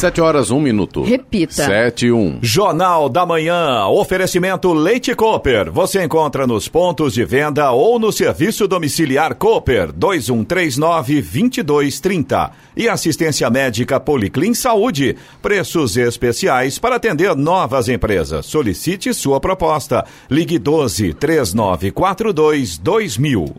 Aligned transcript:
Sete 0.00 0.20
horas, 0.22 0.50
um 0.50 0.58
minuto. 0.58 1.02
Repita. 1.02 1.52
Sete 1.52 2.06
e 2.06 2.12
um. 2.12 2.38
Jornal 2.40 3.10
da 3.10 3.26
Manhã. 3.26 3.84
Oferecimento 3.84 4.72
Leite 4.72 5.14
Cooper. 5.14 5.70
Você 5.70 6.02
encontra 6.02 6.46
nos 6.46 6.68
pontos 6.68 7.12
de 7.12 7.22
venda 7.22 7.70
ou 7.70 7.98
no 7.98 8.10
serviço 8.10 8.66
domiciliar 8.66 9.34
Cooper 9.34 9.92
2139-2230. 9.92 12.50
E 12.74 12.88
assistência 12.88 13.50
médica 13.50 14.00
Policlin 14.00 14.54
Saúde. 14.54 15.18
Preços 15.42 15.98
especiais 15.98 16.78
para 16.78 16.96
atender 16.96 17.36
novas 17.36 17.90
empresas. 17.90 18.46
Solicite 18.46 19.12
sua 19.12 19.38
proposta. 19.38 20.06
Ligue 20.30 20.58
12 20.58 21.12
3942 21.12 22.78
2000. 22.78 23.54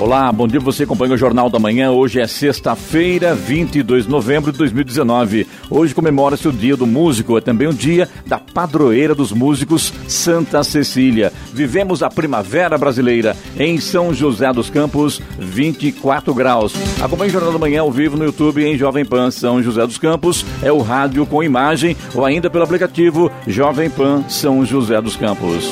Olá, 0.00 0.32
bom 0.32 0.48
dia. 0.48 0.58
Você 0.58 0.84
acompanha 0.84 1.12
o 1.12 1.16
Jornal 1.16 1.50
da 1.50 1.58
Manhã. 1.58 1.90
Hoje 1.90 2.22
é 2.22 2.26
sexta-feira, 2.26 3.34
22 3.34 4.06
de 4.06 4.10
novembro 4.10 4.50
de 4.50 4.56
2019. 4.56 5.46
Hoje 5.68 5.94
comemora-se 5.94 6.48
o 6.48 6.52
Dia 6.52 6.74
do 6.74 6.86
Músico. 6.86 7.36
É 7.36 7.40
também 7.42 7.68
o 7.68 7.74
dia 7.74 8.08
da 8.26 8.38
padroeira 8.38 9.14
dos 9.14 9.30
músicos, 9.30 9.92
Santa 10.08 10.64
Cecília. 10.64 11.30
Vivemos 11.52 12.02
a 12.02 12.08
primavera 12.08 12.78
brasileira 12.78 13.36
em 13.58 13.78
São 13.78 14.14
José 14.14 14.50
dos 14.54 14.70
Campos, 14.70 15.20
24 15.38 16.32
graus. 16.32 16.72
Acompanhe 16.98 17.28
o 17.28 17.32
Jornal 17.34 17.52
da 17.52 17.58
Manhã 17.58 17.82
ao 17.82 17.92
vivo 17.92 18.16
no 18.16 18.24
YouTube 18.24 18.64
em 18.64 18.78
Jovem 18.78 19.04
Pan 19.04 19.30
São 19.30 19.62
José 19.62 19.86
dos 19.86 19.98
Campos. 19.98 20.46
É 20.62 20.72
o 20.72 20.80
rádio 20.80 21.26
com 21.26 21.44
imagem 21.44 21.94
ou 22.14 22.24
ainda 22.24 22.48
pelo 22.48 22.64
aplicativo 22.64 23.30
Jovem 23.46 23.90
Pan 23.90 24.24
São 24.30 24.64
José 24.64 24.98
dos 25.02 25.14
Campos. 25.14 25.70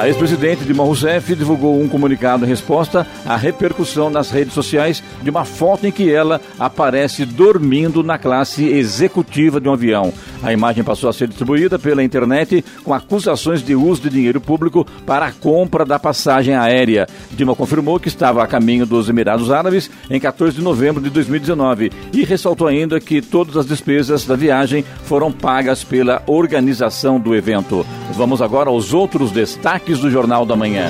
A 0.00 0.08
ex-presidente 0.08 0.64
Dilma 0.64 0.82
Rousseff 0.82 1.36
divulgou 1.36 1.78
um 1.78 1.86
comunicado 1.86 2.46
em 2.46 2.48
resposta 2.48 3.06
à 3.26 3.36
repercussão 3.36 4.08
nas 4.08 4.30
redes 4.30 4.54
sociais 4.54 5.02
de 5.22 5.28
uma 5.28 5.44
foto 5.44 5.86
em 5.86 5.92
que 5.92 6.10
ela 6.10 6.40
aparece 6.58 7.26
dormindo 7.26 8.02
na 8.02 8.16
classe 8.16 8.64
executiva 8.64 9.60
de 9.60 9.68
um 9.68 9.74
avião. 9.74 10.10
A 10.42 10.54
imagem 10.54 10.82
passou 10.82 11.10
a 11.10 11.12
ser 11.12 11.28
distribuída 11.28 11.78
pela 11.78 12.02
internet 12.02 12.64
com 12.82 12.94
acusações 12.94 13.62
de 13.62 13.74
uso 13.74 14.00
de 14.00 14.08
dinheiro 14.08 14.40
público 14.40 14.86
para 15.04 15.26
a 15.26 15.32
compra 15.32 15.84
da 15.84 15.98
passagem 15.98 16.54
aérea. 16.54 17.06
Dilma 17.32 17.54
confirmou 17.54 18.00
que 18.00 18.08
estava 18.08 18.42
a 18.42 18.46
caminho 18.46 18.86
dos 18.86 19.06
Emirados 19.10 19.50
Árabes 19.50 19.90
em 20.08 20.18
14 20.18 20.56
de 20.56 20.62
novembro 20.62 21.02
de 21.02 21.10
2019 21.10 21.92
e 22.14 22.24
ressaltou 22.24 22.66
ainda 22.66 22.98
que 22.98 23.20
todas 23.20 23.54
as 23.54 23.66
despesas 23.66 24.24
da 24.24 24.34
viagem 24.34 24.82
foram 25.04 25.30
pagas 25.30 25.84
pela 25.84 26.22
organização 26.26 27.20
do 27.20 27.34
evento. 27.34 27.84
Vamos 28.12 28.40
agora 28.40 28.70
aos 28.70 28.94
outros 28.94 29.30
destaques 29.30 29.89
do 29.98 30.10
Jornal 30.10 30.46
da 30.46 30.54
Manhã. 30.54 30.86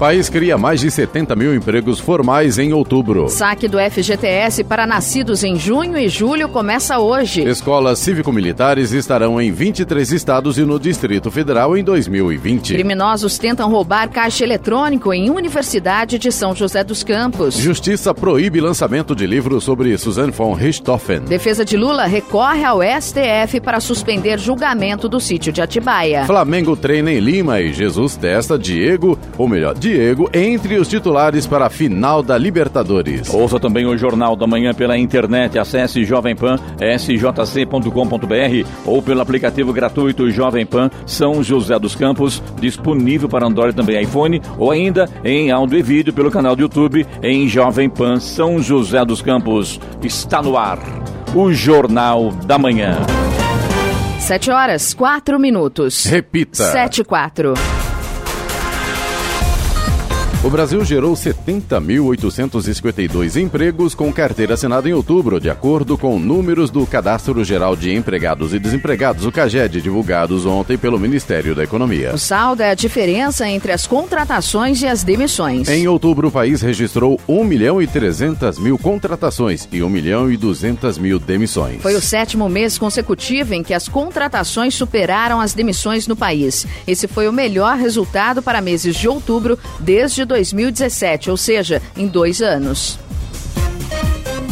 País 0.00 0.30
cria 0.30 0.56
mais 0.56 0.80
de 0.80 0.90
70 0.90 1.36
mil 1.36 1.54
empregos 1.54 2.00
formais 2.00 2.58
em 2.58 2.72
outubro. 2.72 3.28
Saque 3.28 3.68
do 3.68 3.76
FGTS 3.78 4.64
para 4.64 4.86
nascidos 4.86 5.44
em 5.44 5.56
junho 5.56 5.98
e 5.98 6.08
julho 6.08 6.48
começa 6.48 6.98
hoje. 6.98 7.42
Escolas 7.42 7.98
cívico-militares 7.98 8.92
estarão 8.92 9.38
em 9.38 9.52
23 9.52 10.10
estados 10.10 10.56
e 10.56 10.62
no 10.62 10.80
Distrito 10.80 11.30
Federal 11.30 11.76
em 11.76 11.84
2020. 11.84 12.72
Criminosos 12.72 13.36
tentam 13.36 13.68
roubar 13.70 14.08
caixa 14.08 14.42
eletrônico 14.42 15.12
em 15.12 15.28
Universidade 15.28 16.18
de 16.18 16.32
São 16.32 16.54
José 16.54 16.82
dos 16.82 17.04
Campos. 17.04 17.56
Justiça 17.56 18.14
proíbe 18.14 18.58
lançamento 18.58 19.14
de 19.14 19.26
livro 19.26 19.60
sobre 19.60 19.98
Suzanne 19.98 20.32
von 20.32 20.54
Richthofen. 20.54 21.24
Defesa 21.26 21.62
de 21.62 21.76
Lula 21.76 22.06
recorre 22.06 22.64
ao 22.64 22.80
STF 22.80 23.60
para 23.60 23.80
suspender 23.80 24.38
julgamento 24.38 25.10
do 25.10 25.20
sítio 25.20 25.52
de 25.52 25.60
Atibaia. 25.60 26.24
Flamengo 26.24 26.74
treina 26.74 27.12
em 27.12 27.20
Lima 27.20 27.60
e 27.60 27.70
Jesus 27.70 28.16
testa 28.16 28.58
Diego, 28.58 29.18
ou 29.36 29.46
melhor, 29.46 29.74
Diego, 29.74 29.89
entre 30.32 30.76
os 30.76 30.88
titulares 30.88 31.46
para 31.46 31.66
a 31.66 31.70
final 31.70 32.22
da 32.22 32.36
Libertadores. 32.36 33.32
Ouça 33.32 33.58
também 33.58 33.86
o 33.86 33.96
Jornal 33.96 34.36
da 34.36 34.46
Manhã 34.46 34.72
pela 34.74 34.96
internet. 34.96 35.58
Acesse 35.58 36.04
Jovem 36.04 36.34
Pan, 36.36 36.56
sjc.com.br 36.78 38.68
ou 38.84 39.02
pelo 39.02 39.20
aplicativo 39.20 39.72
gratuito 39.72 40.30
Jovem 40.30 40.66
Pan 40.66 40.90
São 41.06 41.42
José 41.42 41.78
dos 41.78 41.94
Campos, 41.94 42.42
disponível 42.60 43.28
para 43.28 43.46
Android 43.46 43.74
também 43.74 44.02
iPhone, 44.02 44.40
ou 44.58 44.70
ainda 44.70 45.08
em 45.24 45.50
áudio 45.50 45.78
e 45.78 45.82
vídeo 45.82 46.12
pelo 46.12 46.30
canal 46.30 46.54
do 46.54 46.62
YouTube 46.62 47.06
em 47.22 47.48
Jovem 47.48 47.88
Pan 47.88 48.20
São 48.20 48.60
José 48.62 49.04
dos 49.04 49.22
Campos. 49.22 49.80
Está 50.02 50.42
no 50.42 50.56
ar 50.56 50.78
o 51.34 51.52
Jornal 51.52 52.30
da 52.44 52.58
Manhã. 52.58 52.98
Sete 54.18 54.50
horas, 54.50 54.94
quatro 54.94 55.38
minutos. 55.38 56.04
Repita. 56.04 56.70
Sete 56.70 57.00
e 57.00 57.04
quatro. 57.04 57.54
O 60.42 60.48
Brasil 60.48 60.82
gerou 60.82 61.12
70.852 61.12 63.36
empregos 63.36 63.94
com 63.94 64.10
carteira 64.10 64.54
assinada 64.54 64.88
em 64.88 64.94
outubro, 64.94 65.38
de 65.38 65.50
acordo 65.50 65.98
com 65.98 66.18
números 66.18 66.70
do 66.70 66.86
Cadastro 66.86 67.44
Geral 67.44 67.76
de 67.76 67.94
Empregados 67.94 68.54
e 68.54 68.58
Desempregados, 68.58 69.26
o 69.26 69.32
CAGED, 69.32 69.82
divulgados 69.82 70.46
ontem 70.46 70.78
pelo 70.78 70.98
Ministério 70.98 71.54
da 71.54 71.62
Economia. 71.62 72.14
O 72.14 72.18
saldo 72.18 72.62
é 72.62 72.70
a 72.70 72.74
diferença 72.74 73.46
entre 73.46 73.70
as 73.70 73.86
contratações 73.86 74.80
e 74.80 74.86
as 74.86 75.02
demissões. 75.02 75.68
Em 75.68 75.86
outubro, 75.86 76.28
o 76.28 76.32
país 76.32 76.62
registrou 76.62 77.20
1 77.28 77.44
milhão 77.44 77.82
e 77.82 77.86
300 77.86 78.58
mil 78.58 78.78
contratações 78.78 79.68
e 79.70 79.82
1 79.82 79.90
milhão 79.90 80.32
e 80.32 80.38
200 80.38 80.96
mil 80.96 81.18
demissões. 81.18 81.82
Foi 81.82 81.94
o 81.94 82.00
sétimo 82.00 82.48
mês 82.48 82.78
consecutivo 82.78 83.52
em 83.52 83.62
que 83.62 83.74
as 83.74 83.88
contratações 83.88 84.74
superaram 84.74 85.38
as 85.38 85.52
demissões 85.52 86.08
no 86.08 86.16
país. 86.16 86.66
Esse 86.86 87.06
foi 87.06 87.28
o 87.28 87.32
melhor 87.32 87.76
resultado 87.76 88.40
para 88.40 88.62
meses 88.62 88.96
de 88.96 89.06
outubro 89.06 89.58
desde 89.78 90.29
2017, 90.30 91.28
ou 91.28 91.36
seja, 91.36 91.82
em 91.96 92.06
dois 92.06 92.40
anos. 92.40 92.98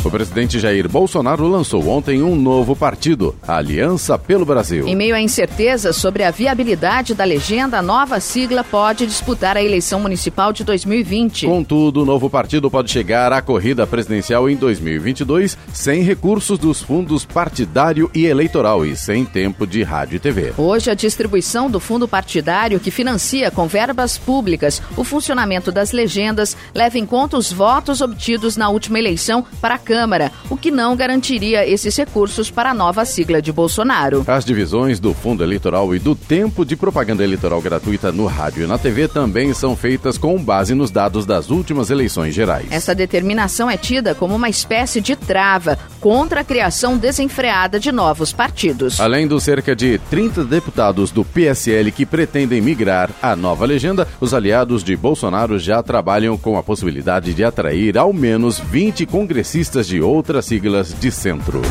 O 0.05 0.11
presidente 0.11 0.61
Jair 0.61 0.89
Bolsonaro 0.89 1.49
lançou 1.49 1.89
ontem 1.89 2.23
um 2.23 2.37
novo 2.37 2.77
partido, 2.77 3.35
a 3.47 3.57
Aliança 3.57 4.17
pelo 4.17 4.45
Brasil. 4.45 4.87
Em 4.87 4.95
meio 4.95 5.15
à 5.15 5.21
incerteza 5.21 5.93
sobre 5.93 6.23
a 6.23 6.31
viabilidade 6.31 7.15
da 7.15 7.25
legenda, 7.25 7.79
a 7.79 7.83
nova 7.83 8.21
sigla 8.21 8.63
pode 8.63 9.07
disputar 9.07 9.57
a 9.57 9.63
eleição 9.63 9.99
municipal 9.99 10.53
de 10.53 10.63
2020. 10.63 11.47
Contudo, 11.47 12.03
o 12.03 12.05
novo 12.05 12.31
partido 12.31 12.71
pode 12.71 12.93
chegar 12.93 13.33
à 13.33 13.43
corrida 13.43 13.87
presidencial 13.89 14.49
em 14.49 14.57
2022 14.57 15.59
sem 15.75 16.03
recursos 16.03 16.59
dos 16.59 16.81
fundos 16.81 17.25
partidário 17.25 18.09
e 18.15 18.25
eleitoral 18.25 18.87
e 18.87 18.97
sem 18.97 19.25
tempo 19.25 19.67
de 19.67 19.83
rádio 19.83 20.17
e 20.17 20.21
TV. 20.21 20.53
Hoje, 20.57 20.91
a 20.91 20.95
distribuição 20.95 21.69
do 21.69 21.81
fundo 21.81 22.07
partidário 22.07 22.79
que 22.79 22.93
financia 22.93 23.51
com 23.51 23.67
verbas 23.67 24.17
públicas 24.17 24.81
o 24.97 25.03
funcionamento 25.03 25.73
das 25.73 25.91
legendas 25.91 26.57
leva 26.73 26.99
em 26.99 27.05
conta 27.05 27.37
os 27.37 27.53
votos 27.53 28.01
obtidos 28.01 28.57
na 28.57 28.69
última 28.69 28.99
eleição 28.99 29.45
para 29.61 29.77
Câmara, 29.89 30.31
o 30.51 30.57
que 30.57 30.71
não 30.71 30.95
garantiria 30.95 31.67
esses 31.67 31.97
recursos 31.97 32.51
para 32.51 32.73
a 32.73 32.75
nova 32.75 33.07
sigla 33.07 33.41
de 33.41 33.51
Bolsonaro. 33.51 34.23
As 34.27 34.45
divisões 34.45 35.01
do 35.01 35.15
fundo 35.15 35.43
eleitoral 35.43 35.95
e 35.95 35.99
do 35.99 36.15
tempo 36.15 36.63
de 36.63 36.77
propaganda 36.77 37.25
eleitoral 37.25 37.59
gratuita 37.63 38.13
no 38.13 38.27
rádio 38.27 38.65
e 38.65 38.67
na 38.67 38.77
TV 38.77 39.09
também 39.09 39.55
são 39.55 39.75
feitas 39.75 40.19
com 40.19 40.37
base 40.45 40.75
nos 40.75 40.91
dados 40.91 41.25
das 41.25 41.49
últimas 41.49 41.89
eleições 41.89 42.35
gerais. 42.35 42.67
Essa 42.71 42.95
determinação 42.95 43.71
é 43.71 43.79
tida 43.79 44.15
como 44.15 44.37
uma 44.37 44.51
espécie 44.51 45.01
de 45.01 45.17
trava 45.17 45.79
contra 46.01 46.43
a 46.43 46.45
criação 46.45 46.99
desenfreada 46.99 47.81
de 47.81 47.91
novos 47.91 48.31
partidos. 48.31 49.01
Além 49.01 49.27
dos 49.27 49.43
cerca 49.43 49.75
de 49.75 49.99
30 50.11 50.45
deputados 50.45 51.11
do 51.11 51.25
PSL 51.25 51.91
que 51.93 52.05
pretendem 52.05 52.61
migrar 52.61 53.09
à 53.23 53.35
nova 53.35 53.65
legenda, 53.65 54.07
os 54.21 54.35
aliados 54.35 54.85
de 54.85 54.95
Bolsonaro 54.95 55.59
já 55.59 55.83
trabalham 55.83 56.37
com 56.37 56.59
a 56.59 56.63
possibilidade 56.63 57.33
de 57.33 57.43
atrair 57.43 57.97
ao 57.97 58.13
menos 58.13 58.59
20 58.59 59.07
congressistas 59.07 59.78
de 59.87 60.01
outras 60.01 60.47
siglas 60.47 60.93
de 60.99 61.11
centro. 61.11 61.63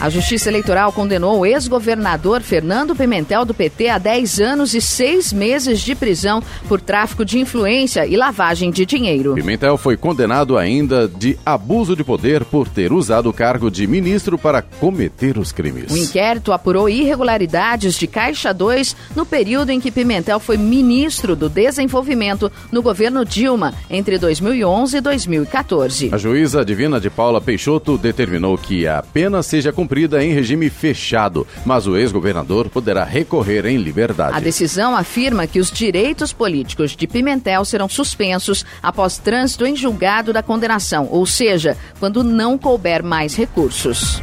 A 0.00 0.08
Justiça 0.08 0.48
Eleitoral 0.48 0.92
condenou 0.92 1.40
o 1.40 1.44
ex-governador 1.44 2.40
Fernando 2.40 2.94
Pimentel 2.94 3.44
do 3.44 3.52
PT 3.52 3.88
a 3.88 3.98
10 3.98 4.40
anos 4.40 4.72
e 4.72 4.80
6 4.80 5.32
meses 5.32 5.80
de 5.80 5.92
prisão 5.96 6.40
por 6.68 6.80
tráfico 6.80 7.24
de 7.24 7.40
influência 7.40 8.06
e 8.06 8.16
lavagem 8.16 8.70
de 8.70 8.86
dinheiro. 8.86 9.34
Pimentel 9.34 9.76
foi 9.76 9.96
condenado 9.96 10.56
ainda 10.56 11.08
de 11.08 11.36
abuso 11.44 11.96
de 11.96 12.04
poder 12.04 12.44
por 12.44 12.68
ter 12.68 12.92
usado 12.92 13.28
o 13.28 13.32
cargo 13.32 13.68
de 13.68 13.88
ministro 13.88 14.38
para 14.38 14.62
cometer 14.62 15.36
os 15.36 15.50
crimes. 15.50 15.90
O 15.90 15.96
inquérito 15.96 16.52
apurou 16.52 16.88
irregularidades 16.88 17.98
de 17.98 18.06
Caixa 18.06 18.54
2 18.54 18.94
no 19.16 19.26
período 19.26 19.70
em 19.70 19.80
que 19.80 19.90
Pimentel 19.90 20.38
foi 20.38 20.56
ministro 20.56 21.34
do 21.34 21.48
Desenvolvimento 21.48 22.52
no 22.70 22.82
governo 22.82 23.24
Dilma, 23.24 23.74
entre 23.90 24.16
2011 24.16 24.96
e 24.96 25.00
2014. 25.00 26.10
A 26.12 26.16
juíza 26.16 26.64
divina 26.64 27.00
de 27.00 27.10
Paula 27.10 27.40
Peixoto 27.40 27.98
determinou 27.98 28.56
que 28.56 28.86
a 28.86 29.02
pena 29.02 29.42
seja 29.42 29.72
cumprida 29.72 29.87
cumprida 29.88 30.22
em 30.22 30.34
regime 30.34 30.68
fechado, 30.68 31.46
mas 31.64 31.86
o 31.86 31.96
ex-governador 31.96 32.68
poderá 32.68 33.04
recorrer 33.04 33.64
em 33.64 33.78
liberdade. 33.78 34.36
A 34.36 34.40
decisão 34.40 34.94
afirma 34.94 35.46
que 35.46 35.58
os 35.58 35.70
direitos 35.70 36.30
políticos 36.30 36.94
de 36.94 37.06
Pimentel 37.06 37.64
serão 37.64 37.88
suspensos 37.88 38.66
após 38.82 39.16
trânsito 39.16 39.64
em 39.64 39.74
julgado 39.74 40.30
da 40.30 40.42
condenação, 40.42 41.08
ou 41.10 41.24
seja, 41.24 41.74
quando 41.98 42.22
não 42.22 42.58
couber 42.58 43.02
mais 43.02 43.34
recursos. 43.34 44.20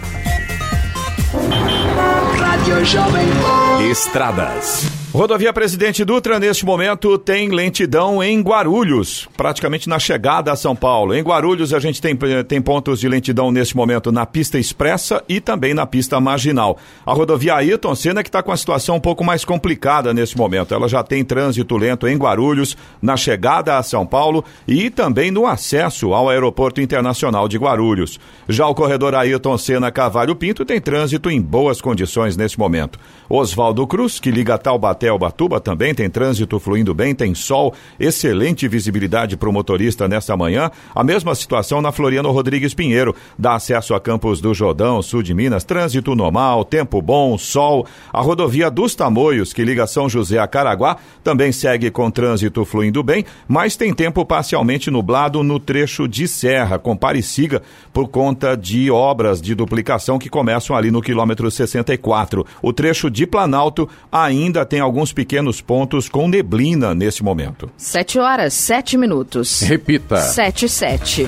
Estradas. 3.90 5.05
Rodovia 5.16 5.54
Presidente 5.54 6.04
Dutra, 6.04 6.42
neste 6.42 6.66
momento, 6.66 7.18
tem 7.18 7.48
lentidão 7.48 8.22
em 8.22 8.42
Guarulhos, 8.42 9.30
praticamente 9.38 9.88
na 9.88 9.98
chegada 9.98 10.52
a 10.52 10.58
São 10.58 10.76
Paulo. 10.76 11.16
Em 11.16 11.24
Guarulhos, 11.24 11.74
a 11.74 11.80
gente 11.80 12.02
tem, 12.02 12.18
tem 12.46 12.62
pontos 12.62 13.00
de 13.00 13.08
lentidão 13.08 13.50
neste 13.50 13.78
momento 13.78 14.12
na 14.12 14.26
pista 14.26 14.60
expressa 14.60 15.24
e 15.30 15.40
também 15.40 15.74
na 15.74 15.86
pista 15.86 16.20
marginal. 16.20 16.78
A 17.06 17.14
rodovia 17.14 17.56
Ayrton 17.56 17.96
Senna 17.96 18.24
que 18.24 18.28
está 18.28 18.44
com 18.44 18.52
a 18.52 18.58
situação 18.58 18.98
um 18.98 19.00
pouco 19.00 19.24
mais 19.24 19.46
complicada 19.46 20.14
neste 20.14 20.38
momento. 20.38 20.74
Ela 20.74 20.90
já 20.90 21.02
tem 21.02 21.24
trânsito 21.24 21.78
lento 21.78 22.10
em 22.10 22.18
Guarulhos, 22.18 22.76
na 23.02 23.16
chegada 23.16 23.78
a 23.78 23.84
São 23.84 24.06
Paulo 24.06 24.44
e 24.68 24.90
também 24.90 25.32
no 25.32 25.48
acesso 25.48 26.14
ao 26.14 26.28
Aeroporto 26.28 26.82
Internacional 26.82 27.48
de 27.48 27.58
Guarulhos. 27.58 28.20
Já 28.50 28.68
o 28.68 28.76
corredor 28.76 29.16
Ayrton 29.16 29.58
Senna 29.58 29.94
Cavalho 29.94 30.36
Pinto 30.36 30.66
tem 30.66 30.82
trânsito 30.82 31.30
em 31.30 31.42
boas 31.42 31.80
condições 31.80 32.36
neste 32.36 32.60
momento. 32.60 33.00
Oswaldo 33.30 33.88
Cruz, 33.88 34.20
que 34.20 34.30
liga 34.30 34.58
Taubaté 34.58 35.05
ao 35.08 35.20
Batuba, 35.20 35.60
também 35.60 35.94
tem 35.94 36.10
trânsito 36.10 36.60
fluindo 36.60 36.94
bem, 36.94 37.14
tem 37.14 37.34
sol, 37.36 37.74
excelente 38.00 38.68
visibilidade 38.68 39.38
para 39.38 39.50
o 39.50 39.54
motorista 39.54 40.08
nesta 40.08 40.36
manhã. 40.36 40.70
A 40.94 41.04
mesma 41.04 41.36
situação 41.36 41.82
na 41.82 41.92
Floriano 41.92 42.32
Rodrigues 42.32 42.74
Pinheiro, 42.74 43.16
dá 43.38 43.56
acesso 43.56 43.94
a 43.94 44.00
Campos 44.00 44.42
do 44.42 44.54
Jordão, 44.54 45.02
sul 45.02 45.24
de 45.24 45.34
Minas, 45.34 45.64
trânsito 45.64 46.16
normal, 46.16 46.64
tempo 46.66 47.02
bom, 47.02 47.38
sol. 47.38 47.86
A 48.12 48.22
rodovia 48.22 48.70
dos 48.70 48.96
Tamoios, 48.96 49.54
que 49.54 49.64
liga 49.64 49.88
São 49.88 50.10
José 50.10 50.40
a 50.40 50.48
Caraguá, 50.48 50.98
também 51.24 51.52
segue 51.52 51.90
com 51.92 52.10
trânsito 52.12 52.64
fluindo 52.66 53.04
bem, 53.04 53.26
mas 53.48 53.76
tem 53.76 53.94
tempo 53.94 54.26
parcialmente 54.26 54.92
nublado 54.92 55.44
no 55.44 55.60
trecho 55.60 56.08
de 56.08 56.28
serra, 56.28 56.78
com 56.78 56.96
Pareciga, 56.96 57.62
por 57.94 58.08
conta 58.08 58.56
de 58.56 58.90
obras 58.92 59.42
de 59.42 59.56
duplicação 59.56 60.20
que 60.20 60.30
começam 60.30 60.76
ali 60.76 60.92
no 60.92 61.02
quilômetro 61.02 61.50
64. 61.50 62.46
O 62.62 62.74
trecho 62.74 63.10
de 63.10 63.26
Planalto 63.26 63.88
ainda 64.12 64.66
tem 64.66 64.80
alguns 64.96 65.12
pequenos 65.12 65.60
pontos 65.60 66.08
com 66.08 66.26
neblina 66.26 66.96
nesse 66.96 67.22
momento. 67.22 67.70
7 67.76 68.18
horas, 68.18 68.54
7 68.54 68.98
minutos. 68.98 69.60
Repita. 69.60 70.22
7 70.22 70.70
7. 70.70 71.28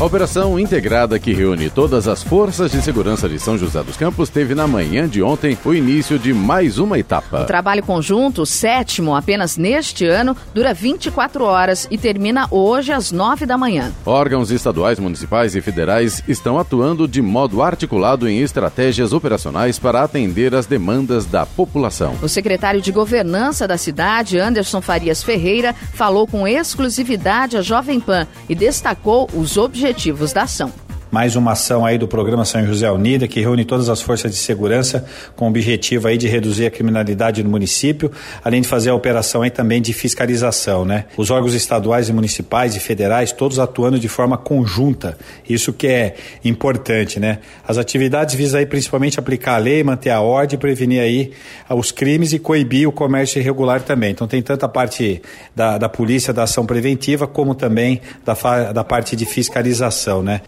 A 0.00 0.04
operação 0.06 0.58
integrada 0.58 1.18
que 1.18 1.34
reúne 1.34 1.68
todas 1.68 2.08
as 2.08 2.22
forças 2.22 2.72
de 2.72 2.80
segurança 2.80 3.28
de 3.28 3.38
São 3.38 3.58
José 3.58 3.82
dos 3.82 3.98
Campos 3.98 4.30
teve 4.30 4.54
na 4.54 4.66
manhã 4.66 5.06
de 5.06 5.22
ontem 5.22 5.58
o 5.62 5.74
início 5.74 6.18
de 6.18 6.32
mais 6.32 6.78
uma 6.78 6.98
etapa. 6.98 7.42
O 7.42 7.44
trabalho 7.44 7.82
conjunto, 7.82 8.46
sétimo 8.46 9.14
apenas 9.14 9.58
neste 9.58 10.06
ano, 10.06 10.34
dura 10.54 10.72
24 10.72 11.44
horas 11.44 11.86
e 11.90 11.98
termina 11.98 12.48
hoje 12.50 12.92
às 12.92 13.12
9 13.12 13.44
da 13.44 13.58
manhã. 13.58 13.92
Órgãos 14.06 14.50
estaduais, 14.50 14.98
municipais 14.98 15.54
e 15.54 15.60
federais 15.60 16.24
estão 16.26 16.58
atuando 16.58 17.06
de 17.06 17.20
modo 17.20 17.62
articulado 17.62 18.26
em 18.26 18.40
estratégias 18.40 19.12
operacionais 19.12 19.78
para 19.78 20.02
atender 20.02 20.54
as 20.54 20.64
demandas 20.64 21.26
da 21.26 21.44
população. 21.44 22.16
O 22.22 22.28
secretário 22.28 22.80
de 22.80 22.90
Governança 22.90 23.68
da 23.68 23.76
cidade, 23.76 24.38
Anderson 24.38 24.80
Farias 24.80 25.22
Ferreira, 25.22 25.74
falou 25.92 26.26
com 26.26 26.48
exclusividade 26.48 27.58
à 27.58 27.60
Jovem 27.60 28.00
Pan 28.00 28.26
e 28.48 28.54
destacou 28.54 29.28
os 29.34 29.58
objetivos 29.58 29.89
objetivos 29.90 30.32
da 30.32 30.42
ação 30.42 30.72
mais 31.10 31.34
uma 31.34 31.52
ação 31.52 31.84
aí 31.84 31.98
do 31.98 32.06
programa 32.06 32.44
São 32.44 32.64
José 32.64 32.90
Unida 32.90 33.26
que 33.26 33.40
reúne 33.40 33.64
todas 33.64 33.88
as 33.88 34.00
forças 34.00 34.30
de 34.30 34.36
segurança 34.36 35.04
com 35.34 35.46
o 35.46 35.48
objetivo 35.48 36.06
aí 36.06 36.16
de 36.16 36.28
reduzir 36.28 36.66
a 36.66 36.70
criminalidade 36.70 37.42
no 37.42 37.50
município, 37.50 38.12
além 38.44 38.60
de 38.60 38.68
fazer 38.68 38.90
a 38.90 38.94
operação 38.94 39.42
aí 39.42 39.50
também 39.50 39.82
de 39.82 39.92
fiscalização, 39.92 40.84
né? 40.84 41.06
Os 41.16 41.30
órgãos 41.30 41.54
estaduais 41.54 42.08
e 42.08 42.12
municipais 42.12 42.76
e 42.76 42.80
federais 42.80 43.32
todos 43.32 43.58
atuando 43.58 43.98
de 43.98 44.08
forma 44.08 44.38
conjunta. 44.38 45.18
Isso 45.48 45.72
que 45.72 45.88
é 45.88 46.14
importante, 46.44 47.18
né? 47.18 47.38
As 47.66 47.76
atividades 47.76 48.34
visam 48.34 48.60
aí 48.60 48.66
principalmente 48.66 49.18
aplicar 49.18 49.54
a 49.54 49.58
lei, 49.58 49.82
manter 49.82 50.10
a 50.10 50.20
ordem, 50.20 50.58
prevenir 50.58 51.00
aí 51.00 51.32
os 51.70 51.90
crimes 51.90 52.32
e 52.32 52.38
coibir 52.38 52.88
o 52.88 52.92
comércio 52.92 53.40
irregular 53.40 53.82
também. 53.82 54.12
Então 54.12 54.28
tem 54.28 54.40
tanta 54.40 54.68
parte 54.68 55.20
da, 55.56 55.76
da 55.76 55.88
polícia 55.88 56.32
da 56.32 56.44
ação 56.44 56.64
preventiva 56.64 57.26
como 57.26 57.54
também 57.54 58.00
da, 58.24 58.72
da 58.72 58.84
parte 58.84 59.16
de 59.16 59.26
fiscalização, 59.26 60.22
né? 60.22 60.42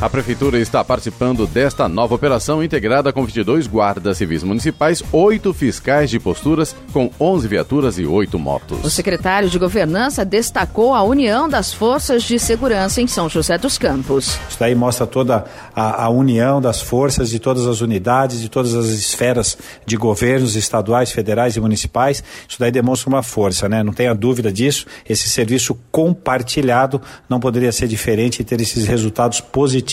A 0.00 0.10
Prefeitura 0.10 0.58
está 0.58 0.84
participando 0.84 1.46
desta 1.46 1.88
nova 1.88 2.14
operação 2.16 2.62
integrada 2.62 3.12
com 3.12 3.24
22 3.24 3.68
guardas 3.68 4.18
civis 4.18 4.42
municipais, 4.42 5.02
8 5.12 5.54
fiscais 5.54 6.10
de 6.10 6.18
posturas, 6.18 6.74
com 6.92 7.10
11 7.18 7.46
viaturas 7.46 7.98
e 7.98 8.04
8 8.04 8.36
motos. 8.38 8.84
O 8.84 8.90
secretário 8.90 9.48
de 9.48 9.58
Governança 9.58 10.24
destacou 10.24 10.94
a 10.94 11.02
união 11.02 11.48
das 11.48 11.72
forças 11.72 12.24
de 12.24 12.38
segurança 12.40 13.00
em 13.00 13.06
São 13.06 13.28
José 13.28 13.56
dos 13.56 13.78
Campos. 13.78 14.36
Isso 14.48 14.58
daí 14.58 14.74
mostra 14.74 15.06
toda 15.06 15.44
a, 15.74 16.04
a 16.04 16.08
união 16.10 16.60
das 16.60 16.82
forças 16.82 17.30
de 17.30 17.38
todas 17.38 17.66
as 17.66 17.80
unidades, 17.80 18.40
de 18.40 18.48
todas 18.48 18.74
as 18.74 18.86
esferas 18.86 19.56
de 19.86 19.96
governos 19.96 20.56
estaduais, 20.56 21.12
federais 21.12 21.56
e 21.56 21.60
municipais. 21.60 22.22
Isso 22.48 22.58
daí 22.58 22.72
demonstra 22.72 23.08
uma 23.08 23.22
força, 23.22 23.68
né? 23.68 23.82
Não 23.82 23.92
tenha 23.92 24.14
dúvida 24.14 24.52
disso. 24.52 24.86
Esse 25.08 25.28
serviço 25.28 25.78
compartilhado 25.90 27.00
não 27.28 27.38
poderia 27.38 27.70
ser 27.70 27.86
diferente 27.86 28.40
e 28.40 28.44
ter 28.44 28.60
esses 28.60 28.86
resultados 28.86 29.40
positivos 29.40 29.83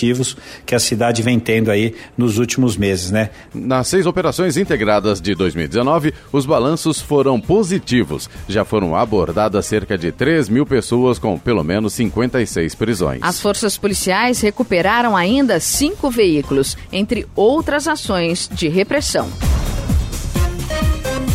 que 0.65 0.75
a 0.75 0.79
cidade 0.79 1.21
vem 1.21 1.39
tendo 1.39 1.69
aí 1.69 1.95
nos 2.17 2.37
últimos 2.37 2.77
meses, 2.77 3.11
né? 3.11 3.29
Nas 3.53 3.87
seis 3.87 4.05
operações 4.05 4.57
integradas 4.57 5.21
de 5.21 5.35
2019, 5.35 6.13
os 6.31 6.45
balanços 6.45 6.99
foram 6.99 7.39
positivos. 7.39 8.29
Já 8.47 8.65
foram 8.65 8.95
abordadas 8.95 9.65
cerca 9.65 9.97
de 9.97 10.11
3 10.11 10.49
mil 10.49 10.65
pessoas 10.65 11.19
com 11.19 11.37
pelo 11.37 11.63
menos 11.63 11.93
56 11.93 12.75
prisões. 12.75 13.19
As 13.21 13.39
forças 13.39 13.77
policiais 13.77 14.41
recuperaram 14.41 15.15
ainda 15.15 15.59
cinco 15.59 16.09
veículos, 16.09 16.77
entre 16.91 17.27
outras 17.35 17.87
ações 17.87 18.49
de 18.51 18.67
repressão. 18.67 19.29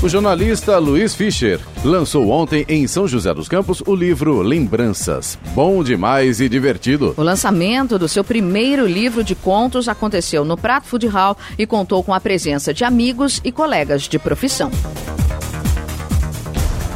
O 0.02 0.08
jornalista 0.10 0.76
Luiz 0.78 1.14
Fischer 1.14 1.58
lançou 1.82 2.28
ontem 2.28 2.66
em 2.68 2.86
São 2.86 3.08
José 3.08 3.32
dos 3.32 3.48
Campos 3.48 3.82
o 3.86 3.94
livro 3.94 4.42
Lembranças. 4.42 5.38
Bom 5.54 5.82
demais 5.82 6.38
e 6.38 6.48
divertido. 6.50 7.14
O 7.16 7.22
lançamento 7.22 7.98
do 7.98 8.06
seu 8.06 8.22
primeiro 8.22 8.86
livro 8.86 9.24
de 9.24 9.34
contos 9.34 9.88
aconteceu 9.88 10.44
no 10.44 10.56
Prato 10.56 10.86
Food 10.86 11.06
Hall 11.06 11.36
e 11.58 11.66
contou 11.66 12.04
com 12.04 12.12
a 12.12 12.20
presença 12.20 12.74
de 12.74 12.84
amigos 12.84 13.40
e 13.42 13.50
colegas 13.50 14.02
de 14.02 14.18
profissão. 14.18 14.70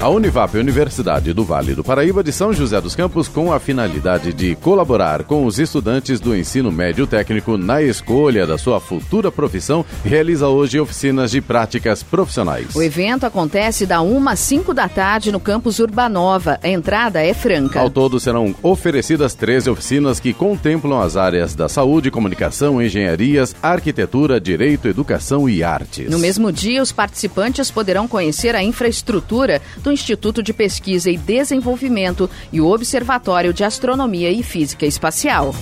A 0.00 0.08
Univap, 0.08 0.56
Universidade 0.56 1.34
do 1.34 1.44
Vale 1.44 1.74
do 1.74 1.84
Paraíba 1.84 2.24
de 2.24 2.32
São 2.32 2.54
José 2.54 2.80
dos 2.80 2.94
Campos, 2.94 3.28
com 3.28 3.52
a 3.52 3.60
finalidade 3.60 4.32
de 4.32 4.54
colaborar 4.54 5.24
com 5.24 5.44
os 5.44 5.58
estudantes 5.58 6.18
do 6.18 6.34
ensino 6.34 6.72
médio 6.72 7.06
técnico 7.06 7.58
na 7.58 7.82
escolha 7.82 8.46
da 8.46 8.56
sua 8.56 8.80
futura 8.80 9.30
profissão, 9.30 9.84
realiza 10.02 10.48
hoje 10.48 10.80
oficinas 10.80 11.30
de 11.30 11.42
práticas 11.42 12.02
profissionais. 12.02 12.74
O 12.74 12.82
evento 12.82 13.26
acontece 13.26 13.84
da 13.84 14.00
1 14.00 14.26
às 14.30 14.38
5 14.38 14.72
da 14.72 14.88
tarde 14.88 15.30
no 15.30 15.38
campus 15.38 15.78
Urbanova. 15.78 16.58
A 16.62 16.68
entrada 16.70 17.20
é 17.20 17.34
franca. 17.34 17.78
Ao 17.78 17.90
todo 17.90 18.18
serão 18.18 18.54
oferecidas 18.62 19.34
13 19.34 19.68
oficinas 19.68 20.18
que 20.18 20.32
contemplam 20.32 20.98
as 20.98 21.18
áreas 21.18 21.54
da 21.54 21.68
saúde, 21.68 22.10
comunicação, 22.10 22.80
engenharias, 22.80 23.54
arquitetura, 23.62 24.40
direito, 24.40 24.88
educação 24.88 25.46
e 25.46 25.62
artes. 25.62 26.08
No 26.08 26.18
mesmo 26.18 26.50
dia, 26.50 26.82
os 26.82 26.90
participantes 26.90 27.70
poderão 27.70 28.08
conhecer 28.08 28.54
a 28.54 28.62
infraestrutura 28.62 29.60
do 29.82 29.89
do 29.90 29.92
Instituto 29.92 30.40
de 30.40 30.52
Pesquisa 30.52 31.10
e 31.10 31.16
Desenvolvimento 31.16 32.30
e 32.52 32.60
o 32.60 32.68
Observatório 32.68 33.52
de 33.52 33.64
Astronomia 33.64 34.30
e 34.30 34.40
Física 34.40 34.86
Espacial. 34.86 35.52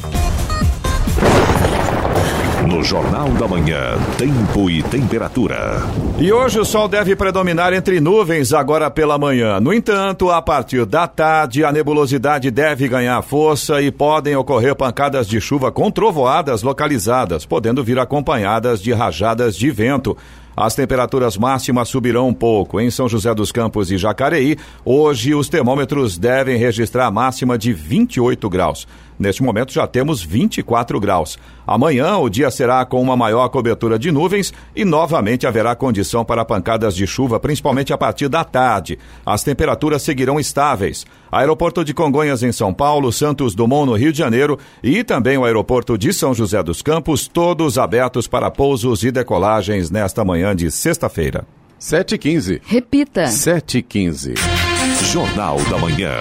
No 2.69 2.85
Jornal 2.85 3.31
da 3.31 3.49
Manhã, 3.49 3.97
tempo 4.19 4.69
e 4.69 4.83
temperatura. 4.83 5.81
E 6.19 6.31
hoje 6.31 6.61
o 6.61 6.65
sol 6.67 6.87
deve 6.87 7.17
predominar 7.17 7.73
entre 7.73 7.99
nuvens 8.01 8.53
agora 8.53 8.91
pela 8.91 9.17
manhã. 9.17 9.59
No 9.59 9.73
entanto, 9.73 10.31
a 10.31 10.43
partir 10.43 10.85
da 10.85 11.09
tarde, 11.09 11.65
a 11.65 11.73
nebulosidade 11.73 12.51
deve 12.51 12.87
ganhar 12.87 13.23
força 13.23 13.81
e 13.81 13.91
podem 13.91 14.37
ocorrer 14.37 14.75
pancadas 14.75 15.27
de 15.27 15.41
chuva 15.41 15.73
com 15.73 15.91
trovoadas 15.91 16.63
localizadas, 16.63 17.47
podendo 17.47 17.83
vir 17.83 17.99
acompanhadas 17.99 18.83
de 18.83 18.93
rajadas 18.93 19.57
de 19.57 19.71
vento. 19.71 20.15
As 20.61 20.75
temperaturas 20.75 21.37
máximas 21.37 21.89
subirão 21.89 22.27
um 22.27 22.35
pouco. 22.35 22.81
Em 22.81 22.91
São 22.91 23.09
José 23.09 23.33
dos 23.33 23.53
Campos 23.53 23.93
e 23.93 23.97
Jacareí, 23.97 24.57
hoje 24.85 25.33
os 25.33 25.49
termômetros 25.49 26.19
devem 26.19 26.59
registrar 26.59 27.07
a 27.07 27.11
máxima 27.13 27.57
de 27.57 27.73
28 27.73 28.51
graus. 28.51 28.85
Neste 29.19 29.43
momento 29.43 29.73
já 29.73 29.87
temos 29.87 30.23
24 30.23 31.01
graus. 31.01 31.39
Amanhã 31.67 32.17
o 32.17 32.29
dia 32.29 32.51
será 32.51 32.85
com 32.85 33.01
uma 33.01 33.17
maior 33.17 33.49
cobertura 33.49 33.99
de 33.99 34.13
nuvens 34.13 34.53
e 34.75 34.85
novamente 34.85 35.47
haverá 35.47 35.75
condição 35.75 36.25
para 36.25 36.45
pancadas 36.45 36.95
de 36.95 37.07
chuva, 37.07 37.41
principalmente 37.41 37.93
a 37.93 37.99
partir 37.99 38.29
da 38.29 38.45
tarde. 38.45 38.99
As 39.27 39.43
temperaturas 39.43 40.03
seguirão 40.03 40.39
estáveis. 40.39 41.05
Aeroporto 41.31 41.85
de 41.85 41.93
Congonhas 41.93 42.43
em 42.43 42.53
São 42.53 42.73
Paulo, 42.73 43.13
Santos 43.13 43.55
Dumont 43.55 43.87
no 43.87 43.97
Rio 43.97 44.13
de 44.13 44.19
Janeiro 44.19 44.59
e 44.83 45.03
também 45.03 45.37
o 45.37 45.45
aeroporto 45.45 45.99
de 45.99 46.13
São 46.13 46.33
José 46.33 46.63
dos 46.63 46.81
Campos, 46.81 47.29
todos 47.29 47.77
abertos 47.77 48.27
para 48.27 48.51
pousos 48.51 49.03
e 49.03 49.11
decolagens 49.11 49.91
nesta 49.91 50.25
manhã 50.25 50.55
de 50.55 50.71
sexta-feira. 50.71 51.45
7h15. 51.81 52.61
Repita. 52.65 53.25
7h15. 53.25 54.68
Jornal 55.03 55.59
da 55.71 55.79
Manhã. 55.79 56.13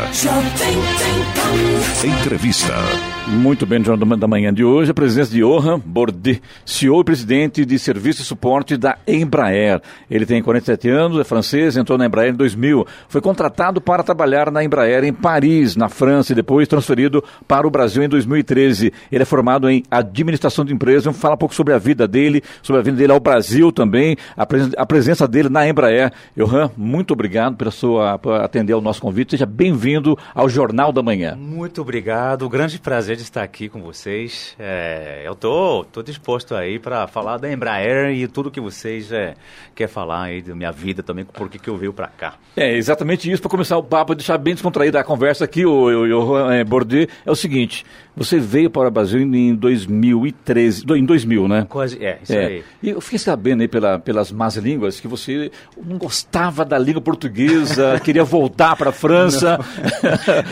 Entrevista. 2.03 3.16
Muito 3.29 3.65
bem, 3.65 3.83
Jornal 3.83 4.17
da 4.17 4.25
Manhã 4.25 4.53
de 4.53 4.63
hoje, 4.63 4.91
a 4.91 4.93
presença 4.93 5.29
de 5.29 5.41
Johan 5.41 5.81
Bordet, 5.85 6.41
CEO 6.65 7.01
e 7.01 7.03
presidente 7.03 7.65
de 7.65 7.77
Serviço 7.77 8.21
e 8.21 8.25
Suporte 8.25 8.77
da 8.77 8.97
Embraer. 9.05 9.81
Ele 10.09 10.25
tem 10.25 10.41
47 10.41 10.89
anos, 10.89 11.19
é 11.19 11.25
francês, 11.25 11.75
entrou 11.75 11.97
na 11.97 12.05
Embraer 12.05 12.33
em 12.33 12.37
2000. 12.37 12.87
Foi 13.09 13.19
contratado 13.19 13.81
para 13.81 14.01
trabalhar 14.01 14.49
na 14.49 14.63
Embraer 14.63 15.03
em 15.03 15.11
Paris, 15.11 15.75
na 15.75 15.89
França, 15.89 16.31
e 16.31 16.35
depois 16.35 16.69
transferido 16.69 17.21
para 17.45 17.67
o 17.67 17.69
Brasil 17.69 18.01
em 18.01 18.07
2013. 18.07 18.93
Ele 19.11 19.21
é 19.21 19.25
formado 19.25 19.69
em 19.69 19.83
administração 19.91 20.63
de 20.63 20.73
empresas. 20.73 21.03
Vamos 21.03 21.19
falar 21.19 21.35
um 21.35 21.37
pouco 21.37 21.53
sobre 21.53 21.73
a 21.73 21.77
vida 21.77 22.07
dele, 22.07 22.41
sobre 22.63 22.79
a 22.79 22.83
vida 22.83 22.95
dele 22.95 23.11
ao 23.11 23.19
Brasil 23.19 23.73
também, 23.73 24.15
a, 24.37 24.47
a 24.77 24.85
presença 24.85 25.27
dele 25.27 25.49
na 25.49 25.67
Embraer. 25.67 26.13
Johan, 26.35 26.71
muito 26.77 27.11
obrigado 27.11 27.57
pela 27.57 27.71
sua, 27.71 28.17
por 28.17 28.39
atender 28.39 28.71
ao 28.71 28.81
nosso 28.81 29.01
convite. 29.01 29.31
Seja 29.31 29.45
bem-vindo 29.45 30.17
ao 30.33 30.47
Jornal 30.47 30.93
da 30.93 31.03
Manhã. 31.03 31.35
Muito 31.35 31.81
obrigado, 31.81 32.47
grande 32.47 32.79
prazer 32.79 33.16
de 33.17 33.23
estar 33.23 33.43
aqui 33.43 33.67
com 33.67 33.81
vocês. 33.81 34.55
É, 34.57 35.23
eu 35.25 35.35
tô, 35.35 35.83
tô 35.91 36.01
disposto 36.01 36.55
aí 36.55 36.79
para 36.79 37.07
falar 37.07 37.37
da 37.37 37.51
Embraer 37.51 38.11
e 38.11 38.27
tudo 38.27 38.51
que 38.51 38.61
vocês 38.61 39.11
é, 39.11 39.33
quer 39.75 39.87
falar 39.87 40.23
aí 40.23 40.41
da 40.41 40.55
minha 40.55 40.71
vida 40.71 41.03
também, 41.03 41.25
por 41.25 41.49
que 41.49 41.69
eu 41.69 41.75
veio 41.75 41.91
para 41.91 42.07
cá. 42.07 42.35
É 42.55 42.75
exatamente 42.75 43.29
isso 43.29 43.41
para 43.41 43.51
começar 43.51 43.77
o 43.77 43.83
papo, 43.83 44.15
deixar 44.15 44.37
bem 44.37 44.53
descontraída 44.53 44.99
a 44.99 45.03
conversa 45.03 45.43
aqui, 45.43 45.65
o, 45.65 45.71
o, 45.71 46.31
o 46.31 46.51
é, 46.51 46.63
Bordet, 46.63 47.11
é 47.25 47.31
o 47.31 47.35
seguinte: 47.35 47.85
você 48.17 48.39
veio 48.39 48.67
para 48.71 48.87
o 48.87 48.91
Brasil 48.91 49.21
em 49.21 49.53
2013, 49.53 50.85
em 50.89 51.05
2000, 51.05 51.47
né? 51.47 51.67
Quase, 51.69 52.03
é, 52.03 52.17
isso 52.23 52.33
é. 52.33 52.45
aí. 52.45 52.63
E 52.81 52.89
eu 52.89 52.99
fiquei 52.99 53.19
sabendo 53.19 53.61
aí 53.61 53.67
pela, 53.67 53.99
pelas 53.99 54.31
más 54.31 54.55
línguas 54.55 54.99
que 54.99 55.07
você 55.07 55.51
não 55.85 55.99
gostava 55.99 56.65
da 56.65 56.79
língua 56.79 56.99
portuguesa, 56.99 57.99
queria 58.03 58.23
voltar 58.23 58.75
para 58.75 58.89
a 58.89 58.93
França. 58.93 59.59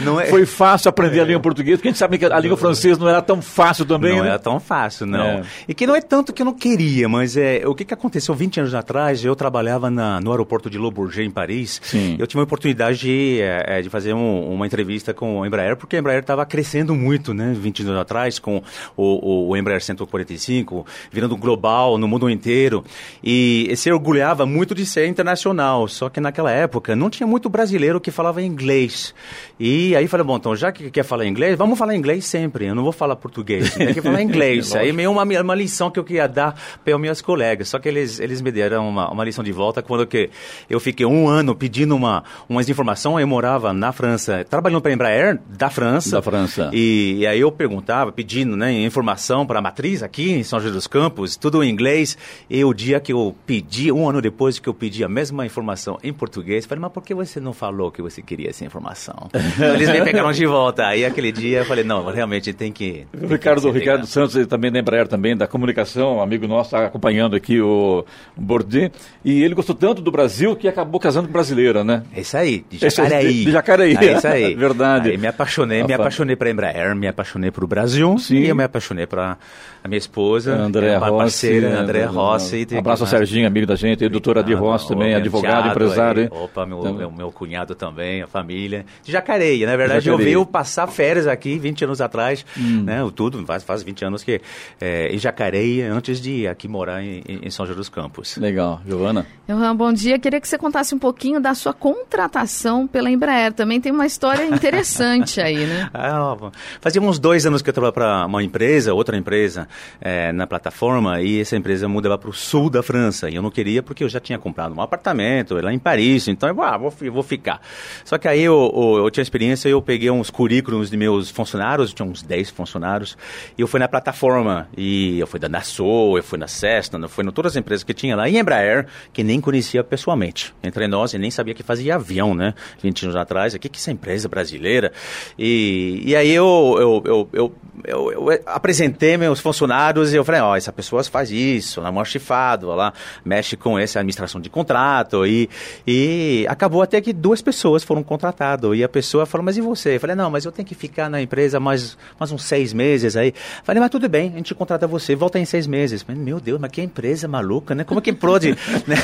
Não, 0.03 0.13
não 0.13 0.22
é... 0.22 0.27
Foi 0.27 0.45
fácil 0.45 0.89
aprender 0.89 1.17
é. 1.17 1.22
a 1.22 1.25
língua 1.25 1.41
portuguesa, 1.41 1.77
porque 1.77 1.88
a 1.88 1.91
gente 1.91 1.98
sabe 1.98 2.19
que 2.19 2.25
a 2.25 2.39
língua 2.39 2.55
francesa 2.55 3.00
não 3.00 3.10
era 3.10 3.22
tão 3.22 3.41
fácil 3.41 3.84
também. 3.84 4.15
Não 4.15 4.24
né? 4.24 4.29
era 4.29 4.39
tão 4.39 4.60
fácil, 4.60 5.07
não. 5.07 5.25
É. 5.25 5.41
E 5.67 5.74
que 5.74 5.88
não 5.88 5.95
é 5.95 6.01
tanto 6.01 6.31
que 6.31 6.43
eu 6.43 6.45
não 6.45 6.53
queria, 6.53 7.10
mas 7.10 7.36
é, 7.36 7.63
o 7.65 7.74
que, 7.74 7.84
que 7.84 7.93
aconteceu 7.95 8.36
20 8.36 8.60
anos 8.60 8.75
atrás, 8.75 9.25
eu 9.25 9.36
trabalhava 9.36 9.89
na, 9.89 10.22
no 10.22 10.29
aeroporto 10.29 10.69
de 10.69 10.77
Le 10.77 10.91
Bourget, 10.91 11.25
em 11.25 11.31
Paris. 11.31 11.81
Sim. 11.84 12.15
Eu 12.19 12.27
tive 12.27 12.38
uma 12.38 12.43
oportunidade 12.43 13.00
de, 13.00 13.39
é, 13.41 13.81
de 13.81 13.89
fazer 13.89 14.13
um, 14.13 14.53
uma 14.53 14.67
entrevista 14.67 15.15
com 15.15 15.41
a 15.41 15.48
Embraer, 15.48 15.75
porque 15.75 15.95
a 15.95 16.00
Embraer 16.00 16.19
estava 16.19 16.45
crescendo 16.45 16.93
muito, 16.93 17.34
né? 17.34 17.54
20 17.59 17.83
anos 17.83 17.97
atrás, 17.97 18.39
com 18.39 18.62
o, 18.95 19.50
o 19.50 19.57
Embraer 19.57 19.81
145, 19.81 20.85
virando 21.12 21.35
global 21.38 21.97
no 21.97 22.07
mundo 22.07 22.29
inteiro. 22.29 22.83
E 23.24 23.71
se 23.75 23.91
orgulhava 23.91 24.45
muito 24.45 24.74
de 24.75 24.85
ser 24.85 25.07
internacional, 25.07 25.88
só 25.88 26.09
que 26.09 26.19
naquela 26.19 26.51
época 26.51 26.95
não 26.95 27.09
tinha 27.09 27.27
muito 27.27 27.50
brasileiro 27.50 28.00
que 28.00 28.12
falava 28.12 28.41
inglês. 28.41 29.13
E 29.59 29.95
aí 29.95 30.07
falei, 30.07 30.25
bom, 30.25 30.38
então 30.38 30.55
já 30.55 30.71
que 30.71 30.89
quer 30.91 31.03
falar 31.03 31.25
inglês, 31.25 31.57
vamos 31.57 31.77
falar 31.77 31.95
inglês 31.95 32.25
sempre. 32.25 32.65
Eu 32.65 32.75
não 32.75 32.83
vou 32.83 32.91
falar 32.91 33.15
português, 33.15 33.74
tem 33.74 33.93
que 33.93 34.01
falar 34.01 34.21
inglês. 34.24 34.75
aí 34.75 34.91
meio 34.91 35.12
uma, 35.12 35.24
uma 35.24 35.55
lição 35.55 35.89
que 35.89 36.00
eu 36.00 36.03
queria 36.03 36.27
dar 36.27 36.55
para 36.83 36.95
os 36.95 37.01
meus 37.01 37.21
colegas. 37.21 37.69
Só 37.69 37.79
que 37.79 37.88
eles, 37.88 38.19
eles 38.19 38.41
me 38.41 38.51
deram 38.51 38.88
uma, 38.88 39.09
uma 39.12 39.24
lição 39.24 39.43
de 39.43 39.51
volta 39.51 39.81
quando 39.81 40.05
que 40.05 40.29
eu 40.69 40.79
fiquei 40.79 41.05
um 41.05 41.27
ano 41.27 41.55
pedindo 41.55 41.95
uma, 41.95 42.24
umas 42.47 42.69
informações. 42.69 43.21
Eu 43.21 43.27
morava 43.27 43.74
na 43.74 43.91
França, 43.91 44.45
trabalhando 44.50 44.81
para 44.81 44.91
a 44.91 44.93
Embraer 44.93 45.39
da 45.47 45.69
França. 45.69 46.12
Da 46.12 46.21
França. 46.21 46.69
E, 46.74 47.17
e 47.19 47.27
aí 47.27 47.39
eu 47.45 47.51
perguntava, 47.51 48.11
pedindo 48.11 48.57
né, 48.57 48.73
informação 48.73 49.45
para 49.45 49.59
a 49.59 49.61
matriz 49.61 50.03
aqui 50.03 50.31
em 50.31 50.43
São 50.43 50.59
José 50.59 50.73
dos 50.73 50.87
Campos, 50.87 51.37
tudo 51.37 51.63
em 51.63 51.69
inglês. 51.69 52.17
E 52.49 52.63
o 52.65 52.73
dia 52.73 52.99
que 52.99 53.13
eu 53.13 53.35
pedi, 53.45 53.91
um 53.91 54.09
ano 54.09 54.21
depois 54.21 54.59
que 54.59 54.67
eu 54.67 54.73
pedi 54.73 55.03
a 55.03 55.09
mesma 55.09 55.45
informação 55.45 55.97
em 56.03 56.11
português, 56.11 56.65
falei, 56.65 56.81
mas 56.81 56.91
por 56.91 57.03
que 57.03 57.13
você 57.13 57.39
não 57.39 57.53
falou 57.53 57.91
que 57.91 58.01
você 58.01 58.21
queria 58.21 58.49
essa 58.49 58.65
informação? 58.65 59.29
então, 59.33 59.73
eles 59.75 59.89
me 59.89 60.03
pegaram 60.03 60.31
de 60.31 60.45
volta. 60.45 60.87
Aí 60.87 61.05
aquele 61.05 61.31
dia 61.31 61.59
eu 61.59 61.65
falei, 61.65 61.83
não, 61.83 62.05
realmente 62.05 62.51
tem 62.53 62.71
que. 62.71 63.05
Tem 63.11 63.29
Ricardo, 63.29 63.71
que 63.71 63.79
Ricardo 63.79 64.05
Santos, 64.07 64.45
também 64.47 64.71
da 64.71 64.79
Embraer, 64.79 65.07
também 65.07 65.35
da 65.37 65.47
comunicação, 65.47 66.21
amigo 66.21 66.47
nosso, 66.47 66.75
está 66.75 66.85
acompanhando 66.85 67.35
aqui 67.35 67.61
o 67.61 68.05
Bordet. 68.35 68.91
E 69.23 69.43
ele 69.43 69.53
gostou 69.53 69.75
tanto 69.75 70.01
do 70.01 70.11
Brasil 70.11 70.55
que 70.55 70.67
acabou 70.67 70.99
casando 70.99 71.27
com 71.27 71.33
brasileira, 71.33 71.83
né? 71.83 72.03
É 72.15 72.21
isso 72.21 72.37
aí, 72.37 72.65
de 72.69 72.77
Jacareí. 72.77 73.33
De, 73.33 73.45
de 73.45 73.51
Jacareí. 73.51 73.97
É 73.97 74.17
isso 74.17 74.27
aí. 74.27 74.55
Verdade. 74.65 75.11
Aí 75.11 75.17
me 75.17 75.27
apaixonei, 75.27 75.83
me 75.83 75.93
apaixonei 75.93 76.35
para 76.35 76.49
a 76.49 76.51
Embraer, 76.51 76.95
me 76.95 77.07
apaixonei 77.07 77.34
para 77.51 77.65
o 77.65 77.67
Brasil 77.67 78.17
Sim. 78.17 78.35
e 78.35 78.49
eu 78.49 78.55
me 78.55 78.63
apaixonei 78.63 79.05
para 79.05 79.37
a 79.85 79.87
minha 79.87 79.99
esposa, 79.99 80.55
André 80.55 80.95
a 80.95 80.97
Rossi, 80.97 81.15
parceira, 81.15 81.79
André 81.79 82.05
Rossi. 82.05 82.67
Um 82.71 82.79
abraço 82.79 83.03
ao 83.03 83.07
Serginho, 83.07 83.45
amigo 83.45 83.67
da 83.67 83.75
gente, 83.75 84.03
e 84.03 84.09
doutora 84.09 84.39
Adi 84.39 84.55
Rossi 84.55 84.87
também, 84.87 85.13
advogado, 85.13 85.69
empresário. 85.69 86.23
Hein? 86.23 86.29
Opa, 86.31 86.65
meu, 86.65 86.81
meu, 86.91 87.11
meu, 87.11 87.31
cunhado 87.31 87.75
também, 87.75 88.23
a 88.23 88.25
família. 88.25 88.83
De 89.03 89.11
Jacareí, 89.11 89.63
na 89.63 89.75
verdade, 89.75 90.05
Jacareí. 90.05 90.25
eu 90.25 90.31
veio 90.39 90.45
passar 90.45 90.87
férias 90.87 91.27
aqui 91.27 91.59
20 91.59 91.85
anos 91.85 92.01
atrás, 92.01 92.43
hum. 92.57 92.81
né? 92.81 92.97
Tudo, 93.13 93.45
faz, 93.45 93.63
faz 93.63 93.83
20 93.83 94.05
anos 94.05 94.23
que 94.23 94.41
é, 94.81 95.13
em 95.13 95.19
Jacareí, 95.19 95.83
antes 95.83 96.19
de 96.19 96.47
aqui 96.47 96.67
morar 96.67 97.03
em, 97.03 97.21
em 97.27 97.49
São 97.51 97.63
José 97.67 97.77
dos 97.77 97.87
Campos. 97.87 98.37
Legal. 98.37 98.81
Giovana? 98.87 99.27
Johan, 99.47 99.75
bom 99.75 99.93
dia. 99.93 100.17
Queria 100.17 100.41
que 100.41 100.47
você 100.47 100.57
contasse 100.57 100.95
um 100.95 100.99
pouquinho 100.99 101.39
da 101.39 101.53
sua 101.53 101.73
contratação 101.73 102.87
pela 102.87 103.11
Embraer. 103.11 103.53
Também 103.53 103.79
tem 103.79 103.91
uma 103.91 104.07
história 104.07 104.45
interessante 104.49 105.39
aí, 105.39 105.67
né? 105.67 105.91
Ah, 105.93 106.35
fazia 106.81 106.99
uns 106.99 107.19
dois 107.19 107.45
anos 107.45 107.61
que 107.61 107.69
eu 107.69 107.73
trabalhava 107.73 107.93
para 107.93 108.25
uma 108.25 108.41
empresa, 108.41 108.91
outra 108.91 109.15
empresa, 109.15 109.67
é, 110.01 110.32
na 110.32 110.48
plataforma, 110.48 111.22
e 111.22 111.39
essa 111.39 111.55
empresa 111.55 111.88
mudava 111.88 112.17
para 112.17 112.29
o 112.29 112.34
sul 112.34 112.70
da 112.70 112.84
França. 112.84 113.29
E 113.29 113.36
eu 113.36 113.41
não 113.41 113.51
queria 113.51 113.82
porque 113.82 114.03
eu 114.03 114.10
já 114.10 114.20
tinha 114.20 114.38
comprado 114.38 114.75
um 114.75 114.82
apartamento 114.82 115.55
lá 115.55 115.74
em 115.74 115.79
Paris, 115.79 116.27
então 116.27 116.50
eu 116.50 116.62
ah, 116.62 116.77
vou, 116.77 116.94
vou 117.12 117.24
ficar. 117.24 117.62
Só 118.03 118.17
que 118.17 118.27
aí 118.27 118.41
eu, 118.41 118.72
eu, 118.75 119.03
eu 119.05 119.12
tinha 119.12 119.22
experiência, 119.22 119.70
eu 119.70 119.82
peguei 119.82 120.10
uns 120.10 120.29
currículos 120.29 120.89
de 120.89 120.98
meus 120.98 121.29
funcionários, 121.29 121.94
tinha 121.94 122.08
uns 122.08 122.22
10 122.22 122.50
funcionários, 122.50 123.17
e 123.58 123.62
eu 123.62 123.67
fui 123.67 123.79
na 123.79 123.88
plataforma, 123.88 124.67
e 124.75 125.20
eu 125.20 125.27
fui 125.27 125.39
da 125.39 125.50
Nassau, 125.50 126.17
eu 126.17 126.24
fui 126.24 126.38
na 126.38 126.48
Cessna, 126.48 127.00
eu 127.00 127.10
fui 127.10 127.25
em 127.25 127.32
todas 127.32 127.53
as 127.53 127.58
empresas 127.58 127.84
que 127.84 127.94
tinha 127.94 128.15
lá, 128.15 128.29
e 128.29 128.38
Embraer, 128.38 128.88
que 129.13 129.24
nem 129.24 129.39
conhecia 129.41 129.84
pessoalmente. 129.84 130.53
Entre 130.63 130.88
nós, 130.88 131.13
e 131.13 131.17
nem 131.17 131.32
sabia 131.32 131.53
que 131.53 131.63
fazia 131.63 131.96
avião, 131.96 132.34
né? 132.34 132.53
20 132.82 133.03
anos 133.03 133.15
atrás, 133.15 133.53
o 133.53 133.60
que 133.60 133.67
é 133.67 133.72
essa 133.74 133.91
empresa 133.91 134.27
brasileira? 134.27 134.91
E, 135.38 136.01
e 136.05 136.15
aí 136.15 136.32
eu, 136.32 136.75
eu, 136.79 137.03
eu, 137.05 137.29
eu, 137.34 137.55
eu, 137.84 138.12
eu 138.12 138.44
apresentei 138.46 139.17
meus 139.17 139.39
funcionários 139.39 139.64
e 140.12 140.15
eu 140.15 140.24
falei, 140.24 140.41
ó, 140.41 140.51
oh, 140.51 140.55
essa 140.55 140.72
pessoa 140.72 141.03
faz 141.03 141.31
isso, 141.31 141.79
ela 141.79 141.89
é 141.89 141.91
mó 141.91 142.03
chifado, 142.03 142.72
ela 142.72 142.93
mexe 143.24 143.55
com 143.55 143.77
essa 143.77 144.00
administração 144.00 144.39
de 144.39 144.50
contrato, 144.50 145.25
e, 145.25 145.50
e 145.86 146.45
acabou 146.50 146.81
até 146.81 147.01
que 147.01 147.13
duas 147.13 147.41
pessoas 147.41 147.84
foram 147.84 148.03
contratadas, 148.03 148.75
e 148.75 148.84
a 148.84 148.89
pessoa 148.89 149.25
falou, 149.25 149.45
mas 149.45 149.57
e 149.57 149.62
você? 149.62 149.95
Eu 149.95 150.00
falei, 150.00 150.15
não, 150.15 150.29
mas 150.29 150.45
eu 150.45 150.51
tenho 150.51 150.67
que 150.67 150.75
ficar 150.75 151.10
na 151.10 151.22
empresa 151.22 151.60
mais, 151.60 151.98
mais 152.19 152.31
uns 152.31 152.43
seis 152.43 152.74
meses 152.74 153.15
aí. 153.15 153.29
Eu 153.29 153.63
falei, 153.63 153.79
mas 153.79 153.89
tudo 153.89 154.07
bem, 154.07 154.31
a 154.34 154.38
gente 154.38 154.53
contrata 154.55 154.88
você, 154.88 155.15
volta 155.15 155.39
em 155.39 155.45
seis 155.45 155.67
meses. 155.67 156.01
Falei, 156.01 156.22
meu 156.22 156.39
Deus, 156.39 156.60
mas 156.60 156.72
que 156.72 156.81
empresa 156.81 157.27
maluca, 157.27 157.75
né? 157.75 157.84
Como 157.84 158.01
que 158.01 158.13
pode, 158.13 158.51
né? 158.88 158.95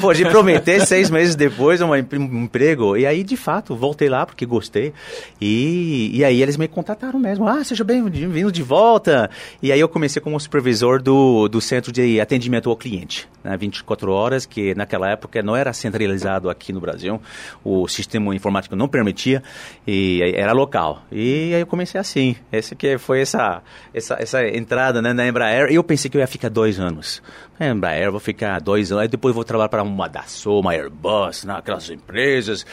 pode 0.00 0.24
prometer 0.24 0.84
seis 0.86 1.10
meses 1.10 1.34
depois 1.34 1.80
um 1.80 1.94
emprego? 1.94 2.96
E 2.96 3.06
aí, 3.06 3.22
de 3.22 3.36
fato, 3.36 3.74
voltei 3.74 4.08
lá 4.08 4.26
porque 4.26 4.44
gostei, 4.44 4.92
e, 5.40 6.10
e 6.14 6.24
aí 6.24 6.42
eles 6.42 6.56
me 6.56 6.68
contrataram 6.68 7.18
mesmo. 7.18 7.48
Ah, 7.48 7.62
seja 7.64 7.84
bem-vindo 7.84 8.52
de 8.52 8.62
volta. 8.62 9.30
E 9.62 9.72
aí 9.72 9.80
eu 9.80 9.88
comecei 9.88 10.07
como 10.20 10.38
supervisor 10.40 11.02
do, 11.02 11.48
do 11.48 11.60
centro 11.60 11.92
de 11.92 12.20
atendimento 12.20 12.70
ao 12.70 12.76
cliente, 12.76 13.28
né, 13.44 13.56
24 13.56 14.10
horas, 14.10 14.46
que 14.46 14.74
naquela 14.74 15.10
época 15.10 15.42
não 15.42 15.54
era 15.54 15.72
centralizado 15.72 16.48
aqui 16.48 16.72
no 16.72 16.80
Brasil, 16.80 17.20
o 17.62 17.86
sistema 17.86 18.34
informático 18.34 18.74
não 18.74 18.88
permitia, 18.88 19.42
e 19.86 20.20
era 20.34 20.52
local. 20.52 21.02
E 21.12 21.52
aí 21.54 21.60
eu 21.60 21.66
comecei 21.66 22.00
assim, 22.00 22.36
esse 22.50 22.74
que 22.74 22.96
foi 22.98 23.20
essa, 23.20 23.62
essa, 23.92 24.16
essa 24.20 24.46
entrada 24.48 25.02
né, 25.02 25.12
na 25.12 25.28
Embraer, 25.28 25.70
e 25.70 25.74
eu 25.74 25.84
pensei 25.84 26.10
que 26.10 26.16
eu 26.16 26.20
ia 26.20 26.26
ficar 26.26 26.48
dois 26.48 26.80
anos. 26.80 27.22
Na 27.58 27.68
Embraer, 27.68 28.10
vou 28.10 28.20
ficar 28.20 28.60
dois 28.60 28.90
anos, 28.90 29.02
aí 29.02 29.08
depois 29.08 29.34
vou 29.34 29.44
trabalhar 29.44 29.68
para 29.68 29.82
uma 29.82 30.08
Dassault, 30.08 30.60
uma 30.60 30.72
Airbus, 30.72 31.44
né, 31.44 31.54
aquelas 31.58 31.90
empresas... 31.90 32.64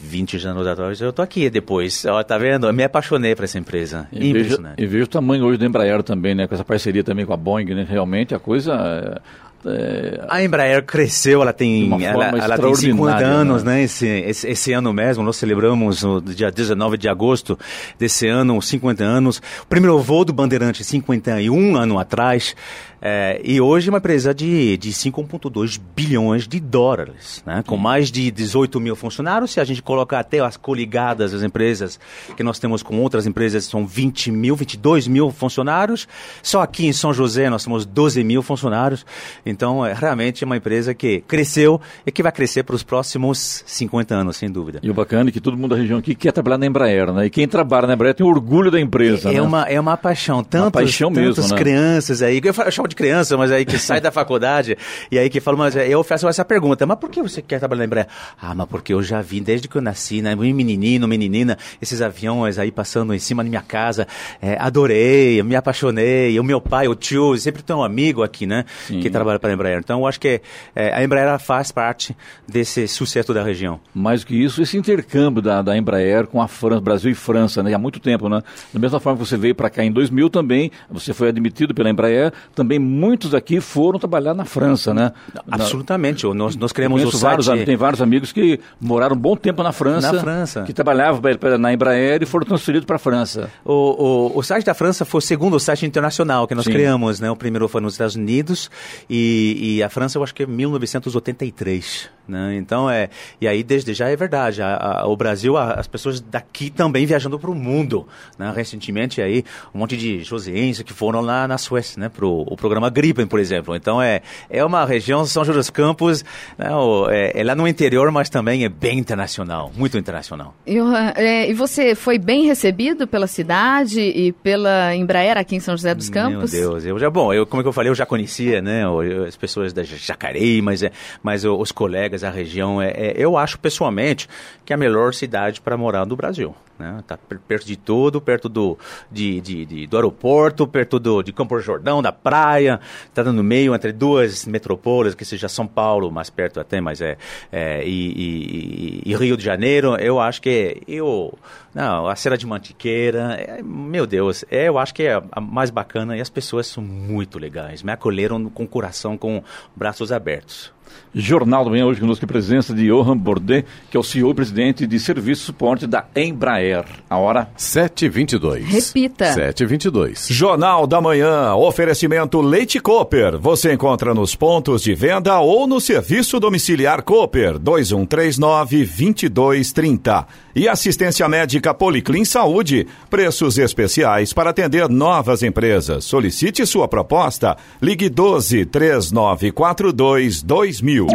20 0.00 0.46
anos 0.46 0.66
atrás, 0.66 1.00
eu 1.00 1.12
tô 1.12 1.22
aqui 1.22 1.50
depois. 1.50 2.04
Ó, 2.04 2.22
tá 2.22 2.38
vendo? 2.38 2.66
Eu 2.66 2.72
me 2.72 2.84
apaixonei 2.84 3.34
por 3.34 3.44
essa 3.44 3.58
empresa. 3.58 4.08
E 4.12 4.32
vejo, 4.32 4.58
e 4.76 4.86
vejo 4.86 5.04
o 5.04 5.08
tamanho 5.08 5.44
hoje 5.44 5.58
do 5.58 5.64
Embraer 5.64 6.02
também, 6.02 6.34
né? 6.34 6.46
Com 6.46 6.54
essa 6.54 6.64
parceria 6.64 7.02
também 7.02 7.26
com 7.26 7.32
a 7.32 7.36
Boeing, 7.36 7.74
né? 7.74 7.86
Realmente 7.88 8.34
a 8.34 8.38
coisa 8.38 9.20
É... 9.64 10.24
A 10.28 10.42
Embraer 10.42 10.84
cresceu, 10.84 11.42
ela 11.42 11.52
tem, 11.52 11.90
ela, 12.04 12.28
ela 12.28 12.58
tem 12.58 12.74
50 12.74 13.16
anos, 13.24 13.64
né? 13.64 13.74
né? 13.74 13.82
Esse, 13.82 14.06
esse, 14.06 14.48
esse, 14.48 14.72
ano 14.72 14.92
mesmo, 14.92 15.24
nós 15.24 15.36
celebramos 15.36 16.02
no 16.04 16.20
dia 16.20 16.50
19 16.50 16.96
de 16.96 17.08
agosto 17.08 17.58
desse 17.98 18.28
ano, 18.28 18.62
50 18.62 19.02
anos. 19.02 19.42
O 19.62 19.66
primeiro 19.66 19.98
voo 19.98 20.24
do 20.24 20.32
Bandeirante, 20.32 20.84
51 20.84 21.76
anos 21.76 22.00
atrás. 22.00 22.54
É, 23.00 23.40
e 23.44 23.60
hoje 23.60 23.88
é 23.88 23.90
uma 23.90 23.98
empresa 23.98 24.34
de, 24.34 24.76
de 24.76 24.90
5,2 24.90 25.80
bilhões 25.94 26.48
de 26.48 26.58
dólares, 26.58 27.42
né? 27.46 27.62
com 27.66 27.76
mais 27.76 28.10
de 28.10 28.30
18 28.30 28.80
mil 28.80 28.96
funcionários. 28.96 29.52
Se 29.52 29.60
a 29.60 29.64
gente 29.64 29.82
colocar 29.82 30.20
até 30.20 30.40
as 30.40 30.56
coligadas 30.56 31.32
as 31.32 31.42
empresas 31.42 31.98
que 32.36 32.42
nós 32.42 32.58
temos 32.58 32.82
com 32.82 33.00
outras 33.00 33.26
empresas, 33.26 33.64
são 33.64 33.86
20 33.86 34.30
mil, 34.30 34.56
22 34.56 35.06
mil 35.06 35.30
funcionários. 35.30 36.08
Só 36.42 36.62
aqui 36.62 36.86
em 36.86 36.92
São 36.92 37.12
José 37.12 37.48
nós 37.48 37.64
temos 37.64 37.86
12 37.86 38.22
mil 38.24 38.42
funcionários. 38.42 39.06
Então, 39.44 39.84
é 39.84 39.92
realmente 39.92 40.44
uma 40.44 40.56
empresa 40.56 40.94
que 40.94 41.20
cresceu 41.20 41.80
e 42.06 42.10
que 42.10 42.22
vai 42.22 42.32
crescer 42.32 42.62
para 42.62 42.74
os 42.74 42.82
próximos 42.82 43.62
50 43.66 44.14
anos, 44.14 44.36
sem 44.36 44.50
dúvida. 44.50 44.80
E 44.82 44.90
o 44.90 44.94
bacana 44.94 45.30
é 45.30 45.32
que 45.32 45.40
todo 45.40 45.56
mundo 45.56 45.74
da 45.74 45.76
região 45.76 45.98
aqui 45.98 46.14
quer 46.14 46.32
trabalhar 46.32 46.58
na 46.58 46.66
Embraer, 46.66 47.12
né? 47.12 47.26
E 47.26 47.30
quem 47.30 47.46
trabalha 47.46 47.86
na 47.86 47.94
Embraer 47.94 48.14
tem 48.14 48.26
orgulho 48.26 48.70
da 48.70 48.80
empresa, 48.80 49.28
é, 49.28 49.32
né? 49.32 49.38
É 49.38 49.42
uma, 49.42 49.62
é 49.64 49.80
uma 49.80 49.96
paixão. 49.96 50.42
Tantos, 50.42 50.66
uma 50.66 50.70
paixão 50.70 51.10
mesmo, 51.10 51.46
né? 51.46 51.56
crianças 51.56 52.22
aí, 52.22 52.40
eu, 52.42 52.54
eu 52.54 52.87
de 52.88 52.96
criança, 52.96 53.36
mas 53.36 53.52
aí 53.52 53.64
que 53.64 53.76
sai 53.78 54.00
da 54.00 54.10
faculdade 54.10 54.76
e 55.10 55.18
aí 55.18 55.30
que 55.30 55.40
fala, 55.40 55.56
mas 55.56 55.76
eu 55.76 56.02
faço 56.02 56.28
essa 56.28 56.44
pergunta, 56.44 56.86
mas 56.86 56.98
por 56.98 57.10
que 57.10 57.22
você 57.22 57.42
quer 57.42 57.58
trabalhar 57.58 57.80
na 57.80 57.84
Embraer? 57.84 58.06
Ah, 58.40 58.54
mas 58.54 58.66
porque 58.68 58.92
eu 58.92 59.02
já 59.02 59.20
vi 59.20 59.40
desde 59.40 59.68
que 59.68 59.76
eu 59.76 59.82
nasci, 59.82 60.22
né? 60.22 60.34
Menino, 60.34 61.06
meninina, 61.06 61.56
esses 61.80 62.02
aviões 62.02 62.58
aí 62.58 62.70
passando 62.70 63.14
em 63.14 63.18
cima 63.18 63.42
da 63.44 63.48
minha 63.48 63.62
casa, 63.62 64.06
é, 64.40 64.56
adorei, 64.58 65.42
me 65.42 65.54
apaixonei, 65.54 66.38
o 66.38 66.44
meu 66.44 66.60
pai, 66.60 66.88
o 66.88 66.94
tio, 66.94 67.36
sempre 67.38 67.62
tem 67.62 67.74
um 67.74 67.82
amigo 67.82 68.22
aqui, 68.22 68.46
né? 68.46 68.64
Sim. 68.86 69.00
Que 69.00 69.10
trabalha 69.10 69.38
para 69.38 69.50
a 69.50 69.54
Embraer. 69.54 69.78
Então, 69.78 70.00
eu 70.00 70.06
acho 70.06 70.18
que 70.18 70.40
é, 70.74 70.92
a 70.92 71.02
Embraer 71.02 71.38
faz 71.38 71.70
parte 71.70 72.16
desse 72.46 72.88
sucesso 72.88 73.32
da 73.34 73.42
região. 73.42 73.80
Mais 73.94 74.20
do 74.20 74.26
que 74.26 74.36
isso, 74.36 74.62
esse 74.62 74.76
intercâmbio 74.76 75.42
da, 75.42 75.62
da 75.62 75.76
Embraer 75.76 76.26
com 76.26 76.40
a 76.40 76.48
França, 76.48 76.80
Brasil 76.80 77.10
e 77.10 77.14
França, 77.14 77.62
né? 77.62 77.74
Há 77.74 77.78
muito 77.78 78.00
tempo, 78.00 78.28
né? 78.28 78.42
Da 78.72 78.80
mesma 78.80 79.00
forma 79.00 79.18
que 79.18 79.26
você 79.26 79.36
veio 79.36 79.54
para 79.54 79.70
cá 79.70 79.84
em 79.84 79.92
2000 79.92 80.30
também, 80.30 80.70
você 80.90 81.12
foi 81.12 81.28
admitido 81.28 81.74
pela 81.74 81.90
Embraer, 81.90 82.32
também 82.54 82.77
muito 82.78 83.18
muitos 83.18 83.34
aqui 83.34 83.60
foram 83.60 83.98
trabalhar 83.98 84.34
na 84.34 84.44
França, 84.44 84.94
né? 84.94 85.12
Absolutamente. 85.50 86.26
Na... 86.26 86.34
Nós, 86.34 86.56
nós 86.56 86.72
criamos 86.72 87.02
o 87.02 87.18
vários, 87.18 87.46
site... 87.46 87.64
Tem 87.64 87.76
vários 87.76 88.00
amigos 88.00 88.32
que 88.32 88.60
moraram 88.80 89.16
um 89.16 89.18
bom 89.18 89.36
tempo 89.36 89.62
na 89.62 89.72
França. 89.72 90.12
Na 90.12 90.20
França. 90.20 90.62
Que 90.62 90.72
trabalhavam 90.72 91.20
na 91.58 91.72
Embraer 91.72 92.22
e 92.22 92.26
foram 92.26 92.46
transferidos 92.46 92.86
para 92.86 92.96
a 92.96 92.98
França. 92.98 93.50
O, 93.64 93.72
o, 93.72 94.38
o, 94.38 94.42
site 94.42 94.64
da 94.64 94.74
França 94.74 95.04
foi 95.04 95.18
o 95.18 95.22
segundo 95.22 95.58
site 95.58 95.84
internacional 95.84 96.46
que 96.46 96.54
nós 96.54 96.64
Sim. 96.64 96.72
criamos, 96.72 97.18
né? 97.18 97.30
O 97.30 97.36
primeiro 97.36 97.66
foi 97.68 97.80
nos 97.80 97.94
Estados 97.94 98.14
Unidos 98.14 98.70
e, 99.08 99.76
e 99.76 99.82
a 99.82 99.88
França 99.88 100.18
eu 100.18 100.22
acho 100.22 100.34
que 100.34 100.42
é 100.44 100.46
1983, 100.46 102.10
né? 102.28 102.56
Então 102.56 102.88
é... 102.88 103.10
E 103.40 103.48
aí 103.48 103.64
desde 103.64 103.92
já 103.92 104.08
é 104.08 104.14
verdade. 104.14 104.62
A, 104.62 105.00
a, 105.00 105.06
o 105.08 105.16
Brasil, 105.16 105.56
a, 105.56 105.72
as 105.72 105.88
pessoas 105.88 106.20
daqui 106.20 106.70
também 106.70 107.04
viajando 107.04 107.38
para 107.38 107.50
o 107.50 107.54
mundo, 107.54 108.06
né? 108.38 108.52
Recentemente 108.54 109.20
aí 109.20 109.44
um 109.74 109.78
monte 109.78 109.96
de 109.96 110.22
joseenses 110.22 110.82
que 110.82 110.92
foram 110.92 111.20
lá 111.20 111.48
na 111.48 111.58
Suécia, 111.58 112.00
né? 112.00 112.08
Pro 112.08 112.44
o 112.48 112.56
programa 112.56 112.88
Gri 112.88 113.08
Floripa, 113.08 113.26
por 113.26 113.40
exemplo. 113.40 113.74
Então 113.74 114.00
é, 114.00 114.20
é 114.48 114.64
uma 114.64 114.84
região, 114.84 115.24
São 115.24 115.44
José 115.44 115.58
dos 115.58 115.70
Campos, 115.70 116.24
né, 116.56 116.68
é, 117.10 117.40
é, 117.40 117.44
lá 117.44 117.54
no 117.54 117.66
interior, 117.66 118.10
mas 118.10 118.28
também 118.28 118.64
é 118.64 118.68
bem 118.68 118.98
internacional, 118.98 119.70
muito 119.76 119.96
internacional. 119.96 120.54
E, 120.66 120.78
é, 121.16 121.50
e 121.50 121.54
você 121.54 121.94
foi 121.94 122.18
bem 122.18 122.46
recebido 122.46 123.06
pela 123.06 123.26
cidade 123.26 124.00
e 124.00 124.32
pela 124.32 124.94
Embraer 124.94 125.36
aqui 125.36 125.56
em 125.56 125.60
São 125.60 125.76
José 125.76 125.94
dos 125.94 126.08
Campos? 126.08 126.52
Meu 126.52 126.60
Deus, 126.60 126.84
eu 126.84 126.98
já, 126.98 127.10
bom, 127.10 127.32
eu, 127.32 127.46
como 127.46 127.62
é 127.62 127.66
eu 127.66 127.72
falei, 127.72 127.90
eu 127.90 127.94
já 127.94 128.06
conhecia, 128.06 128.60
né, 128.60 128.84
as 129.26 129.36
pessoas 129.36 129.72
da 129.72 129.82
Jacareí, 129.82 130.62
mas, 130.62 130.82
é, 130.82 130.90
mas 131.22 131.44
os 131.44 131.72
colegas, 131.72 132.17
a 132.24 132.30
região, 132.30 132.80
é, 132.80 132.90
é, 132.90 133.14
eu 133.16 133.36
acho 133.36 133.58
pessoalmente 133.58 134.28
que 134.64 134.72
é 134.72 134.74
a 134.74 134.78
melhor 134.78 135.14
cidade 135.14 135.60
para 135.60 135.76
morar 135.76 136.06
no 136.06 136.16
Brasil. 136.16 136.54
Né? 136.78 137.02
Tá 137.06 137.18
perto 137.18 137.66
de 137.66 137.76
tudo, 137.76 138.20
perto 138.20 138.48
do, 138.48 138.78
de, 139.10 139.40
de, 139.40 139.66
de, 139.66 139.86
do 139.86 139.96
aeroporto, 139.96 140.66
perto 140.66 140.98
do, 140.98 141.22
de 141.22 141.32
Campo 141.32 141.58
Jordão, 141.58 142.00
da 142.00 142.12
praia, 142.12 142.80
está 143.06 143.24
no 143.24 143.42
meio 143.42 143.74
entre 143.74 143.92
duas 143.92 144.46
metrópoles, 144.46 145.14
que 145.14 145.24
seja 145.24 145.48
São 145.48 145.66
Paulo, 145.66 146.10
mais 146.10 146.30
perto 146.30 146.60
até, 146.60 146.80
mas 146.80 147.00
é, 147.00 147.16
é 147.50 147.84
e, 147.84 149.02
e, 149.04 149.10
e, 149.10 149.16
Rio 149.16 149.36
de 149.36 149.42
Janeiro, 149.42 149.96
eu 149.96 150.20
acho 150.20 150.40
que 150.40 150.80
eu, 150.86 151.36
não, 151.74 152.06
a 152.06 152.14
Serra 152.14 152.36
de 152.36 152.46
Mantiqueira, 152.46 153.34
é, 153.38 153.60
meu 153.62 154.06
Deus, 154.06 154.44
é, 154.50 154.68
eu 154.68 154.78
acho 154.78 154.94
que 154.94 155.02
é 155.02 155.20
a 155.32 155.40
mais 155.40 155.70
bacana 155.70 156.16
e 156.16 156.20
as 156.20 156.30
pessoas 156.30 156.68
são 156.68 156.82
muito 156.82 157.38
legais, 157.38 157.82
me 157.82 157.90
acolheram 157.90 158.48
com 158.48 158.66
coração, 158.66 159.18
com 159.18 159.42
braços 159.74 160.12
abertos. 160.12 160.72
Jornal 161.14 161.64
do 161.64 161.70
Manhã, 161.70 161.86
hoje 161.86 162.00
conosco 162.00 162.24
a 162.24 162.28
presença 162.28 162.74
de 162.74 162.86
Johan 162.86 163.16
Bordet, 163.16 163.66
que 163.90 163.96
é 163.96 164.00
o 164.00 164.02
CEO 164.02 164.30
e 164.30 164.34
presidente 164.34 164.86
de 164.86 164.98
Serviço 165.00 165.44
Suporte 165.44 165.86
da 165.86 166.06
Embraer. 166.14 166.67
A 167.08 167.16
hora? 167.16 167.48
7h22. 167.58 168.64
Repita. 168.64 169.34
7h22. 169.34 170.32
Jornal 170.32 170.86
da 170.86 171.00
Manhã, 171.00 171.54
oferecimento 171.54 172.40
Leite 172.40 172.80
Cooper. 172.80 173.38
Você 173.38 173.72
encontra 173.72 174.14
nos 174.14 174.34
pontos 174.34 174.82
de 174.82 174.94
venda 174.94 175.38
ou 175.40 175.66
no 175.66 175.80
serviço 175.80 176.40
domiciliar 176.40 177.02
Cooper, 177.02 177.58
2139-2230. 177.58 180.26
E 180.54 180.68
assistência 180.68 181.28
médica 181.28 181.72
Policlin 181.72 182.24
Saúde, 182.24 182.86
preços 183.08 183.58
especiais 183.58 184.32
para 184.32 184.50
atender 184.50 184.88
novas 184.88 185.42
empresas. 185.42 186.04
Solicite 186.04 186.66
sua 186.66 186.88
proposta. 186.88 187.56
Ligue 187.80 188.08
12 188.08 188.66
3942 188.66 190.42
2000. 190.42 191.06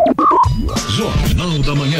Jornal 0.90 1.60
da 1.60 1.76
Manhã. 1.76 2.00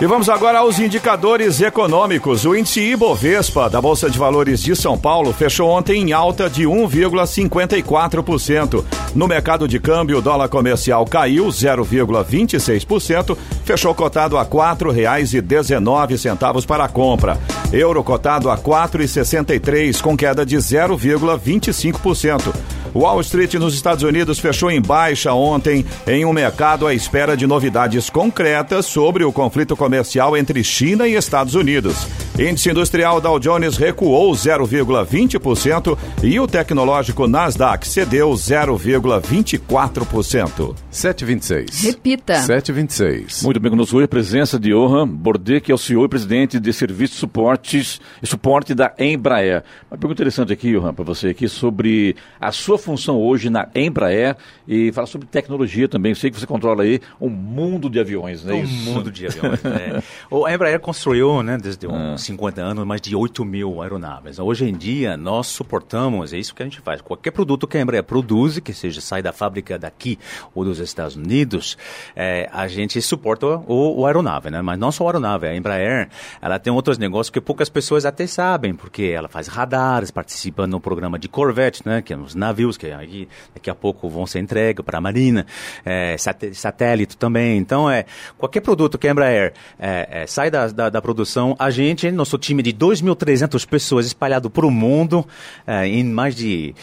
E 0.00 0.06
vamos 0.06 0.28
agora 0.28 0.58
aos 0.58 0.80
indicadores 0.80 1.60
econômicos. 1.60 2.44
O 2.44 2.56
índice 2.56 2.80
Ibovespa 2.80 3.70
da 3.70 3.80
Bolsa 3.80 4.10
de 4.10 4.18
Valores 4.18 4.60
de 4.60 4.74
São 4.74 4.98
Paulo 4.98 5.32
fechou 5.32 5.70
ontem 5.70 6.02
em 6.02 6.12
alta 6.12 6.50
de 6.50 6.64
1,54%. 6.64 8.84
No 9.14 9.28
mercado 9.28 9.68
de 9.68 9.78
câmbio, 9.78 10.18
o 10.18 10.20
dólar 10.20 10.48
comercial 10.48 11.06
caiu 11.06 11.46
0,26%, 11.46 13.38
fechou 13.64 13.94
cotado 13.94 14.36
a 14.36 14.42
R$ 14.42 14.48
4,19 14.48 16.66
para 16.66 16.86
a 16.86 16.88
compra. 16.88 17.38
Euro 17.72 18.02
cotado 18.02 18.50
a 18.50 18.56
R$ 18.56 18.62
4,63 18.62 20.02
com 20.02 20.16
queda 20.16 20.44
de 20.44 20.56
0,25%. 20.56 22.52
Wall 22.94 23.20
Street 23.22 23.54
nos 23.54 23.74
Estados 23.74 24.04
Unidos 24.04 24.38
fechou 24.38 24.70
em 24.70 24.80
baixa 24.80 25.32
ontem 25.32 25.84
em 26.06 26.24
um 26.24 26.32
mercado 26.32 26.86
à 26.86 26.94
espera 26.94 27.36
de 27.36 27.44
novidades 27.46 28.08
concretas 28.08 28.86
sobre 28.86 29.24
o 29.24 29.32
conflito 29.32 29.76
comercial 29.76 30.36
entre 30.36 30.62
China 30.62 31.08
e 31.08 31.14
Estados 31.14 31.56
Unidos. 31.56 32.06
Índice 32.38 32.70
industrial 32.70 33.20
Dow 33.20 33.38
Jones 33.38 33.76
recuou 33.76 34.32
0,20% 34.32 35.96
e 36.22 36.40
o 36.40 36.48
tecnológico 36.48 37.28
Nasdaq 37.28 37.86
cedeu 37.86 38.30
0,24%. 38.30 40.74
7,26. 40.92 41.84
Repita. 41.84 42.34
7,26. 42.34 43.44
Muito 43.44 43.60
bem, 43.60 43.70
conosco 43.70 43.96
hoje 43.96 44.04
a 44.04 44.08
presença 44.08 44.58
de 44.58 44.70
Johan 44.70 45.06
Bordet, 45.06 45.60
que 45.60 45.70
é 45.70 45.74
o 45.74 45.78
CEO 45.78 46.04
e 46.04 46.08
presidente 46.08 46.58
de 46.58 46.72
Serviços 46.72 47.18
Suportes 47.18 48.00
e 48.20 48.26
Suporte 48.26 48.74
da 48.74 48.92
Embraer. 48.98 49.62
Uma 49.90 49.98
pergunta 49.98 50.22
interessante 50.22 50.52
aqui, 50.52 50.72
Johan, 50.72 50.92
para 50.92 51.04
você 51.04 51.28
aqui 51.28 51.48
sobre 51.48 52.16
a 52.40 52.50
sua 52.50 52.76
função 52.84 53.20
hoje 53.20 53.50
na 53.50 53.68
Embraer 53.74 54.36
e 54.68 54.92
falar 54.92 55.06
sobre 55.06 55.26
tecnologia 55.26 55.88
também. 55.88 56.12
Eu 56.12 56.16
sei 56.16 56.30
que 56.30 56.38
você 56.38 56.46
controla 56.46 56.82
aí 56.82 57.00
um 57.20 57.28
mundo 57.28 57.90
de 57.90 57.98
aviões, 57.98 58.44
né? 58.44 58.54
Um 58.54 58.64
Isso. 58.64 58.90
mundo 58.90 59.10
de 59.10 59.26
aviões. 59.26 59.64
é. 59.64 60.02
O 60.30 60.48
Embraer 60.48 60.78
construiu, 60.80 61.42
né, 61.42 61.56
desde 61.56 61.86
uns 61.86 62.14
ah. 62.14 62.18
50 62.18 62.60
anos, 62.60 62.86
mais 62.86 63.00
de 63.00 63.16
8 63.16 63.44
mil 63.44 63.82
aeronaves. 63.82 64.38
Hoje 64.38 64.68
em 64.68 64.74
dia, 64.74 65.16
nós 65.16 65.46
suportamos, 65.46 66.32
é 66.32 66.38
isso 66.38 66.54
que 66.54 66.62
a 66.62 66.66
gente 66.66 66.80
faz. 66.80 67.00
Qualquer 67.00 67.30
produto 67.30 67.66
que 67.66 67.76
a 67.76 67.80
Embraer 67.80 68.04
produz, 68.04 68.58
que 68.58 68.72
seja 68.72 69.00
sai 69.00 69.22
da 69.22 69.32
fábrica 69.32 69.78
daqui 69.78 70.18
ou 70.54 70.64
dos 70.64 70.78
Estados 70.78 71.16
Unidos, 71.16 71.76
é, 72.14 72.48
a 72.52 72.68
gente 72.68 73.00
suporta 73.00 73.46
o, 73.46 74.00
o, 74.00 74.06
aeronave, 74.06 74.50
né? 74.50 74.60
Mas 74.62 74.78
não 74.78 74.92
só 74.92 75.04
o 75.04 75.06
aeronave. 75.06 75.46
A 75.46 75.56
Embraer, 75.56 76.08
ela 76.40 76.58
tem 76.58 76.72
outros 76.72 76.98
negócios 76.98 77.30
que 77.30 77.40
poucas 77.40 77.68
pessoas 77.68 78.04
até 78.04 78.26
sabem, 78.26 78.74
porque 78.74 79.04
ela 79.04 79.28
faz 79.28 79.48
radares, 79.48 80.10
participa 80.10 80.66
no 80.66 80.80
programa 80.80 81.18
de 81.18 81.28
Corvette, 81.28 81.82
né? 81.86 82.02
Que 82.02 82.12
é 82.12 82.16
os 82.16 82.34
navios 82.34 82.73
que 82.76 82.86
aí, 82.86 83.28
daqui 83.54 83.70
a 83.70 83.74
pouco 83.74 84.08
vão 84.08 84.26
ser 84.26 84.40
entregues 84.40 84.84
para 84.84 84.98
a 84.98 85.00
Marina, 85.00 85.46
é, 85.84 86.16
satélite 86.52 87.16
também. 87.16 87.58
Então, 87.58 87.90
é, 87.90 88.04
qualquer 88.38 88.60
produto 88.60 88.98
que 88.98 89.08
a 89.08 89.10
Embraer 89.10 89.52
é, 89.78 90.22
é, 90.22 90.26
sai 90.26 90.50
da, 90.50 90.68
da, 90.68 90.90
da, 90.90 91.02
produção, 91.02 91.54
a 91.58 91.70
gente, 91.70 92.10
nosso 92.10 92.38
time 92.38 92.62
de 92.62 92.72
2.300 92.72 93.66
pessoas 93.66 94.06
espalhado 94.06 94.50
para 94.50 94.66
o 94.66 94.70
mundo, 94.70 95.26
é, 95.66 95.86
em 95.86 96.04
mais 96.04 96.34
de 96.34 96.74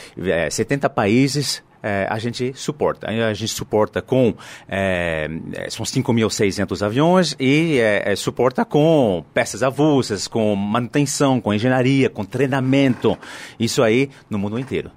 70 0.50 0.86
é, 0.86 0.90
países, 0.90 1.64
é, 1.84 2.06
a 2.10 2.20
gente 2.20 2.54
suporta. 2.54 3.10
A 3.10 3.34
gente 3.34 3.52
suporta 3.52 4.02
com. 4.02 4.36
É, 4.68 5.28
são 5.70 5.86
5.600 5.86 6.86
aviões 6.86 7.36
e 7.40 7.80
é, 7.80 8.16
suporta 8.16 8.64
com 8.64 9.24
peças 9.34 9.64
avulsas, 9.64 10.28
com 10.28 10.56
manutenção, 10.56 11.42
com 11.42 11.54
engenharia, 11.54 12.10
com 12.10 12.24
treinamento. 12.24 13.18
Isso 13.60 13.82
aí 13.82 14.10
no 14.30 14.38
mundo 14.38 14.60
inteiro. 14.60 14.92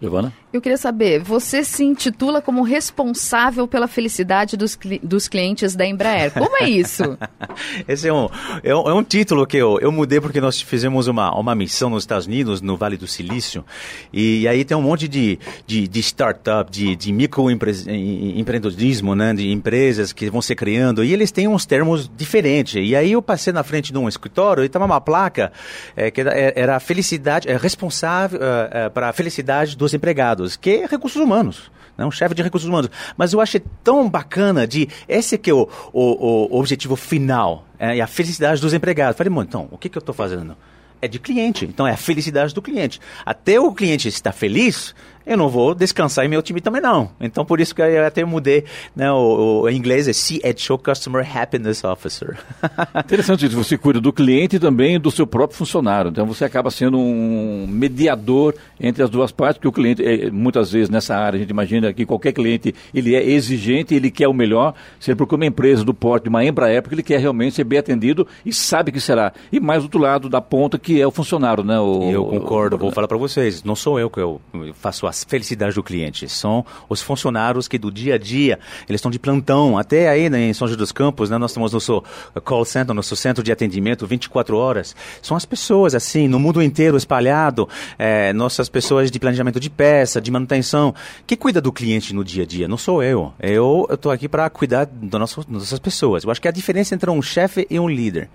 Giovana? 0.00 0.32
Eu 0.52 0.60
queria 0.60 0.76
saber, 0.76 1.20
você 1.20 1.62
se 1.62 1.84
intitula 1.84 2.42
como 2.42 2.62
responsável 2.62 3.68
pela 3.68 3.86
felicidade 3.86 4.56
dos, 4.56 4.76
dos 5.00 5.28
clientes 5.28 5.76
da 5.76 5.86
Embraer. 5.86 6.32
Como 6.32 6.56
é 6.60 6.68
isso? 6.68 7.16
Esse 7.86 8.08
é 8.08 8.12
um, 8.12 8.28
é 8.64 8.74
um, 8.74 8.88
é, 8.88 8.92
um, 8.92 9.04
título 9.04 9.46
que 9.46 9.56
eu, 9.56 9.78
eu 9.80 9.92
mudei 9.92 10.20
porque 10.20 10.40
nós 10.40 10.60
fizemos 10.60 11.06
uma, 11.06 11.32
uma 11.38 11.54
missão 11.54 11.88
nos 11.88 12.02
Estados 12.02 12.26
Unidos, 12.26 12.60
no 12.60 12.76
Vale 12.76 12.96
do 12.96 13.06
Silício, 13.06 13.64
e, 14.12 14.40
e 14.40 14.48
aí 14.48 14.64
tem 14.64 14.76
um 14.76 14.82
monte 14.82 15.06
de, 15.06 15.38
de, 15.68 15.86
de 15.86 16.00
startup, 16.00 16.68
de, 16.68 16.96
de 16.96 17.12
microempreendedorismo, 17.12 19.14
né, 19.14 19.32
de 19.32 19.52
empresas 19.52 20.12
que 20.12 20.28
vão 20.28 20.42
se 20.42 20.56
criando, 20.56 21.04
e 21.04 21.12
eles 21.12 21.30
têm 21.30 21.46
uns 21.46 21.64
termos 21.64 22.10
diferentes. 22.16 22.74
E 22.74 22.96
aí 22.96 23.12
eu 23.12 23.22
passei 23.22 23.52
na 23.52 23.62
frente 23.62 23.92
de 23.92 23.98
um 23.98 24.08
escritório 24.08 24.64
e 24.64 24.66
estava 24.66 24.84
uma 24.84 25.00
placa 25.00 25.52
é, 25.94 26.10
que 26.10 26.20
era, 26.20 26.32
era 26.32 26.80
felicidade, 26.80 27.48
é, 27.48 27.56
responsável 27.56 28.40
é, 28.42 28.88
para 28.88 29.10
a 29.10 29.12
felicidade 29.12 29.76
dos 29.76 29.94
empregados 29.94 30.39
que 30.56 30.70
é 30.70 30.86
recursos 30.86 31.20
humanos. 31.20 31.70
Né? 31.96 32.06
Um 32.06 32.10
chefe 32.10 32.34
de 32.34 32.42
recursos 32.42 32.68
humanos. 32.68 32.90
Mas 33.16 33.32
eu 33.32 33.40
achei 33.40 33.62
tão 33.84 34.08
bacana 34.08 34.66
de. 34.66 34.88
Esse 35.06 35.36
que 35.36 35.50
é 35.50 35.54
o, 35.54 35.68
o, 35.92 36.54
o 36.54 36.58
objetivo 36.58 36.96
final. 36.96 37.66
É, 37.78 37.96
e 37.96 38.00
a 38.00 38.06
felicidade 38.06 38.60
dos 38.60 38.72
empregados. 38.72 39.16
Falei, 39.16 39.30
mano, 39.30 39.46
então, 39.48 39.68
o 39.70 39.78
que, 39.78 39.88
que 39.88 39.98
eu 39.98 40.00
estou 40.00 40.14
fazendo? 40.14 40.56
É 41.02 41.08
de 41.08 41.18
cliente. 41.18 41.64
Então 41.64 41.86
é 41.86 41.92
a 41.92 41.96
felicidade 41.96 42.54
do 42.54 42.62
cliente. 42.62 43.00
Até 43.24 43.60
o 43.60 43.72
cliente 43.72 44.08
estar 44.08 44.32
feliz, 44.32 44.94
eu 45.30 45.36
não 45.36 45.48
vou 45.48 45.76
descansar 45.76 46.24
em 46.24 46.28
meu 46.28 46.42
time 46.42 46.60
também 46.60 46.82
não. 46.82 47.08
Então 47.20 47.44
por 47.44 47.60
isso 47.60 47.72
que 47.72 47.80
eu 47.80 48.04
até 48.04 48.24
mudei, 48.24 48.64
né, 48.96 49.10
o, 49.12 49.62
o 49.62 49.68
em 49.68 49.76
inglês 49.76 50.08
é 50.08 50.52
CHO 50.52 50.76
Customer 50.76 51.24
Happiness 51.24 51.84
Officer. 51.84 52.36
Interessante 52.98 53.46
isso, 53.46 53.56
você 53.56 53.78
cuida 53.78 54.00
do 54.00 54.12
cliente 54.12 54.56
e 54.56 54.58
também 54.58 54.98
do 54.98 55.08
seu 55.08 55.28
próprio 55.28 55.56
funcionário. 55.56 56.10
Então 56.10 56.26
você 56.26 56.44
acaba 56.44 56.68
sendo 56.68 56.98
um 56.98 57.64
mediador 57.68 58.54
entre 58.80 59.04
as 59.04 59.08
duas 59.08 59.30
partes, 59.30 59.58
porque 59.58 59.68
o 59.68 59.72
cliente, 59.72 60.04
é, 60.04 60.30
muitas 60.32 60.72
vezes 60.72 60.90
nessa 60.90 61.16
área, 61.16 61.36
a 61.36 61.40
gente 61.40 61.50
imagina 61.50 61.92
que 61.92 62.04
qualquer 62.04 62.32
cliente, 62.32 62.74
ele 62.92 63.14
é 63.14 63.24
exigente, 63.24 63.94
ele 63.94 64.10
quer 64.10 64.26
o 64.26 64.34
melhor, 64.34 64.74
se 64.98 65.12
ele 65.12 65.16
procura 65.16 65.42
uma 65.42 65.46
empresa 65.46 65.84
do 65.84 65.94
porte 65.94 66.24
de 66.24 66.28
uma 66.28 66.44
Embraer, 66.44 66.82
porque 66.82 66.96
ele 66.96 67.04
quer 67.04 67.20
realmente 67.20 67.54
ser 67.54 67.64
bem 67.64 67.78
atendido 67.78 68.26
e 68.44 68.52
sabe 68.52 68.90
que 68.90 69.00
será. 69.00 69.32
E 69.52 69.60
mais 69.60 69.82
do 69.82 69.84
outro 69.84 70.00
lado 70.00 70.28
da 70.28 70.40
ponta, 70.40 70.76
que 70.76 71.00
é 71.00 71.06
o 71.06 71.10
funcionário, 71.12 71.62
né? 71.62 71.78
O, 71.78 72.10
eu 72.10 72.24
concordo, 72.24 72.74
o, 72.74 72.78
vou 72.78 72.90
falar 72.90 73.06
para 73.06 73.16
vocês, 73.16 73.62
não 73.62 73.76
sou 73.76 74.00
eu 74.00 74.10
que 74.10 74.18
eu 74.18 74.40
faço 74.74 75.06
a 75.06 75.12
felicidade 75.24 75.74
do 75.74 75.82
cliente. 75.82 76.28
São 76.28 76.64
os 76.88 77.00
funcionários 77.02 77.68
que 77.68 77.78
do 77.78 77.90
dia 77.90 78.14
a 78.14 78.18
dia, 78.18 78.58
eles 78.88 78.98
estão 78.98 79.10
de 79.10 79.18
plantão. 79.18 79.78
Até 79.78 80.08
aí 80.08 80.28
né, 80.28 80.48
em 80.48 80.52
São 80.52 80.66
José 80.66 80.78
dos 80.78 80.92
Campos, 80.92 81.30
né, 81.30 81.38
nós 81.38 81.52
temos 81.52 81.72
nosso 81.72 82.02
call 82.44 82.64
center, 82.64 82.94
nosso 82.94 83.16
centro 83.16 83.42
de 83.42 83.52
atendimento 83.52 84.06
24 84.06 84.56
horas. 84.56 84.94
São 85.22 85.36
as 85.36 85.44
pessoas, 85.44 85.94
assim, 85.94 86.28
no 86.28 86.38
mundo 86.38 86.62
inteiro 86.62 86.96
espalhado, 86.96 87.68
é, 87.98 88.32
nossas 88.32 88.68
pessoas 88.68 89.10
de 89.10 89.18
planejamento 89.18 89.60
de 89.60 89.70
peça, 89.70 90.20
de 90.20 90.30
manutenção, 90.30 90.94
que 91.26 91.36
cuida 91.36 91.60
do 91.60 91.72
cliente 91.72 92.14
no 92.14 92.24
dia 92.24 92.44
a 92.44 92.46
dia. 92.46 92.68
Não 92.68 92.76
sou 92.76 93.02
eu. 93.02 93.32
Eu 93.40 93.86
estou 93.90 94.12
aqui 94.12 94.28
para 94.28 94.48
cuidar 94.50 94.86
das 94.86 95.20
nossas, 95.20 95.78
pessoas. 95.78 96.24
Eu 96.24 96.30
acho 96.30 96.40
que 96.40 96.48
a 96.48 96.52
diferença 96.52 96.94
entre 96.94 97.10
um 97.10 97.22
chefe 97.22 97.66
e 97.70 97.78
um 97.78 97.88
líder 97.88 98.28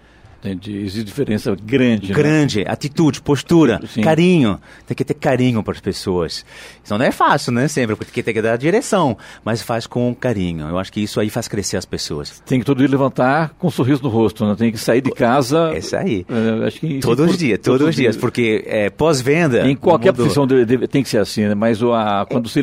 Entendi. 0.45 0.77
Existe 0.77 1.03
diferença 1.03 1.55
grande. 1.55 2.10
Né? 2.10 2.13
Grande, 2.13 2.63
né? 2.63 2.65
atitude, 2.69 3.21
postura, 3.21 3.81
Sim. 3.88 4.01
carinho. 4.01 4.60
Tem 4.86 4.95
que 4.95 5.03
ter 5.03 5.13
carinho 5.13 5.63
para 5.63 5.73
as 5.73 5.79
pessoas. 5.79 6.45
Isso 6.84 6.97
não 6.97 7.05
é 7.05 7.12
fácil, 7.12 7.51
né? 7.51 7.67
Sempre, 7.67 7.95
porque 7.95 8.21
tem 8.21 8.34
que 8.34 8.41
dar 8.41 8.58
direção, 8.58 9.17
mas 9.43 9.62
faz 9.62 9.88
com 9.88 10.13
carinho. 10.13 10.67
Eu 10.67 10.77
acho 10.77 10.91
que 10.91 11.01
isso 11.01 11.19
aí 11.19 11.29
faz 11.29 11.47
crescer 11.47 11.77
as 11.77 11.86
pessoas. 11.86 12.41
Tem 12.45 12.60
que 12.60 12.65
todo 12.65 12.77
dia 12.77 12.88
levantar 12.88 13.55
com 13.58 13.67
um 13.67 13.71
sorriso 13.71 14.03
no 14.03 14.10
rosto, 14.10 14.45
né? 14.45 14.55
Tem 14.55 14.71
que 14.71 14.77
sair 14.77 15.01
de 15.01 15.12
casa. 15.12 15.71
É 15.73 15.79
isso 15.79 15.95
aí. 15.95 16.25
É, 16.29 16.67
acho 16.67 16.79
que 16.79 16.99
todos 16.99 17.31
os 17.31 17.38
dias, 17.38 17.60
todos 17.62 17.88
os 17.88 17.95
dias, 17.95 18.15
porque 18.15 18.63
é, 18.67 18.89
pós-venda. 18.89 19.67
Em 19.67 19.75
qualquer 19.75 20.10
mundo... 20.10 20.17
profissão 20.17 20.47
tem 20.89 21.03
que 21.03 21.10
ser 21.10 21.17
assim, 21.17 21.47
né? 21.47 21.55
Mas 21.55 21.81
a, 21.81 22.25
quando 22.29 22.49
você 22.49 22.62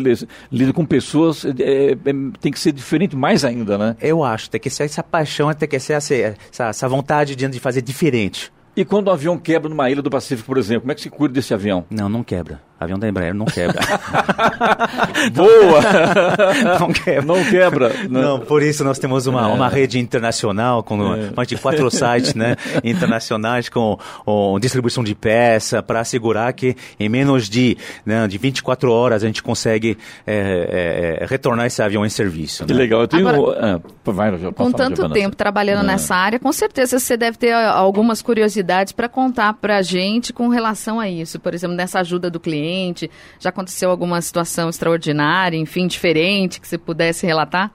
lida 0.50 0.72
com 0.72 0.84
pessoas, 0.84 1.44
é, 1.44 1.92
é, 1.92 1.96
tem 2.40 2.52
que 2.52 2.60
ser 2.60 2.72
diferente 2.72 3.16
mais 3.16 3.44
ainda, 3.44 3.76
né? 3.76 3.96
Eu 4.00 4.22
acho, 4.22 4.48
tem 4.50 4.60
que 4.60 4.70
ser 4.70 4.84
essa 4.84 5.02
paixão, 5.02 5.52
tem 5.52 5.68
que 5.68 5.78
ser 5.78 5.94
essa, 5.94 6.14
essa, 6.14 6.68
essa 6.68 6.88
vontade 6.88 7.34
de 7.34 7.60
fazer 7.60 7.71
diferente. 7.80 8.52
E 8.74 8.84
quando 8.84 9.08
o 9.08 9.10
avião 9.10 9.38
quebra 9.38 9.68
numa 9.68 9.90
ilha 9.90 10.02
do 10.02 10.10
Pacífico, 10.10 10.46
por 10.46 10.58
exemplo, 10.58 10.82
como 10.82 10.92
é 10.92 10.94
que 10.94 11.02
se 11.02 11.10
cuida 11.10 11.34
desse 11.34 11.52
avião? 11.52 11.84
Não, 11.90 12.08
não 12.08 12.24
quebra. 12.24 12.60
Avião 12.82 12.98
da 12.98 13.08
Embraer 13.08 13.34
não 13.34 13.46
quebra. 13.46 13.80
Boa! 15.32 15.80
não 16.78 16.92
quebra. 16.92 17.22
Não 17.22 17.44
quebra. 17.44 17.92
Não, 18.08 18.22
não 18.22 18.40
por 18.40 18.62
isso 18.62 18.84
nós 18.84 18.98
temos 18.98 19.26
uma, 19.26 19.48
é. 19.48 19.52
uma 19.52 19.68
rede 19.68 19.98
internacional 19.98 20.82
com 20.82 21.14
é. 21.14 21.30
mais 21.34 21.48
de 21.48 21.56
quatro 21.56 21.88
sites 21.90 22.34
né, 22.34 22.56
internacionais 22.82 23.68
com, 23.68 23.98
com 24.24 24.58
distribuição 24.60 25.02
de 25.02 25.14
peça 25.14 25.82
para 25.82 26.00
assegurar 26.00 26.52
que 26.52 26.76
em 26.98 27.08
menos 27.08 27.48
de, 27.48 27.76
né, 28.04 28.26
de 28.26 28.38
24 28.38 28.90
horas 28.92 29.22
a 29.22 29.26
gente 29.26 29.42
consegue 29.42 29.96
é, 30.26 31.18
é, 31.20 31.22
é, 31.22 31.26
retornar 31.26 31.66
esse 31.66 31.82
avião 31.82 32.04
em 32.04 32.10
serviço. 32.10 32.64
Que 32.64 32.72
né? 32.72 32.78
legal. 32.78 33.02
Eu 33.02 33.08
tenho... 33.08 33.28
Agora, 33.28 33.80
ah, 34.04 34.10
vai, 34.10 34.32
com 34.52 34.72
tanto 34.72 35.08
tempo 35.10 35.36
trabalhando 35.36 35.84
é. 35.84 35.86
nessa 35.86 36.14
área, 36.14 36.38
com 36.38 36.52
certeza 36.52 36.98
você 36.98 37.16
deve 37.16 37.38
ter 37.38 37.52
algumas 37.52 38.22
curiosidades 38.22 38.92
para 38.92 39.08
contar 39.08 39.54
para 39.54 39.78
a 39.78 39.82
gente 39.82 40.32
com 40.32 40.48
relação 40.48 40.98
a 40.98 41.08
isso. 41.08 41.38
Por 41.38 41.54
exemplo, 41.54 41.76
nessa 41.76 42.00
ajuda 42.00 42.30
do 42.30 42.40
cliente 42.40 42.71
cliente? 42.72 43.10
Já 43.38 43.50
aconteceu 43.50 43.90
alguma 43.90 44.20
situação 44.20 44.70
extraordinária, 44.70 45.56
enfim, 45.56 45.86
diferente, 45.86 46.60
que 46.60 46.66
você 46.66 46.78
pudesse 46.78 47.26
relatar? 47.26 47.70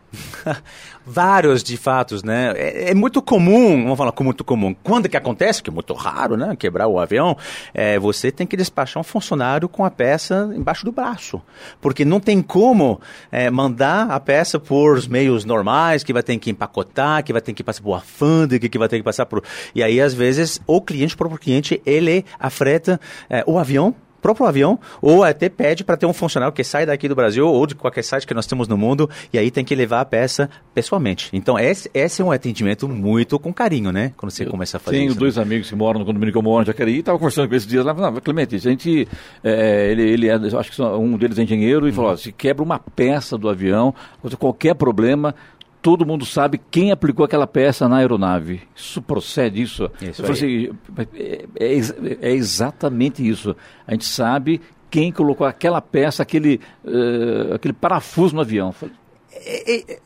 Vários 1.09 1.63
de 1.63 1.77
fatos, 1.77 2.21
né? 2.21 2.51
É, 2.57 2.91
é, 2.91 2.93
muito 2.93 3.21
comum, 3.21 3.83
vamos 3.83 3.97
falar 3.97 4.11
com 4.11 4.25
muito 4.25 4.43
comum. 4.43 4.75
Quando 4.83 5.07
que 5.07 5.15
acontece, 5.15 5.63
que 5.63 5.69
é 5.69 5.73
muito 5.73 5.93
raro, 5.93 6.35
né? 6.35 6.53
Quebrar 6.57 6.87
o 6.87 6.99
avião, 6.99 7.37
é, 7.73 7.97
você 7.97 8.29
tem 8.29 8.45
que 8.45 8.57
despachar 8.57 8.99
um 8.99 9.05
funcionário 9.05 9.69
com 9.69 9.85
a 9.85 9.89
peça 9.89 10.51
embaixo 10.53 10.83
do 10.83 10.91
braço. 10.91 11.41
Porque 11.79 12.03
não 12.03 12.19
tem 12.19 12.41
como 12.41 12.99
é, 13.31 13.49
mandar 13.49 14.11
a 14.11 14.19
peça 14.19 14.59
por 14.59 15.01
meios 15.07 15.45
normais, 15.45 16.03
que 16.03 16.11
vai 16.11 16.21
ter 16.21 16.37
que 16.39 16.51
empacotar, 16.51 17.23
que 17.23 17.31
vai 17.31 17.41
ter 17.41 17.53
que 17.53 17.63
passar 17.63 17.81
por 17.81 17.93
alfândega, 17.93 18.67
que 18.67 18.77
vai 18.77 18.89
ter 18.89 18.97
que 18.97 19.03
passar 19.03 19.25
por... 19.25 19.41
E 19.73 19.81
aí, 19.81 20.01
às 20.01 20.13
vezes, 20.13 20.59
o 20.67 20.81
cliente, 20.81 21.15
o 21.15 21.17
próprio 21.17 21.39
cliente, 21.39 21.81
ele 21.85 22.25
afreta 22.37 22.99
é, 23.29 23.45
o 23.47 23.57
avião 23.57 23.95
próprio 24.21 24.45
avião, 24.45 24.79
ou 25.01 25.23
até 25.23 25.49
pede 25.49 25.83
para 25.83 25.97
ter 25.97 26.05
um 26.05 26.13
funcionário 26.13 26.53
que 26.53 26.63
sai 26.63 26.85
daqui 26.85 27.07
do 27.07 27.15
Brasil 27.15 27.47
ou 27.47 27.65
de 27.65 27.75
qualquer 27.75 28.03
site 28.03 28.25
que 28.25 28.33
nós 28.33 28.45
temos 28.45 28.67
no 28.67 28.77
mundo, 28.77 29.09
e 29.31 29.37
aí 29.37 29.51
tem 29.51 29.63
que 29.63 29.75
levar 29.75 30.01
a 30.01 30.05
peça 30.05 30.49
pessoalmente. 30.73 31.29
Então, 31.33 31.57
esse, 31.57 31.89
esse 31.93 32.21
é 32.21 32.25
um 32.25 32.31
atendimento 32.31 32.87
muito 32.87 33.39
com 33.39 33.53
carinho, 33.53 33.91
né? 33.91 34.13
Quando 34.17 34.31
você 34.31 34.45
eu 34.45 34.49
começa 34.49 34.77
a 34.77 34.79
fazer 34.79 34.97
tenho 34.97 35.09
isso. 35.09 35.15
Tenho 35.15 35.19
dois 35.19 35.35
né? 35.37 35.43
amigos 35.43 35.69
que 35.69 35.75
moram 35.75 35.99
no 35.99 36.05
condomínio 36.05 36.31
que 36.31 36.37
eu 36.37 36.41
moro 36.41 36.63
em 36.63 36.65
Jacareí, 36.65 36.95
e 36.95 36.99
estava 36.99 37.17
conversando 37.17 37.49
com 37.49 37.55
esses 37.55 37.67
dias 37.67 37.85
lá, 37.85 37.93
não, 37.93 38.13
Clemente, 38.15 38.55
a 38.55 38.59
gente, 38.59 39.07
é, 39.43 39.91
ele, 39.91 40.09
ele 40.09 40.27
é, 40.27 40.33
acho 40.35 40.71
que 40.71 40.81
um 40.81 41.17
deles 41.17 41.37
é 41.37 41.43
engenheiro, 41.43 41.87
e 41.87 41.91
falou, 41.91 42.11
uhum. 42.11 42.17
se 42.17 42.31
quebra 42.31 42.63
uma 42.63 42.79
peça 42.79 43.37
do 43.37 43.49
avião, 43.49 43.93
qualquer 44.37 44.75
problema, 44.75 45.33
todo 45.81 46.05
mundo 46.05 46.25
sabe 46.25 46.59
quem 46.71 46.91
aplicou 46.91 47.25
aquela 47.25 47.47
peça 47.47 47.87
na 47.87 47.97
aeronave. 47.97 48.61
Isso 48.75 49.01
procede, 49.01 49.61
isso? 49.61 49.89
isso 50.01 50.25
assim, 50.25 50.69
é, 51.15 51.45
é, 51.59 52.29
é, 52.29 52.31
exatamente 52.33 53.27
isso. 53.27 53.55
A 53.85 53.91
gente 53.91 54.05
sabe 54.05 54.61
quem 54.89 55.11
colocou 55.11 55.45
aquela 55.45 55.81
peça, 55.81 56.23
aquele, 56.23 56.59
uh, 56.83 57.55
aquele 57.55 57.73
parafuso 57.73 58.35
no 58.35 58.41
avião. 58.41 58.73
É, 59.31 59.75
é, 59.75 59.99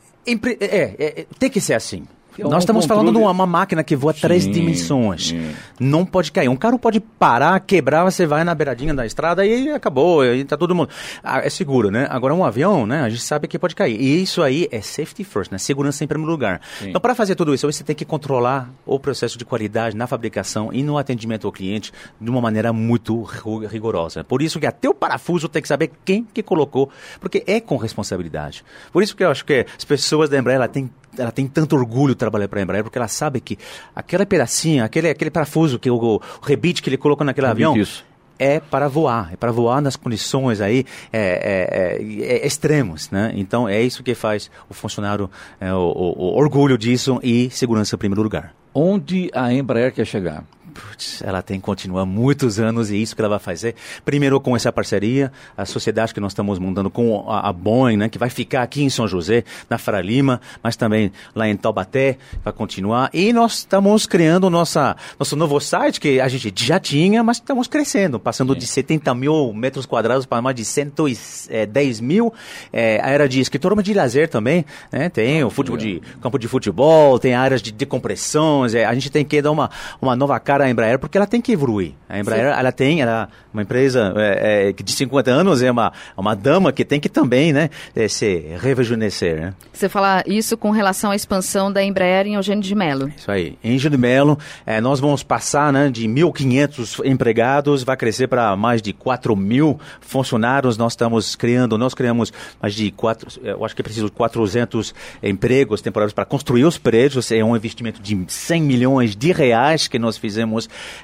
é, 0.98 1.26
tem 1.38 1.50
que 1.50 1.60
ser 1.60 1.74
assim. 1.74 2.04
É 2.38 2.42
Nós 2.44 2.62
estamos 2.62 2.84
controle... 2.84 2.88
falando 2.88 3.12
de 3.12 3.18
uma, 3.18 3.46
máquina 3.46 3.84
que 3.84 3.94
voa 3.94 4.12
sim, 4.12 4.20
três 4.20 4.48
dimensões. 4.48 5.28
Sim. 5.28 5.50
Não 5.78 6.04
pode 6.04 6.32
cair. 6.32 6.48
Um 6.48 6.56
carro 6.56 6.78
pode 6.78 7.00
parar, 7.00 7.58
quebrar, 7.60 8.04
você 8.04 8.26
vai 8.26 8.44
na 8.44 8.54
beiradinha 8.54 8.94
da 8.94 9.04
estrada 9.04 9.44
e 9.44 9.70
acabou, 9.70 10.24
e 10.24 10.44
tá 10.44 10.56
todo 10.56 10.74
mundo. 10.74 10.88
Ah, 11.22 11.40
é 11.40 11.50
seguro, 11.50 11.90
né? 11.90 12.06
Agora 12.10 12.34
um 12.34 12.44
avião, 12.44 12.86
né? 12.86 13.02
A 13.02 13.08
gente 13.08 13.22
sabe 13.22 13.46
que 13.46 13.58
pode 13.58 13.74
cair. 13.74 14.00
E 14.00 14.22
isso 14.22 14.42
aí 14.42 14.68
é 14.70 14.80
safety 14.80 15.24
first, 15.24 15.52
né? 15.52 15.58
Segurança 15.58 16.04
em 16.04 16.06
primeiro 16.06 16.30
lugar. 16.30 16.60
Sim. 16.78 16.88
Então, 16.88 17.00
para 17.00 17.14
fazer 17.14 17.34
tudo 17.34 17.54
isso, 17.54 17.70
você 17.70 17.84
tem 17.84 17.94
que 17.94 18.04
controlar 18.04 18.70
o 18.86 18.98
processo 18.98 19.36
de 19.36 19.44
qualidade 19.44 19.96
na 19.96 20.06
fabricação 20.06 20.70
e 20.72 20.82
no 20.82 20.96
atendimento 20.96 21.46
ao 21.46 21.52
cliente 21.52 21.92
de 22.20 22.30
uma 22.30 22.40
maneira 22.40 22.72
muito 22.72 23.22
rigorosa. 23.22 24.24
Por 24.24 24.40
isso 24.42 24.58
que 24.58 24.66
até 24.66 24.88
o 24.88 24.94
parafuso 24.94 25.48
tem 25.48 25.60
que 25.60 25.68
saber 25.68 25.90
quem 26.04 26.24
que 26.24 26.42
colocou, 26.42 26.90
porque 27.20 27.44
é 27.46 27.60
com 27.60 27.76
responsabilidade. 27.76 28.64
Por 28.92 29.02
isso 29.02 29.16
que 29.16 29.24
eu 29.24 29.30
acho 29.30 29.44
que 29.44 29.66
as 29.76 29.84
pessoas 29.84 30.30
da 30.30 30.38
Embraer 30.38 30.66
têm 30.68 30.90
ela 31.16 31.30
tem 31.30 31.46
tanto 31.46 31.76
orgulho 31.76 32.14
de 32.14 32.18
trabalhar 32.18 32.48
para 32.48 32.60
a 32.60 32.62
Embraer, 32.62 32.82
porque 32.82 32.98
ela 32.98 33.08
sabe 33.08 33.40
que 33.40 33.58
aquela 33.94 34.24
pedacinha, 34.24 34.84
aquele, 34.84 35.08
aquele 35.08 35.30
parafuso, 35.30 35.78
que 35.78 35.90
o, 35.90 35.96
o 35.96 36.20
rebite 36.42 36.82
que 36.82 36.88
ele 36.88 36.96
colocou 36.96 37.24
naquele 37.24 37.46
avião, 37.46 37.76
isso. 37.76 38.04
é 38.38 38.60
para 38.60 38.88
voar, 38.88 39.30
é 39.32 39.36
para 39.36 39.52
voar 39.52 39.80
nas 39.80 39.96
condições 39.96 40.60
aí 40.60 40.84
é, 41.12 41.20
é, 41.20 42.26
é, 42.26 42.36
é 42.36 42.46
extremos, 42.46 43.10
né? 43.10 43.32
Então 43.34 43.68
é 43.68 43.80
isso 43.82 44.02
que 44.02 44.14
faz 44.14 44.50
o 44.68 44.74
funcionário, 44.74 45.30
é, 45.60 45.72
o, 45.72 45.78
o, 45.78 46.34
o 46.34 46.36
orgulho 46.36 46.78
disso 46.78 47.20
e 47.22 47.50
segurança 47.50 47.94
em 47.94 47.98
primeiro 47.98 48.22
lugar. 48.22 48.54
Onde 48.74 49.30
a 49.34 49.52
Embraer 49.52 49.92
quer 49.92 50.06
chegar? 50.06 50.44
Putz, 50.72 51.22
ela 51.22 51.42
tem 51.42 51.58
que 51.58 51.64
continuar 51.64 52.04
muitos 52.06 52.58
anos 52.58 52.90
e 52.90 53.00
isso 53.00 53.14
que 53.14 53.22
ela 53.22 53.28
vai 53.28 53.38
fazer. 53.38 53.74
Primeiro 54.04 54.40
com 54.40 54.56
essa 54.56 54.72
parceria, 54.72 55.32
a 55.56 55.64
sociedade 55.64 56.12
que 56.14 56.20
nós 56.20 56.32
estamos 56.32 56.58
montando 56.58 56.90
com 56.90 57.28
a, 57.28 57.48
a 57.48 57.52
Boeing, 57.52 57.96
né, 57.96 58.08
que 58.08 58.18
vai 58.18 58.30
ficar 58.30 58.62
aqui 58.62 58.82
em 58.82 58.90
São 58.90 59.06
José, 59.06 59.44
na 59.68 59.78
Faria 59.78 60.00
Lima, 60.00 60.40
mas 60.62 60.76
também 60.76 61.12
lá 61.34 61.48
em 61.48 61.56
Taubaté, 61.56 62.18
vai 62.42 62.52
continuar. 62.52 63.10
E 63.12 63.32
nós 63.32 63.58
estamos 63.58 64.06
criando 64.06 64.48
nossa, 64.48 64.96
nosso 65.18 65.36
novo 65.36 65.60
site, 65.60 66.00
que 66.00 66.20
a 66.20 66.28
gente 66.28 66.52
já 66.64 66.80
tinha, 66.80 67.22
mas 67.22 67.36
estamos 67.36 67.68
crescendo, 67.68 68.18
passando 68.18 68.54
Sim. 68.54 68.60
de 68.60 68.66
70 68.66 69.14
mil 69.14 69.52
metros 69.52 69.86
quadrados 69.86 70.26
para 70.26 70.40
mais 70.40 70.56
de 70.56 70.64
110 70.64 71.48
é, 71.50 72.02
mil. 72.02 72.32
É, 72.72 73.00
a 73.00 73.06
área 73.06 73.28
de 73.28 73.40
escritório, 73.40 73.82
de 73.82 73.94
lazer 73.94 74.28
também, 74.28 74.64
né? 74.90 75.08
Tem 75.08 75.44
o 75.44 75.50
futebol 75.50 75.78
de, 75.78 76.00
campo 76.20 76.38
de 76.38 76.48
futebol, 76.48 77.18
tem 77.18 77.34
áreas 77.34 77.62
de 77.62 77.72
decompressões, 77.72 78.74
é, 78.74 78.84
a 78.84 78.94
gente 78.94 79.10
tem 79.10 79.24
que 79.24 79.40
dar 79.40 79.50
uma, 79.50 79.70
uma 80.00 80.14
nova 80.16 80.38
cara 80.40 80.61
à 80.62 80.70
Embraer, 80.70 80.98
porque 80.98 81.16
ela 81.16 81.26
tem 81.26 81.40
que 81.40 81.52
evoluir. 81.52 81.92
A 82.08 82.18
Embraer, 82.18 82.52
Sim. 82.52 82.60
ela 82.60 82.72
tem, 82.72 83.00
ela 83.02 83.28
uma 83.52 83.62
empresa 83.62 84.12
é, 84.16 84.70
é, 84.70 84.72
de 84.72 84.92
50 84.92 85.30
anos, 85.30 85.62
é 85.62 85.70
uma, 85.70 85.92
uma 86.16 86.34
dama 86.34 86.72
que 86.72 86.84
tem 86.84 86.98
que 86.98 87.08
também, 87.08 87.52
né, 87.52 87.68
é, 87.94 88.08
se 88.08 88.46
rejuvenescer, 88.58 89.40
né? 89.40 89.54
Você 89.72 89.88
fala 89.88 90.22
isso 90.26 90.56
com 90.56 90.70
relação 90.70 91.10
à 91.10 91.16
expansão 91.16 91.70
da 91.70 91.82
Embraer 91.82 92.26
em 92.26 92.34
Eugênio 92.34 92.62
de 92.62 92.74
Melo. 92.74 93.12
Isso 93.16 93.30
aí. 93.30 93.58
Em 93.62 93.72
Eugênio 93.74 93.98
de 93.98 94.00
Melo, 94.00 94.38
é, 94.64 94.80
nós 94.80 95.00
vamos 95.00 95.22
passar, 95.22 95.72
né, 95.72 95.90
de 95.90 96.08
1.500 96.08 97.04
empregados, 97.04 97.82
vai 97.82 97.96
crescer 97.96 98.26
para 98.26 98.56
mais 98.56 98.80
de 98.80 98.92
4 98.92 99.36
mil 99.36 99.78
funcionários. 100.00 100.78
Nós 100.78 100.92
estamos 100.92 101.36
criando, 101.36 101.76
nós 101.76 101.94
criamos 101.94 102.32
mais 102.60 102.74
de 102.74 102.90
4, 102.90 103.40
eu 103.42 103.64
acho 103.64 103.74
que 103.74 103.82
é 103.82 103.84
preciso 103.84 104.10
400 104.10 104.94
empregos 105.22 105.82
temporários 105.82 106.12
para 106.12 106.24
construir 106.24 106.64
os 106.64 106.78
prédios. 106.78 107.30
É 107.30 107.44
um 107.44 107.56
investimento 107.56 108.00
de 108.00 108.18
100 108.26 108.62
milhões 108.62 109.16
de 109.16 109.32
reais 109.32 109.88
que 109.88 109.98
nós 109.98 110.16
fizemos 110.16 110.51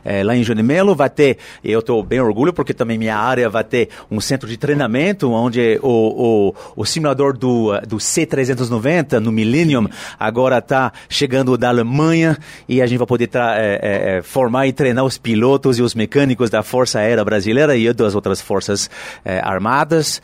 é, 0.05 0.23
lá 0.23 0.35
em 0.35 0.39
Eugênio 0.39 0.63
de 0.63 0.67
Melo. 0.67 0.95
Vai 0.95 1.11
ter, 1.11 1.39
eu 1.65 1.81
estou 1.81 2.03
bem 2.03 2.21
orgulho 2.21 2.53
porque 2.53 2.75
também 2.75 2.99
minha 2.99 3.17
área 3.17 3.49
vai 3.49 3.65
ter 3.65 3.89
um 4.11 4.21
centro 4.21 4.49
de 4.49 4.57
treinamento 4.57 5.31
onde 5.31 5.79
o, 5.83 6.53
o, 6.77 6.83
o 6.83 6.85
simulador 6.85 7.37
do, 7.37 7.79
do 7.87 7.97
C390 7.97 9.19
no 9.19 9.33
Millennium 9.33 9.89
agora 10.19 10.59
está 10.59 10.93
chegando 11.09 11.57
da 11.57 11.69
Alemanha 11.69 12.37
e 12.69 12.83
a 12.83 12.87
gente 12.87 12.99
vai 12.99 13.07
poder 13.07 13.31
é, 13.35 14.19
é, 14.19 14.23
formar 14.23 14.67
e 14.67 14.73
treinar 14.73 15.05
os 15.05 15.19
pilotos 15.19 15.79
e 15.79 15.83
os 15.83 15.95
mecânicos 15.95 16.51
da 16.51 16.63
Força 16.63 16.99
Aérea 16.99 17.25
Brasileira 17.25 17.77
e 17.77 17.93
das 17.93 18.15
outras 18.15 18.41
forças 18.41 18.91
armadas 19.43 20.21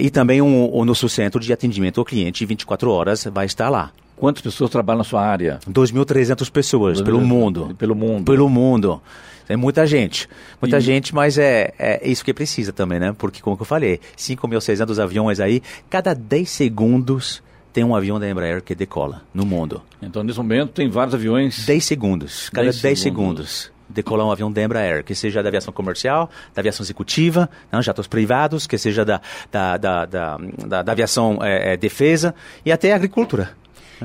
e 0.00 0.10
também 0.10 0.40
o 0.40 0.84
nosso 0.84 1.08
centro 1.08 1.40
de 1.40 1.52
atendimento 1.52 2.00
ao 2.00 2.04
cliente 2.04 2.44
24 2.46 2.90
horas 2.90 3.24
vai 3.24 3.46
estar 3.46 3.68
lá. 3.68 3.90
Quantas 4.18 4.42
pessoas 4.42 4.70
trabalham 4.70 4.98
na 4.98 5.04
sua 5.04 5.24
área? 5.24 5.60
2.300 5.70 6.50
pessoas 6.50 6.98
2, 6.98 7.02
pelo 7.02 7.20
mundo. 7.20 7.74
Pelo 7.78 7.94
mundo. 7.94 8.24
Pelo 8.24 8.48
mundo. 8.48 9.02
É 9.48 9.56
muita 9.56 9.86
gente. 9.86 10.28
Muita 10.60 10.78
e... 10.78 10.80
gente, 10.80 11.14
mas 11.14 11.38
é, 11.38 11.72
é 11.78 12.08
isso 12.08 12.24
que 12.24 12.34
precisa 12.34 12.72
também, 12.72 12.98
né? 12.98 13.14
Porque, 13.16 13.40
como 13.40 13.56
eu 13.58 13.64
falei, 13.64 14.00
5 14.16 14.46
mil, 14.46 14.60
600 14.60 14.98
aviões 14.98 15.40
aí, 15.40 15.62
cada 15.88 16.14
10 16.14 16.50
segundos 16.50 17.42
tem 17.72 17.84
um 17.84 17.94
avião 17.94 18.18
da 18.18 18.28
Embraer 18.28 18.62
que 18.62 18.74
decola 18.74 19.22
no 19.32 19.46
mundo. 19.46 19.80
Então, 20.02 20.22
nesse 20.22 20.38
momento, 20.38 20.72
tem 20.72 20.90
vários 20.90 21.14
aviões. 21.14 21.64
10 21.64 21.84
segundos. 21.84 22.50
Cada 22.50 22.64
10, 22.64 22.82
10 22.82 23.00
segundos. 23.00 23.50
segundos 23.50 23.78
decolar 23.88 24.26
um 24.26 24.30
avião 24.30 24.52
da 24.52 24.62
Embraer, 24.62 25.02
que 25.02 25.14
seja 25.14 25.42
da 25.42 25.48
aviação 25.48 25.72
comercial, 25.72 26.30
da 26.54 26.60
aviação 26.60 26.84
executiva, 26.84 27.48
não, 27.72 27.80
jatos 27.80 28.06
privados, 28.06 28.66
que 28.66 28.76
seja 28.76 29.04
da, 29.04 29.20
da, 29.50 29.76
da, 29.76 30.04
da, 30.04 30.38
da, 30.66 30.82
da 30.82 30.92
aviação 30.92 31.38
é, 31.42 31.72
é, 31.72 31.76
defesa 31.76 32.34
e 32.64 32.70
até 32.70 32.92
agricultura. 32.92 33.56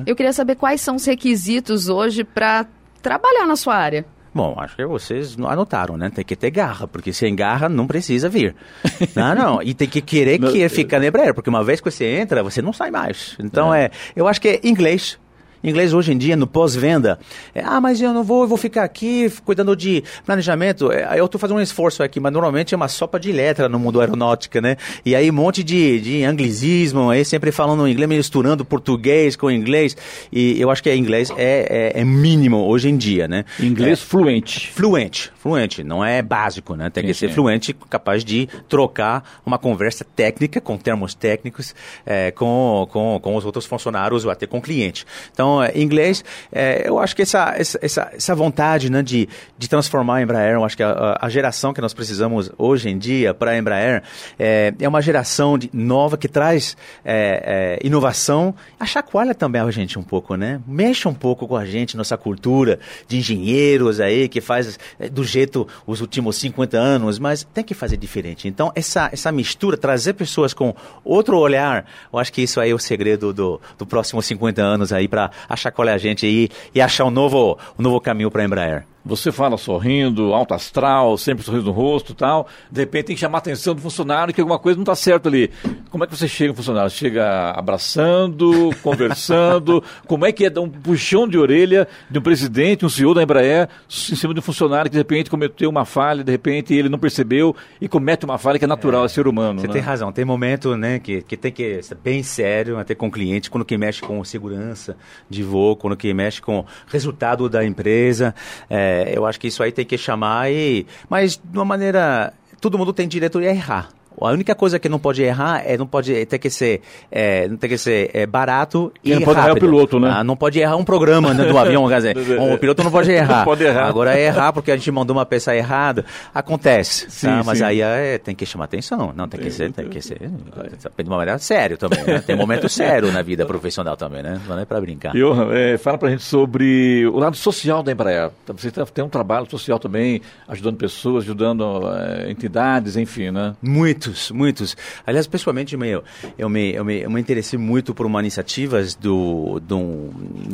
Eu 0.06 0.16
queria 0.16 0.34
saber 0.34 0.56
quais 0.56 0.82
são 0.82 0.96
os 0.96 1.06
requisitos 1.06 1.90
hoje 1.90 2.24
para 2.24 2.66
trabalhar 3.02 3.46
na 3.46 3.56
sua 3.56 3.76
área. 3.76 4.06
Bom, 4.34 4.56
acho 4.58 4.76
que 4.76 4.86
vocês 4.86 5.38
anotaram, 5.38 5.96
né? 5.96 6.10
Tem 6.10 6.26
que 6.26 6.36
ter 6.36 6.50
garra, 6.50 6.88
porque 6.88 7.14
sem 7.14 7.36
garra 7.36 7.70
não 7.70 7.86
precisa 7.86 8.28
vir. 8.28 8.56
não, 9.16 9.36
não. 9.36 9.62
E 9.62 9.76
tem 9.76 9.88
que 9.88 10.02
querer 10.02 10.40
que 10.40 10.68
ficar 10.70 11.00
na 11.00 11.08
Embraer, 11.08 11.36
porque 11.36 11.50
uma 11.50 11.64
vez 11.64 11.80
que 11.80 11.92
você 11.92 12.06
entra, 12.06 12.42
você 12.42 12.60
não 12.60 12.74
sai 12.74 12.90
mais. 12.90 13.38
Então, 13.40 13.72
é, 13.72 13.86
é 13.86 13.92
eu 14.16 14.28
acho 14.28 14.42
que 14.42 14.48
é 14.48 14.60
inglês, 14.64 15.20
Inglês 15.64 15.94
hoje 15.94 16.12
em 16.12 16.18
dia, 16.18 16.36
no 16.36 16.46
pós-venda, 16.46 17.18
é, 17.56 17.62
ah, 17.64 17.80
mas 17.80 18.02
eu 18.02 18.14
não 18.14 18.24
vou, 18.24 18.44
eu 18.44 18.48
vou 18.48 18.58
ficar 18.58 18.84
aqui 18.84 19.32
cuidando 19.46 19.76
de 19.76 20.04
planejamento. 20.26 20.92
É, 20.92 21.20
eu 21.20 21.26
estou 21.26 21.40
fazendo 21.40 21.58
um 21.58 21.62
esforço 21.62 22.04
aqui, 22.04 22.20
mas 22.20 22.34
normalmente 22.34 22.74
é 22.74 22.78
uma 22.78 22.88
sopa 22.88 23.20
de 23.20 23.32
letra 23.32 23.70
no 23.70 23.80
mundo 23.80 24.02
aeronáutica, 24.02 24.60
né? 24.60 24.78
E 25.06 25.16
aí 25.16 25.30
um 25.30 25.34
monte 25.34 25.64
de, 25.64 26.00
de 26.00 26.24
anglicismo, 26.24 27.10
aí 27.10 27.24
sempre 27.24 27.52
falando 27.52 27.88
inglês, 27.88 28.10
misturando 28.10 28.66
português 28.66 29.36
com 29.36 29.50
inglês. 29.50 29.96
E 30.32 30.60
eu 30.60 30.70
acho 30.70 30.84
que 30.84 30.94
inglês 30.94 31.32
é, 31.38 31.94
é, 31.96 32.02
é 32.02 32.04
mínimo 32.04 32.58
hoje 32.58 32.90
em 32.90 32.98
dia, 32.98 33.28
né? 33.28 33.46
Inglês 33.60 34.00
é, 34.00 34.06
fluente. 34.06 34.72
Fluente, 34.72 35.32
fluente. 35.38 35.84
Não 35.84 36.04
é 36.04 36.22
básico, 36.22 36.76
né? 36.76 36.90
Tem 36.90 37.04
sim, 37.04 37.08
que 37.08 37.14
ser 37.14 37.30
sim. 37.30 37.36
fluente, 37.36 37.74
capaz 37.90 38.24
de 38.24 38.48
trocar 38.68 39.42
uma 39.46 39.58
conversa 39.58 40.06
técnica 40.16 40.60
com 40.60 40.78
termos 40.78 41.14
técnicos 41.14 41.74
é, 42.06 42.32
com, 42.32 42.88
com, 42.92 43.20
com 43.22 43.36
os 43.36 43.46
outros 43.46 43.66
funcionários 43.66 44.26
ou 44.26 44.32
até 44.32 44.46
com 44.46 44.58
o 44.58 44.62
cliente. 44.62 45.06
Então, 45.32 45.53
então, 45.54 45.64
é, 45.64 45.72
inglês, 45.80 46.24
é, 46.52 46.88
eu 46.88 46.98
acho 46.98 47.16
que 47.16 47.22
essa, 47.22 47.54
essa, 47.58 48.12
essa 48.14 48.36
vontade 48.36 48.90
né, 48.90 49.04
de, 49.04 49.28
de 49.58 49.70
transformar 49.70 50.18
a 50.18 50.22
Embraer, 50.22 50.56
eu 50.56 50.64
acho 50.64 50.76
que 50.76 50.84
a, 50.84 51.18
a 51.20 51.30
geração 51.30 51.74
que 51.74 51.82
nós 51.82 51.94
precisamos 51.94 52.50
hoje 52.58 52.90
em 52.90 52.98
dia 52.98 53.34
para 53.34 53.52
a 53.52 53.58
Embraer 53.58 54.02
é, 54.40 54.74
é 54.80 54.88
uma 54.88 55.02
geração 55.02 55.58
de, 55.58 55.70
nova 55.74 56.18
que 56.18 56.28
traz 56.28 56.76
é, 57.06 57.80
é, 57.82 57.88
inovação, 57.88 58.56
a 58.80 58.86
chacoalha 58.86 59.36
também 59.36 59.62
a 59.62 59.72
gente 59.72 60.00
um 60.00 60.04
pouco, 60.04 60.36
né? 60.36 60.60
Mexa 60.68 61.08
um 61.08 61.14
pouco 61.14 61.48
com 61.48 61.56
a 61.56 61.66
gente, 61.66 61.96
nossa 61.96 62.18
cultura 62.18 62.80
de 63.08 63.18
engenheiros 63.18 64.00
aí, 64.00 64.28
que 64.28 64.42
faz 64.42 64.80
é, 65.00 65.10
do 65.10 65.24
jeito 65.24 65.68
os 65.86 66.02
últimos 66.02 66.36
50 66.38 66.78
anos, 66.78 67.20
mas 67.20 67.46
tem 67.54 67.64
que 67.64 67.74
fazer 67.74 67.98
diferente. 67.98 68.48
Então, 68.48 68.72
essa, 68.76 69.10
essa 69.12 69.32
mistura, 69.32 69.78
trazer 69.78 70.14
pessoas 70.14 70.54
com 70.54 70.74
outro 71.04 71.38
olhar, 71.38 71.86
eu 72.12 72.20
acho 72.20 72.34
que 72.34 72.42
isso 72.42 72.60
aí 72.60 72.72
é 72.72 72.74
o 72.74 72.80
segredo 72.80 73.34
do, 73.34 73.62
do 73.78 73.86
próximos 73.86 74.26
50 74.26 74.62
anos 74.62 74.92
aí 74.92 75.08
para 75.08 75.30
qual 75.72 75.88
é 75.88 75.94
a 75.94 75.98
gente 75.98 76.26
aí 76.26 76.50
e 76.74 76.82
achar 76.82 77.06
um 77.06 77.12
novo, 77.12 77.58
um 77.78 77.82
novo 77.82 78.00
caminho 78.00 78.32
para 78.32 78.42
a 78.42 78.46
Embraer. 78.46 78.93
Você 79.06 79.34
fala 79.34 79.58
sorrindo, 79.58 80.34
alto 80.34 80.54
astral, 80.54 81.18
sempre 81.18 81.44
sorriso 81.44 81.66
no 81.66 81.72
rosto 81.72 82.14
tal. 82.14 82.48
De 82.72 82.80
repente 82.80 83.08
tem 83.08 83.16
que 83.16 83.20
chamar 83.20 83.40
a 83.40 83.40
atenção 83.40 83.76
do 83.76 83.82
funcionário 83.82 84.34
que 84.34 84.40
alguma 84.40 84.58
coisa 84.58 84.78
não 84.78 84.84
está 84.84 84.96
certo 84.96 85.28
ali. 85.28 85.52
Como 85.90 86.06
é 86.06 86.08
que 86.08 86.16
você 86.16 86.26
chega 86.26 86.54
funcionário? 86.54 86.90
Chega 86.90 87.52
abraçando, 87.52 88.70
conversando? 88.82 89.84
Como 90.08 90.26
é 90.26 90.32
que 90.32 90.46
é 90.46 90.50
dar 90.50 90.62
um 90.62 90.70
puxão 90.70 91.28
de 91.28 91.38
orelha 91.38 91.86
de 92.10 92.18
um 92.18 92.22
presidente, 92.22 92.86
um 92.86 92.90
CEO 92.90 93.14
da 93.14 93.22
Embraer, 93.22 93.68
em 93.90 94.16
cima 94.16 94.34
de 94.34 94.40
um 94.40 94.44
funcionário 94.44 94.90
que 94.90 94.96
de 94.96 95.00
repente 95.00 95.30
cometeu 95.30 95.70
uma 95.70 95.84
falha, 95.84 96.24
de 96.24 96.32
repente 96.32 96.74
ele 96.74 96.88
não 96.88 96.98
percebeu 96.98 97.54
e 97.82 97.90
comete 97.90 98.24
uma 98.24 98.38
falha 98.38 98.58
que 98.58 98.64
é 98.64 98.68
natural, 98.68 99.04
é, 99.04 99.06
é 99.06 99.10
ser 99.10 99.28
humano. 99.28 99.60
Você 99.60 99.68
né? 99.68 99.74
tem 99.74 99.82
razão. 99.82 100.14
Tem 100.14 100.24
momento 100.24 100.78
né, 100.78 101.00
que, 101.00 101.22
que 101.24 101.36
tem 101.36 101.52
que 101.52 101.84
ser 101.84 101.96
bem 101.96 102.24
sério, 102.24 102.80
até 102.80 102.96
com 102.96 103.08
o 103.08 103.12
cliente, 103.12 103.52
quando 103.52 103.66
que 103.66 103.78
mexe 103.78 104.02
com 104.02 104.24
segurança 104.24 104.96
de 105.30 105.44
voo, 105.44 105.76
quando 105.76 105.98
que 105.98 106.14
mexe 106.14 106.42
com 106.42 106.66
resultado 106.88 107.50
da 107.50 107.66
empresa. 107.66 108.34
É, 108.70 108.93
é, 108.94 109.18
eu 109.18 109.26
acho 109.26 109.40
que 109.40 109.48
isso 109.48 109.64
aí 109.64 109.72
tem 109.72 109.86
que 109.86 109.98
chamar 109.98 110.52
e. 110.52 110.86
Mas 111.10 111.38
de 111.38 111.58
uma 111.58 111.66
maneira. 111.66 112.34
Todo 112.62 112.78
mundo 112.78 112.94
tem 112.94 113.08
direito 113.08 113.40
de 113.40 113.46
errar. 113.46 113.90
A 114.20 114.32
única 114.32 114.56
coisa 114.56 114.80
que 114.80 114.90
não 114.90 115.00
pode 115.00 115.24
errar 115.24 115.64
é 115.66 115.78
não 115.78 115.88
pode 115.88 116.26
ter 116.26 116.38
que 116.38 116.50
ser 116.50 116.82
é, 117.12 117.48
não 117.48 117.58
tem 117.58 117.70
que 117.70 117.78
ser 117.78 118.12
é, 118.14 118.26
barato 118.26 118.92
e, 119.04 119.12
e 119.12 119.16
não 119.16 119.22
pode 119.22 119.40
errar 119.40 119.54
o 119.54 119.60
piloto, 119.60 120.00
né? 120.00 120.12
Ah, 120.14 120.24
não 120.24 120.36
pode 120.36 120.60
errar 120.60 120.76
um 120.76 120.84
programa 120.84 121.34
né, 121.34 121.46
do 121.46 121.58
avião, 121.58 121.88
quer 121.88 121.98
dizer, 121.98 122.18
o 122.40 122.58
piloto 122.58 122.84
não 122.84 122.92
pode 122.92 123.12
errar. 123.12 123.40
Não 123.40 123.46
pode 123.46 123.64
errar. 123.64 123.88
Agora 123.88 124.18
é 124.18 124.26
errar 124.26 124.54
porque 124.54 124.72
a 124.72 124.78
gente 124.78 124.92
mandou 124.92 125.16
uma 125.16 125.26
peça 125.26 125.56
errada, 125.56 126.06
acontece. 126.34 127.10
Sim, 127.10 127.28
tá? 127.28 127.44
Mas 127.46 127.58
sim. 127.60 127.64
aí 127.64 127.82
é, 127.82 128.18
tem 128.18 128.36
que 128.36 128.46
chamar 128.46 128.66
atenção, 128.66 129.14
não 129.16 129.28
tem 129.28 129.40
que 129.40 129.52
ser, 129.52 129.72
tem 129.72 129.90
que 129.90 130.02
ser 130.02 130.20
de 130.20 131.10
uma 131.10 131.18
maneira 131.18 131.38
sério 131.40 131.78
também. 131.78 132.04
Né? 132.04 132.20
Tem 132.26 132.36
momento 132.36 132.70
sério 132.70 133.12
na 133.12 133.22
vida 133.22 133.46
profissional 133.46 133.96
também, 133.98 134.24
né? 134.24 134.40
Não 134.48 134.60
é 134.60 134.66
para 134.66 134.80
brincar. 134.80 135.14
Johan, 135.14 135.54
é, 135.54 135.78
fala 135.78 135.98
para 135.98 136.10
gente 136.10 136.24
sobre 136.24 137.06
o 137.08 137.18
lado 137.18 137.36
social 137.36 137.84
da 137.84 137.92
Embraer. 137.92 138.32
Você 138.48 138.72
tá, 138.72 138.86
tem 138.86 139.04
um 139.04 139.10
trabalho 139.10 139.50
social 139.50 139.80
também, 139.80 140.22
ajudando 140.48 140.78
pessoas, 140.78 141.24
ajudando 141.24 141.64
é, 141.94 142.32
entidades, 142.32 142.98
enfim, 142.98 143.32
né? 143.32 143.56
Muito 143.62 144.03
Muitos, 144.04 144.32
muitos. 144.32 144.78
Aliás, 145.06 145.28
pessoalmente, 145.28 145.76
eu, 145.76 146.04
eu, 146.38 146.50
me, 146.50 146.74
eu, 146.74 146.84
me, 146.84 147.02
eu 147.02 147.10
me 147.10 147.22
interessei 147.22 147.58
muito 147.58 147.94
por 147.94 148.06
uma 148.06 148.20
iniciativa 148.20 148.82
do, 149.00 149.60
do, 149.60 150.10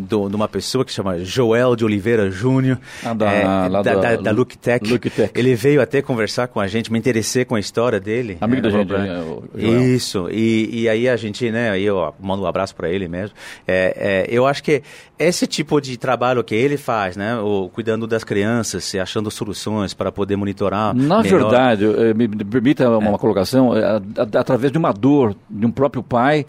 do, 0.07 0.29
de 0.29 0.35
uma 0.35 0.47
pessoa 0.47 0.85
que 0.85 0.91
se 0.91 0.97
chama 0.97 1.19
Joel 1.19 1.75
de 1.75 1.83
Oliveira 1.83 2.29
Júnior, 2.29 2.79
ah, 3.03 3.13
da, 3.13 3.31
é, 3.31 3.43
da, 3.43 3.81
da, 3.81 3.95
da, 3.95 4.15
da 4.17 4.31
Look 4.31 4.57
Tech. 4.57 4.87
Look 4.87 5.09
Tech. 5.09 5.31
Ele 5.35 5.55
veio 5.55 5.81
até 5.81 6.01
conversar 6.01 6.47
com 6.47 6.59
a 6.59 6.67
gente, 6.67 6.91
me 6.91 6.99
interessei 6.99 7.43
com 7.43 7.55
a 7.55 7.59
história 7.59 7.99
dele. 7.99 8.37
Amigo 8.41 8.59
é, 8.59 8.69
da 8.69 8.69
gente, 8.69 8.93
né? 8.93 9.23
Isso, 9.55 10.29
e, 10.31 10.81
e 10.81 10.89
aí 10.89 11.09
a 11.09 11.15
gente, 11.15 11.49
né, 11.51 11.79
eu 11.79 12.13
mando 12.19 12.43
um 12.43 12.45
abraço 12.45 12.75
para 12.75 12.89
ele 12.89 13.07
mesmo. 13.07 13.35
É, 13.67 14.27
é, 14.29 14.35
eu 14.35 14.45
acho 14.45 14.63
que 14.63 14.83
esse 15.17 15.47
tipo 15.47 15.81
de 15.81 15.97
trabalho 15.97 16.43
que 16.43 16.55
ele 16.55 16.77
faz, 16.77 17.17
né, 17.17 17.37
o, 17.37 17.69
cuidando 17.69 18.07
das 18.07 18.23
crianças, 18.23 18.93
achando 18.95 19.29
soluções 19.31 19.93
para 19.93 20.11
poder 20.11 20.35
monitorar. 20.35 20.93
Na 20.93 21.21
melhor. 21.21 21.39
verdade, 21.41 21.85
me 22.15 22.27
permita 22.27 22.89
uma, 22.89 23.09
uma 23.09 23.17
colocação, 23.17 23.38
é, 23.75 24.01
através 24.37 24.71
de 24.71 24.77
uma 24.77 24.91
dor 24.91 25.35
de 25.49 25.65
um 25.65 25.71
próprio 25.71 26.03
pai 26.03 26.45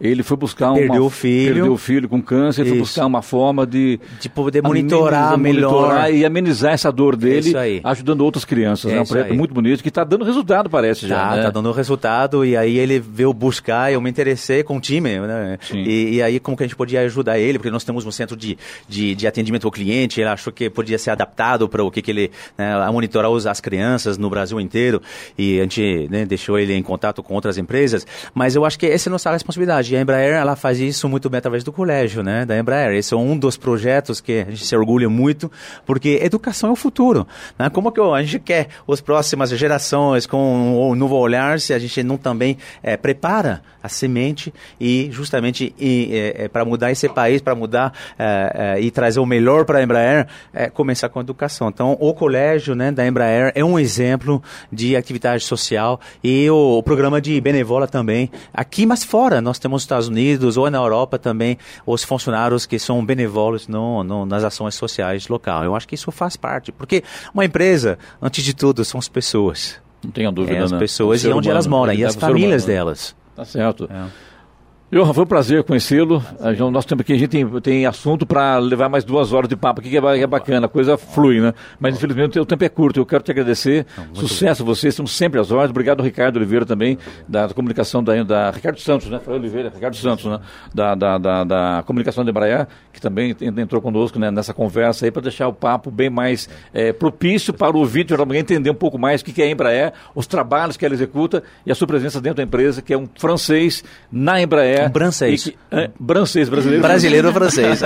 ele 0.00 0.22
foi 0.22 0.36
buscar 0.36 0.72
perdeu 0.74 1.02
uma, 1.02 1.06
o 1.06 1.10
filho, 1.10 1.54
perdeu 1.54 1.72
o 1.72 1.78
filho 1.78 2.08
com 2.08 2.20
câncer, 2.20 2.62
Isso. 2.62 2.70
foi 2.70 2.78
buscar 2.80 3.06
uma 3.06 3.22
forma 3.22 3.66
de 3.66 4.00
de 4.20 4.28
poder 4.28 4.62
monitorar 4.62 5.38
melhor 5.38 5.70
monitorar 5.70 6.12
e 6.12 6.24
amenizar 6.24 6.72
essa 6.72 6.90
dor 6.90 7.16
dele, 7.16 7.52
ajudando 7.84 8.22
outras 8.22 8.44
crianças. 8.44 8.90
É, 8.90 8.96
né? 8.96 9.00
um 9.02 9.04
projeto 9.04 9.30
aí. 9.30 9.36
muito 9.36 9.54
bonito 9.54 9.82
que 9.82 9.88
está 9.88 10.02
dando 10.02 10.24
resultado, 10.24 10.68
parece 10.68 11.02
tá, 11.02 11.08
já. 11.08 11.36
Né? 11.36 11.42
Tá 11.42 11.50
dando 11.50 11.70
resultado 11.72 12.44
e 12.44 12.56
aí 12.56 12.76
ele 12.76 12.98
veio 12.98 13.32
buscar, 13.32 13.92
eu 13.92 14.00
me 14.00 14.10
interessei 14.10 14.62
com 14.62 14.76
o 14.78 14.80
time, 14.80 15.18
né? 15.20 15.58
E, 15.72 16.16
e, 16.16 16.22
aí 16.22 16.40
como 16.40 16.56
que 16.56 16.64
a 16.64 16.66
gente 16.66 16.76
podia 16.76 17.00
ajudar 17.02 17.38
ele, 17.38 17.58
porque 17.58 17.70
nós 17.70 17.84
temos 17.84 18.04
um 18.04 18.10
centro 18.10 18.36
de, 18.36 18.58
de, 18.88 19.14
de 19.14 19.26
atendimento 19.26 19.66
ao 19.66 19.70
cliente, 19.70 20.20
ele 20.20 20.28
achou 20.28 20.52
que 20.52 20.68
podia 20.68 20.98
ser 20.98 21.10
adaptado 21.10 21.68
para 21.68 21.82
o 21.84 21.90
que, 21.90 22.02
que 22.02 22.10
ele 22.10 22.30
né, 22.58 22.74
a 22.74 22.90
monitorar 22.90 23.30
os, 23.30 23.46
as 23.46 23.60
crianças 23.60 24.18
no 24.18 24.28
Brasil 24.28 24.60
inteiro 24.60 25.00
e 25.38 25.58
a 25.60 25.62
gente 25.62 26.08
né, 26.10 26.24
deixou 26.24 26.58
ele 26.58 26.74
em 26.74 26.82
contato 26.82 27.22
com 27.22 27.34
outras 27.34 27.58
empresas, 27.58 28.06
mas 28.34 28.56
eu 28.56 28.64
acho 28.64 28.78
que 28.78 28.86
essa 28.86 29.08
é 29.08 29.10
a 29.10 29.12
nossa 29.12 29.30
responsabilidade 29.30 29.83
a 29.92 30.00
Embraer 30.00 30.34
ela 30.34 30.56
faz 30.56 30.78
isso 30.78 31.08
muito 31.08 31.28
bem 31.28 31.38
através 31.38 31.64
do 31.64 31.72
colégio, 31.72 32.22
né, 32.22 32.44
da 32.44 32.56
Embraer. 32.58 32.94
Esse 32.94 33.14
é 33.14 33.16
um 33.16 33.36
dos 33.36 33.56
projetos 33.56 34.20
que 34.20 34.40
a 34.40 34.50
gente 34.50 34.64
se 34.64 34.76
orgulha 34.76 35.08
muito, 35.08 35.50
porque 35.84 36.20
educação 36.22 36.70
é 36.70 36.72
o 36.72 36.76
futuro. 36.76 37.26
Né? 37.58 37.68
Como 37.70 37.90
que 37.90 38.00
a 38.00 38.22
gente 38.22 38.38
quer 38.38 38.68
as 38.88 39.00
próximas 39.00 39.50
gerações 39.50 40.26
com 40.26 40.90
um 40.90 40.94
novo 40.94 41.16
olhar 41.16 41.58
se 41.60 41.74
a 41.74 41.78
gente 41.78 42.02
não 42.02 42.16
também 42.16 42.56
é, 42.82 42.96
prepara 42.96 43.62
a 43.82 43.88
semente 43.88 44.52
e 44.80 45.08
justamente 45.10 45.74
é, 45.78 46.44
é, 46.44 46.48
para 46.48 46.64
mudar 46.64 46.90
esse 46.90 47.08
país, 47.08 47.42
para 47.42 47.54
mudar 47.54 47.92
é, 48.18 48.76
é, 48.78 48.80
e 48.80 48.90
trazer 48.90 49.20
o 49.20 49.26
melhor 49.26 49.64
para 49.64 49.80
a 49.80 49.82
Embraer, 49.82 50.26
é, 50.52 50.70
começar 50.70 51.08
com 51.08 51.18
a 51.18 51.22
educação. 51.22 51.68
Então, 51.68 51.96
o 52.00 52.14
colégio 52.14 52.74
né, 52.74 52.90
da 52.90 53.06
Embraer 53.06 53.52
é 53.54 53.64
um 53.64 53.78
exemplo 53.78 54.42
de 54.72 54.96
atividade 54.96 55.44
social 55.44 56.00
e 56.22 56.48
o, 56.48 56.78
o 56.78 56.82
programa 56.82 57.20
de 57.20 57.38
Benevola 57.40 57.86
também. 57.86 58.30
Aqui, 58.52 58.86
mas 58.86 59.04
fora, 59.04 59.40
nós 59.40 59.58
temos 59.58 59.73
nos 59.74 59.82
Estados 59.82 60.08
Unidos 60.08 60.56
ou 60.56 60.70
na 60.70 60.78
Europa 60.78 61.18
também 61.18 61.58
os 61.86 62.02
funcionários 62.02 62.66
que 62.66 62.78
são 62.78 63.04
benevolos 63.04 63.68
no, 63.68 64.02
no, 64.02 64.26
nas 64.26 64.42
ações 64.44 64.74
sociais 64.74 65.28
local. 65.28 65.64
Eu 65.64 65.76
acho 65.76 65.86
que 65.86 65.94
isso 65.94 66.10
faz 66.10 66.36
parte, 66.36 66.72
porque 66.72 67.02
uma 67.32 67.44
empresa, 67.44 67.98
antes 68.20 68.44
de 68.44 68.54
tudo, 68.54 68.84
são 68.84 68.98
as 68.98 69.08
pessoas. 69.08 69.78
Não 70.02 70.10
tenha 70.10 70.30
dúvida, 70.30 70.58
é, 70.58 70.62
as 70.62 70.72
né? 70.72 70.78
pessoas 70.78 71.22
e 71.22 71.28
onde 71.28 71.32
humano, 71.32 71.50
elas 71.50 71.66
moram, 71.66 71.92
e 71.92 72.04
as 72.04 72.14
famílias 72.14 72.64
delas. 72.64 73.14
Tá 73.34 73.44
certo. 73.44 73.88
É. 73.90 74.33
Johan, 74.92 75.12
foi 75.12 75.24
um 75.24 75.26
prazer 75.26 75.64
conhecê-lo. 75.64 76.22
Nosso 76.70 76.86
tempo 76.86 77.00
aqui, 77.00 77.14
a 77.14 77.18
gente 77.18 77.30
tem, 77.30 77.60
tem 77.60 77.86
assunto 77.86 78.24
para 78.24 78.58
levar 78.58 78.88
mais 78.88 79.02
duas 79.02 79.32
horas 79.32 79.48
de 79.48 79.56
papo 79.56 79.80
aqui, 79.80 79.90
que 79.90 79.96
é, 79.98 80.20
é 80.20 80.26
bacana, 80.26 80.66
a 80.66 80.68
coisa 80.68 80.96
flui, 80.96 81.40
né? 81.40 81.52
Mas 81.80 81.96
infelizmente 81.96 82.38
o 82.38 82.44
tempo 82.44 82.62
é 82.62 82.68
curto. 82.68 83.00
Eu 83.00 83.06
quero 83.06 83.22
te 83.22 83.30
agradecer. 83.30 83.86
Não, 83.96 84.14
Sucesso 84.14 84.62
a 84.62 84.66
vocês, 84.66 84.92
estamos 84.92 85.10
sempre 85.10 85.40
às 85.40 85.50
ordens. 85.50 85.70
Obrigado, 85.70 86.02
Ricardo 86.02 86.36
Oliveira, 86.36 86.66
também, 86.66 86.98
da, 87.26 87.46
da 87.46 87.54
comunicação 87.54 88.04
da, 88.04 88.22
da, 88.22 88.50
Ricardo 88.50 88.78
Santos, 88.78 89.08
né? 89.08 89.18
Foi 89.24 89.34
Oliveira, 89.34 89.72
Ricardo 89.74 89.96
Santos, 89.96 90.26
né? 90.26 90.38
Da, 90.72 90.94
da, 90.94 91.18
da, 91.18 91.44
da 91.44 91.82
comunicação 91.86 92.22
da 92.22 92.30
Embraer, 92.30 92.68
que 92.92 93.00
também 93.00 93.34
entrou 93.40 93.80
conosco 93.80 94.18
né? 94.18 94.30
nessa 94.30 94.54
conversa 94.54 95.06
aí 95.06 95.10
para 95.10 95.22
deixar 95.22 95.48
o 95.48 95.52
papo 95.52 95.90
bem 95.90 96.10
mais 96.10 96.48
é, 96.72 96.92
propício 96.92 97.52
para 97.52 97.74
o 97.76 97.80
ouvinte 97.80 98.14
também 98.14 98.38
entender 98.38 98.70
um 98.70 98.74
pouco 98.74 98.98
mais 98.98 99.22
o 99.22 99.24
que 99.24 99.42
é 99.42 99.46
a 99.46 99.50
Embraer, 99.50 99.92
os 100.14 100.26
trabalhos 100.26 100.76
que 100.76 100.84
ela 100.84 100.94
executa 100.94 101.42
e 101.66 101.72
a 101.72 101.74
sua 101.74 101.86
presença 101.86 102.20
dentro 102.20 102.36
da 102.36 102.42
empresa, 102.42 102.80
que 102.80 102.92
é 102.92 102.98
um 102.98 103.08
francês 103.16 103.82
na 104.12 104.40
Embraer. 104.40 104.83
Francês. 104.90 105.44
Que, 105.44 105.56
é, 105.70 105.90
brasileiro. 105.98 106.82
Brasileiro 106.82 107.32
francês. 107.32 107.80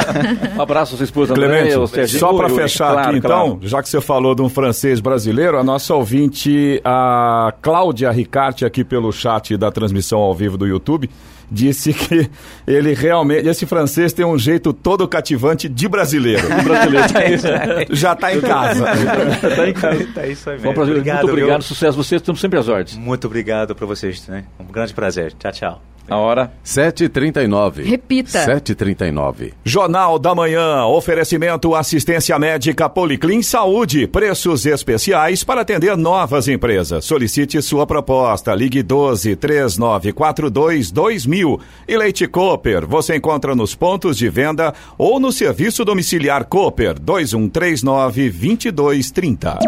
um 0.57 0.61
abraço 0.63 0.95
à 0.95 0.97
sua 0.97 1.05
esposa 1.05 1.35
Clemente, 1.35 1.75
André, 1.75 2.07
só 2.07 2.33
para 2.35 2.49
fechar 2.49 2.93
claro, 2.93 3.11
aqui 3.11 3.21
claro. 3.21 3.47
então, 3.47 3.69
já 3.69 3.83
que 3.83 3.89
você 3.89 4.01
falou 4.01 4.35
de 4.35 4.43
um 4.43 4.49
francês 4.49 5.01
brasileiro, 5.01 5.59
a 5.59 5.65
nossa 5.65 5.95
ouvinte, 5.95 6.81
a 6.85 7.53
Cláudia 7.61 8.11
Ricarte, 8.11 8.65
aqui 8.65 8.85
pelo 8.85 9.13
chat 9.13 9.57
da 9.57 9.71
transmissão 9.71 10.19
ao 10.19 10.35
vivo 10.35 10.57
do 10.57 10.67
YouTube, 10.67 11.11
disse 11.51 11.93
que 11.93 12.31
ele 12.67 12.95
realmente, 12.95 13.49
esse 13.49 13.67
francês 13.67 14.13
tem 14.13 14.25
um 14.25 14.39
jeito 14.39 14.73
todo 14.73 15.07
cativante 15.09 15.69
de 15.69 15.89
brasileiro. 15.89 16.47
brasileiro. 16.63 17.87
Já 17.95 18.13
está 18.13 18.35
em 18.35 18.41
casa. 18.41 18.85
tá 19.57 19.69
em 19.69 19.73
casa. 19.73 20.09
Tá 20.15 20.27
isso 20.27 20.51
aí 20.51 20.61
mesmo. 20.61 20.71
Obrigado, 20.71 21.17
Muito 21.23 21.31
obrigado, 21.31 21.61
viu? 21.61 21.69
sucesso 21.69 21.99
a 21.99 22.03
vocês, 22.03 22.21
estamos 22.21 22.41
sempre 22.41 22.59
às 22.59 22.69
ordens. 22.69 22.97
Muito 22.97 23.27
obrigado 23.27 23.75
para 23.75 23.87
vocês, 23.87 24.27
né? 24.29 24.45
Um 24.59 24.65
grande 24.65 24.95
prazer. 24.95 25.33
Tchau, 25.39 25.53
tchau. 25.53 25.83
A 26.09 26.17
hora 26.17 26.51
7h39. 26.65 27.85
Repita. 27.85 28.45
7h39. 28.47 29.53
Jornal 29.63 30.19
da 30.19 30.35
Manhã. 30.35 30.85
Oferecimento 30.87 31.75
assistência 31.75 32.39
médica 32.39 32.89
Policlin 32.89 33.43
Saúde. 33.43 34.07
Preços 34.07 34.65
especiais 34.65 35.45
para 35.45 35.61
atender 35.61 35.97
novas 35.99 36.49
empresas. 36.49 37.05
Solicite 37.05 37.61
sua 37.61 37.87
proposta. 37.87 38.55
Ligue 38.55 38.83
12 38.83 39.37
3942 39.37 40.91
2000. 40.91 41.38
E 41.87 41.97
Leite 41.97 42.27
Cooper. 42.27 42.87
Você 42.87 43.17
encontra 43.17 43.55
nos 43.55 43.75
pontos 43.75 44.17
de 44.17 44.29
venda 44.29 44.75
ou 44.97 45.21
no 45.21 45.31
serviço 45.31 45.85
domiciliar 45.85 46.45
Cooper 46.45 46.99
2139 46.99 48.31
2230. 48.31 49.59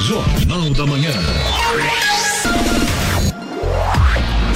Jornal 0.00 0.70
da 0.70 0.86
Manhã. 0.86 1.10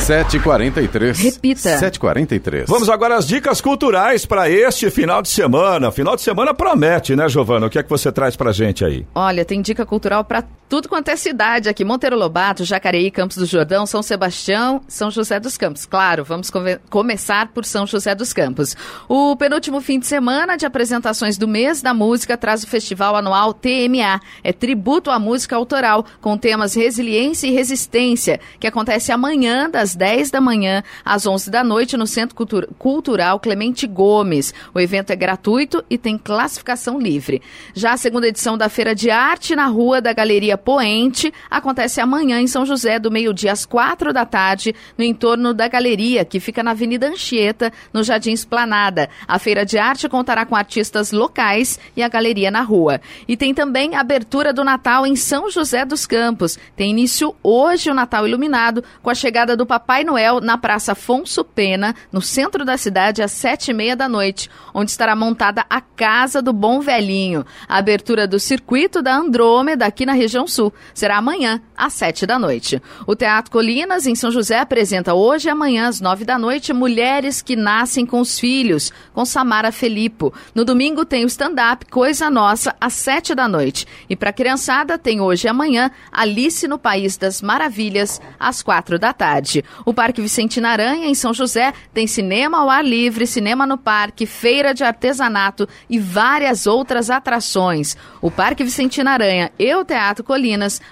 7h43. 0.06 1.16
Repita. 1.20 1.80
7h43. 1.80 2.64
Vamos 2.68 2.88
agora 2.88 3.16
às 3.16 3.26
dicas 3.26 3.60
culturais 3.60 4.24
para 4.24 4.48
este 4.48 4.88
final 4.88 5.20
de 5.20 5.28
semana. 5.28 5.90
Final 5.90 6.14
de 6.14 6.22
semana 6.22 6.54
promete, 6.54 7.16
né, 7.16 7.28
Giovana? 7.28 7.66
O 7.66 7.70
que 7.70 7.78
é 7.78 7.82
que 7.82 7.90
você 7.90 8.12
traz 8.12 8.36
pra 8.36 8.52
gente 8.52 8.84
aí? 8.84 9.04
Olha, 9.12 9.44
tem 9.44 9.60
dica 9.60 9.84
cultural 9.84 10.22
para 10.22 10.44
tudo 10.68 10.88
quanto 10.88 11.08
é 11.08 11.16
cidade 11.16 11.68
aqui. 11.68 11.84
Monteiro 11.84 12.16
Lobato, 12.16 12.64
Jacareí, 12.64 13.10
Campos 13.10 13.36
do 13.36 13.46
Jordão, 13.46 13.86
São 13.86 14.02
Sebastião, 14.02 14.80
São 14.88 15.10
José 15.10 15.38
dos 15.38 15.56
Campos. 15.56 15.86
Claro, 15.86 16.24
vamos 16.24 16.50
come 16.50 16.78
começar 16.90 17.48
por 17.48 17.64
São 17.64 17.86
José 17.86 18.14
dos 18.14 18.32
Campos. 18.32 18.76
O 19.08 19.36
penúltimo 19.36 19.80
fim 19.80 19.98
de 19.98 20.06
semana 20.06 20.56
de 20.56 20.66
apresentações 20.66 21.38
do 21.38 21.46
mês 21.46 21.80
da 21.82 21.94
música 21.94 22.36
traz 22.36 22.64
o 22.64 22.66
festival 22.66 23.14
anual 23.14 23.54
TMA. 23.54 24.20
É 24.42 24.52
tributo 24.52 25.10
à 25.10 25.18
música 25.18 25.54
autoral, 25.54 26.04
com 26.20 26.36
temas 26.36 26.74
resiliência 26.74 27.46
e 27.46 27.52
resistência, 27.52 28.40
que 28.58 28.66
acontece 28.66 29.12
amanhã, 29.12 29.70
das 29.70 29.94
10 29.94 30.30
da 30.30 30.40
manhã 30.40 30.82
às 31.04 31.26
11 31.26 31.50
da 31.50 31.62
noite 31.62 31.96
no 31.96 32.06
Centro 32.06 32.34
Cultur 32.34 32.68
Cultural 32.78 33.38
Clemente 33.38 33.86
Gomes. 33.86 34.52
O 34.74 34.80
evento 34.80 35.10
é 35.10 35.16
gratuito 35.16 35.84
e 35.88 35.96
tem 35.96 36.18
classificação 36.18 36.98
livre. 36.98 37.40
Já 37.72 37.92
a 37.92 37.96
segunda 37.96 38.26
edição 38.26 38.58
da 38.58 38.68
Feira 38.68 38.94
de 38.94 39.10
Arte 39.10 39.54
na 39.54 39.66
Rua 39.66 40.00
da 40.00 40.12
Galeria 40.12 40.55
Poente 40.56 41.32
acontece 41.50 42.00
amanhã 42.00 42.40
em 42.40 42.46
São 42.46 42.64
José, 42.64 42.98
do 42.98 43.10
meio-dia 43.10 43.52
às 43.52 43.64
quatro 43.64 44.12
da 44.12 44.24
tarde, 44.24 44.74
no 44.96 45.04
entorno 45.04 45.52
da 45.52 45.68
galeria, 45.68 46.24
que 46.24 46.40
fica 46.40 46.62
na 46.62 46.72
Avenida 46.72 47.08
Anchieta, 47.08 47.72
no 47.92 48.02
Jardim 48.02 48.32
Esplanada. 48.32 49.08
A 49.26 49.38
Feira 49.38 49.64
de 49.64 49.78
Arte 49.78 50.08
contará 50.08 50.44
com 50.46 50.56
artistas 50.56 51.12
locais 51.12 51.78
e 51.96 52.02
a 52.02 52.08
galeria 52.08 52.50
na 52.50 52.62
rua. 52.62 53.00
E 53.26 53.36
tem 53.36 53.54
também 53.54 53.94
a 53.94 54.00
abertura 54.00 54.52
do 54.52 54.64
Natal 54.64 55.06
em 55.06 55.16
São 55.16 55.50
José 55.50 55.84
dos 55.84 56.06
Campos. 56.06 56.58
Tem 56.76 56.90
início 56.90 57.34
hoje 57.42 57.90
o 57.90 57.94
Natal 57.94 58.26
iluminado, 58.26 58.84
com 59.02 59.10
a 59.10 59.14
chegada 59.14 59.56
do 59.56 59.66
Papai 59.66 60.04
Noel 60.04 60.40
na 60.40 60.58
Praça 60.58 60.92
Afonso 60.92 61.44
Pena, 61.44 61.94
no 62.12 62.20
centro 62.20 62.64
da 62.64 62.76
cidade, 62.76 63.22
às 63.22 63.32
sete 63.32 63.70
e 63.70 63.74
meia 63.74 63.96
da 63.96 64.08
noite, 64.08 64.50
onde 64.72 64.90
estará 64.90 65.14
montada 65.16 65.64
a 65.68 65.80
Casa 65.80 66.42
do 66.42 66.52
Bom 66.52 66.80
Velhinho. 66.80 67.44
A 67.68 67.78
abertura 67.78 68.26
do 68.26 68.38
circuito 68.38 69.02
da 69.02 69.16
Andrômeda 69.16 69.86
aqui 69.86 70.04
na 70.04 70.12
região 70.12 70.45
sul 70.46 70.72
será 70.94 71.18
amanhã, 71.18 71.60
às 71.76 71.92
sete 71.92 72.26
da 72.26 72.38
noite. 72.38 72.80
O 73.06 73.14
Teatro 73.14 73.50
Colinas, 73.50 74.06
em 74.06 74.14
São 74.14 74.30
José, 74.30 74.58
apresenta 74.58 75.14
hoje 75.14 75.48
e 75.48 75.50
amanhã, 75.50 75.88
às 75.88 76.00
nove 76.00 76.24
da 76.24 76.38
noite, 76.38 76.72
Mulheres 76.72 77.42
que 77.42 77.56
Nascem 77.56 78.06
com 78.06 78.20
os 78.20 78.38
Filhos, 78.38 78.92
com 79.12 79.24
Samara 79.24 79.72
Felipo. 79.72 80.32
No 80.54 80.64
domingo 80.64 81.04
tem 81.04 81.24
o 81.24 81.26
stand-up 81.26 81.86
Coisa 81.86 82.30
Nossa, 82.30 82.74
às 82.80 82.94
sete 82.94 83.34
da 83.34 83.48
noite. 83.48 83.86
E 84.08 84.16
para 84.16 84.32
criançada, 84.32 84.96
tem 84.96 85.20
hoje 85.20 85.46
e 85.46 85.50
amanhã 85.50 85.90
Alice 86.10 86.66
no 86.68 86.78
País 86.78 87.16
das 87.16 87.42
Maravilhas, 87.42 88.20
às 88.38 88.62
quatro 88.62 88.98
da 88.98 89.12
tarde. 89.12 89.64
O 89.84 89.92
Parque 89.92 90.22
Vicentina 90.22 90.70
Aranha, 90.70 91.06
em 91.06 91.14
São 91.14 91.34
José, 91.34 91.72
tem 91.92 92.06
cinema 92.06 92.58
ao 92.58 92.70
ar 92.70 92.84
livre, 92.84 93.26
cinema 93.26 93.66
no 93.66 93.76
parque, 93.76 94.26
feira 94.26 94.72
de 94.72 94.84
artesanato 94.84 95.68
e 95.90 95.98
várias 95.98 96.66
outras 96.66 97.10
atrações. 97.10 97.96
O 98.20 98.30
Parque 98.30 98.64
Vicentina 98.64 99.12
Aranha 99.12 99.50
e 99.58 99.74
o 99.74 99.84
Teatro 99.84 100.24
Colinas 100.24 100.35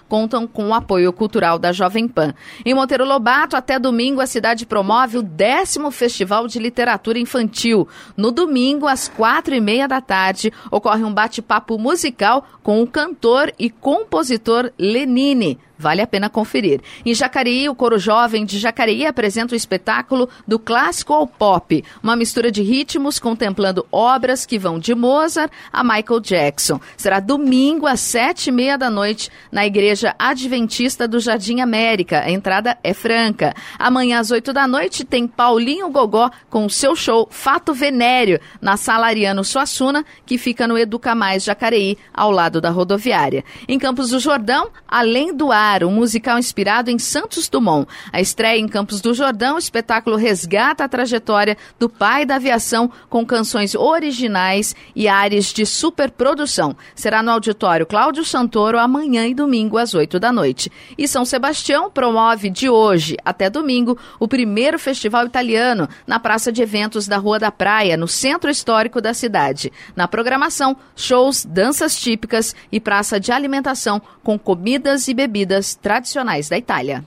contam 0.08 0.46
com 0.46 0.68
o 0.68 0.74
apoio 0.74 1.12
cultural 1.12 1.58
da 1.58 1.72
Jovem 1.72 2.08
Pan. 2.08 2.34
Em 2.64 2.74
Monteiro 2.74 3.04
Lobato, 3.04 3.56
até 3.56 3.78
domingo, 3.78 4.20
a 4.20 4.26
cidade 4.26 4.66
promove 4.66 5.18
o 5.18 5.22
décimo 5.22 5.90
Festival 5.90 6.46
de 6.46 6.58
Literatura 6.58 7.18
Infantil. 7.18 7.88
No 8.16 8.30
domingo, 8.30 8.86
às 8.86 9.08
quatro 9.08 9.54
e 9.54 9.60
meia 9.60 9.86
da 9.86 10.00
tarde, 10.00 10.52
ocorre 10.70 11.04
um 11.04 11.12
bate-papo 11.12 11.78
musical 11.78 12.46
com 12.62 12.82
o 12.82 12.86
cantor 12.86 13.52
e 13.58 13.68
compositor 13.70 14.70
Lenine. 14.78 15.58
Vale 15.84 16.00
a 16.00 16.06
pena 16.06 16.30
conferir. 16.30 16.80
Em 17.04 17.14
Jacareí, 17.14 17.68
o 17.68 17.74
Coro 17.74 17.98
Jovem 17.98 18.46
de 18.46 18.58
Jacareí 18.58 19.04
apresenta 19.04 19.52
o 19.52 19.56
espetáculo 19.56 20.30
do 20.48 20.58
clássico 20.58 21.12
ao 21.12 21.26
pop, 21.26 21.84
uma 22.02 22.16
mistura 22.16 22.50
de 22.50 22.62
ritmos 22.62 23.18
contemplando 23.18 23.86
obras 23.92 24.46
que 24.46 24.58
vão 24.58 24.78
de 24.78 24.94
Mozart 24.94 25.52
a 25.70 25.84
Michael 25.84 26.20
Jackson. 26.20 26.80
Será 26.96 27.20
domingo 27.20 27.86
às 27.86 28.00
sete 28.00 28.46
e 28.46 28.50
meia 28.50 28.78
da 28.78 28.88
noite 28.88 29.28
na 29.52 29.66
Igreja 29.66 30.14
Adventista 30.18 31.06
do 31.06 31.20
Jardim 31.20 31.60
América. 31.60 32.20
A 32.20 32.30
entrada 32.30 32.78
é 32.82 32.94
franca. 32.94 33.54
Amanhã 33.78 34.20
às 34.20 34.30
oito 34.30 34.54
da 34.54 34.66
noite 34.66 35.04
tem 35.04 35.26
Paulinho 35.26 35.90
Gogó 35.90 36.30
com 36.48 36.64
o 36.64 36.70
seu 36.70 36.96
show 36.96 37.28
Fato 37.30 37.74
Venério 37.74 38.40
na 38.58 38.78
Sala 38.78 39.08
Ariano 39.08 39.44
Suassuna, 39.44 40.02
que 40.24 40.38
fica 40.38 40.66
no 40.66 40.78
Educa 40.78 41.14
Mais 41.14 41.44
Jacareí, 41.44 41.98
ao 42.14 42.30
lado 42.30 42.58
da 42.58 42.70
rodoviária. 42.70 43.44
Em 43.68 43.78
Campos 43.78 44.08
do 44.08 44.18
Jordão, 44.18 44.70
Além 44.88 45.34
do 45.34 45.50
Ar, 45.50 45.73
um 45.82 45.90
musical 45.90 46.38
inspirado 46.38 46.90
em 46.90 46.98
Santos 46.98 47.48
Dumont. 47.48 47.88
A 48.12 48.20
estreia 48.20 48.60
em 48.60 48.68
Campos 48.68 49.00
do 49.00 49.14
Jordão, 49.14 49.56
o 49.56 49.58
espetáculo 49.58 50.16
resgata 50.16 50.84
a 50.84 50.88
trajetória 50.88 51.56
do 51.78 51.88
pai 51.88 52.26
da 52.26 52.36
aviação 52.36 52.90
com 53.08 53.24
canções 53.24 53.74
originais 53.74 54.76
e 54.94 55.08
áreas 55.08 55.46
de 55.46 55.64
superprodução. 55.64 56.76
Será 56.94 57.22
no 57.22 57.30
auditório 57.30 57.86
Cláudio 57.86 58.24
Santoro 58.24 58.78
amanhã 58.78 59.26
e 59.26 59.34
domingo 59.34 59.78
às 59.78 59.94
8 59.94 60.20
da 60.20 60.30
noite. 60.30 60.70
E 60.98 61.08
São 61.08 61.24
Sebastião 61.24 61.90
promove 61.90 62.50
de 62.50 62.68
hoje 62.68 63.16
até 63.24 63.48
domingo 63.48 63.98
o 64.20 64.28
primeiro 64.28 64.78
festival 64.78 65.26
italiano 65.26 65.88
na 66.06 66.20
Praça 66.20 66.52
de 66.52 66.62
Eventos 66.62 67.08
da 67.08 67.16
Rua 67.16 67.38
da 67.38 67.50
Praia, 67.50 67.96
no 67.96 68.06
centro 68.06 68.50
histórico 68.50 69.00
da 69.00 69.14
cidade. 69.14 69.72
Na 69.96 70.06
programação, 70.06 70.76
shows, 70.94 71.44
danças 71.44 71.96
típicas 71.96 72.54
e 72.70 72.78
praça 72.78 73.18
de 73.18 73.32
alimentação 73.32 74.02
com 74.22 74.38
comidas 74.38 75.06
e 75.08 75.14
bebidas 75.14 75.53
tradicionais 75.80 76.48
da 76.48 76.58
Itália. 76.58 77.04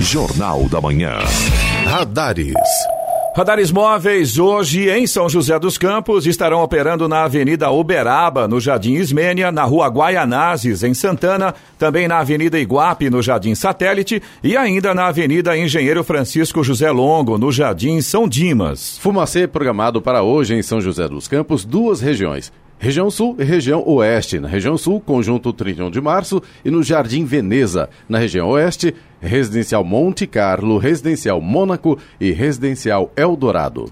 Jornal 0.00 0.68
da 0.68 0.80
Manhã. 0.80 1.18
Radares. 1.86 2.54
Radares 3.34 3.70
móveis 3.70 4.38
hoje 4.38 4.90
em 4.90 5.06
São 5.06 5.26
José 5.26 5.58
dos 5.58 5.78
Campos 5.78 6.26
estarão 6.26 6.62
operando 6.62 7.08
na 7.08 7.24
Avenida 7.24 7.70
Uberaba, 7.70 8.46
no 8.46 8.60
Jardim 8.60 8.92
Ismênia, 8.92 9.50
na 9.50 9.64
Rua 9.64 9.88
Guaianazes, 9.88 10.82
em 10.82 10.92
Santana, 10.92 11.54
também 11.78 12.06
na 12.06 12.18
Avenida 12.18 12.58
Iguape, 12.58 13.08
no 13.08 13.22
Jardim 13.22 13.54
Satélite 13.54 14.22
e 14.44 14.54
ainda 14.54 14.92
na 14.92 15.06
Avenida 15.06 15.56
Engenheiro 15.56 16.04
Francisco 16.04 16.62
José 16.62 16.90
Longo, 16.90 17.38
no 17.38 17.50
Jardim 17.50 18.02
São 18.02 18.28
Dimas. 18.28 18.98
Fumacê 18.98 19.46
programado 19.46 20.02
para 20.02 20.22
hoje 20.22 20.54
em 20.54 20.62
São 20.62 20.78
José 20.78 21.08
dos 21.08 21.26
Campos, 21.26 21.64
duas 21.64 22.02
regiões. 22.02 22.52
Região 22.82 23.08
Sul 23.12 23.36
e 23.38 23.44
Região 23.44 23.80
Oeste. 23.86 24.40
Na 24.40 24.48
Região 24.48 24.76
Sul, 24.76 25.00
Conjunto 25.00 25.52
31 25.52 25.88
de 25.88 26.00
Março 26.00 26.42
e 26.64 26.70
no 26.70 26.82
Jardim 26.82 27.24
Veneza. 27.24 27.88
Na 28.08 28.18
Região 28.18 28.48
Oeste, 28.48 28.92
Residencial 29.20 29.84
Monte 29.84 30.26
Carlo, 30.26 30.78
Residencial 30.78 31.40
Mônaco 31.40 31.96
e 32.20 32.32
Residencial 32.32 33.12
Eldorado. 33.16 33.88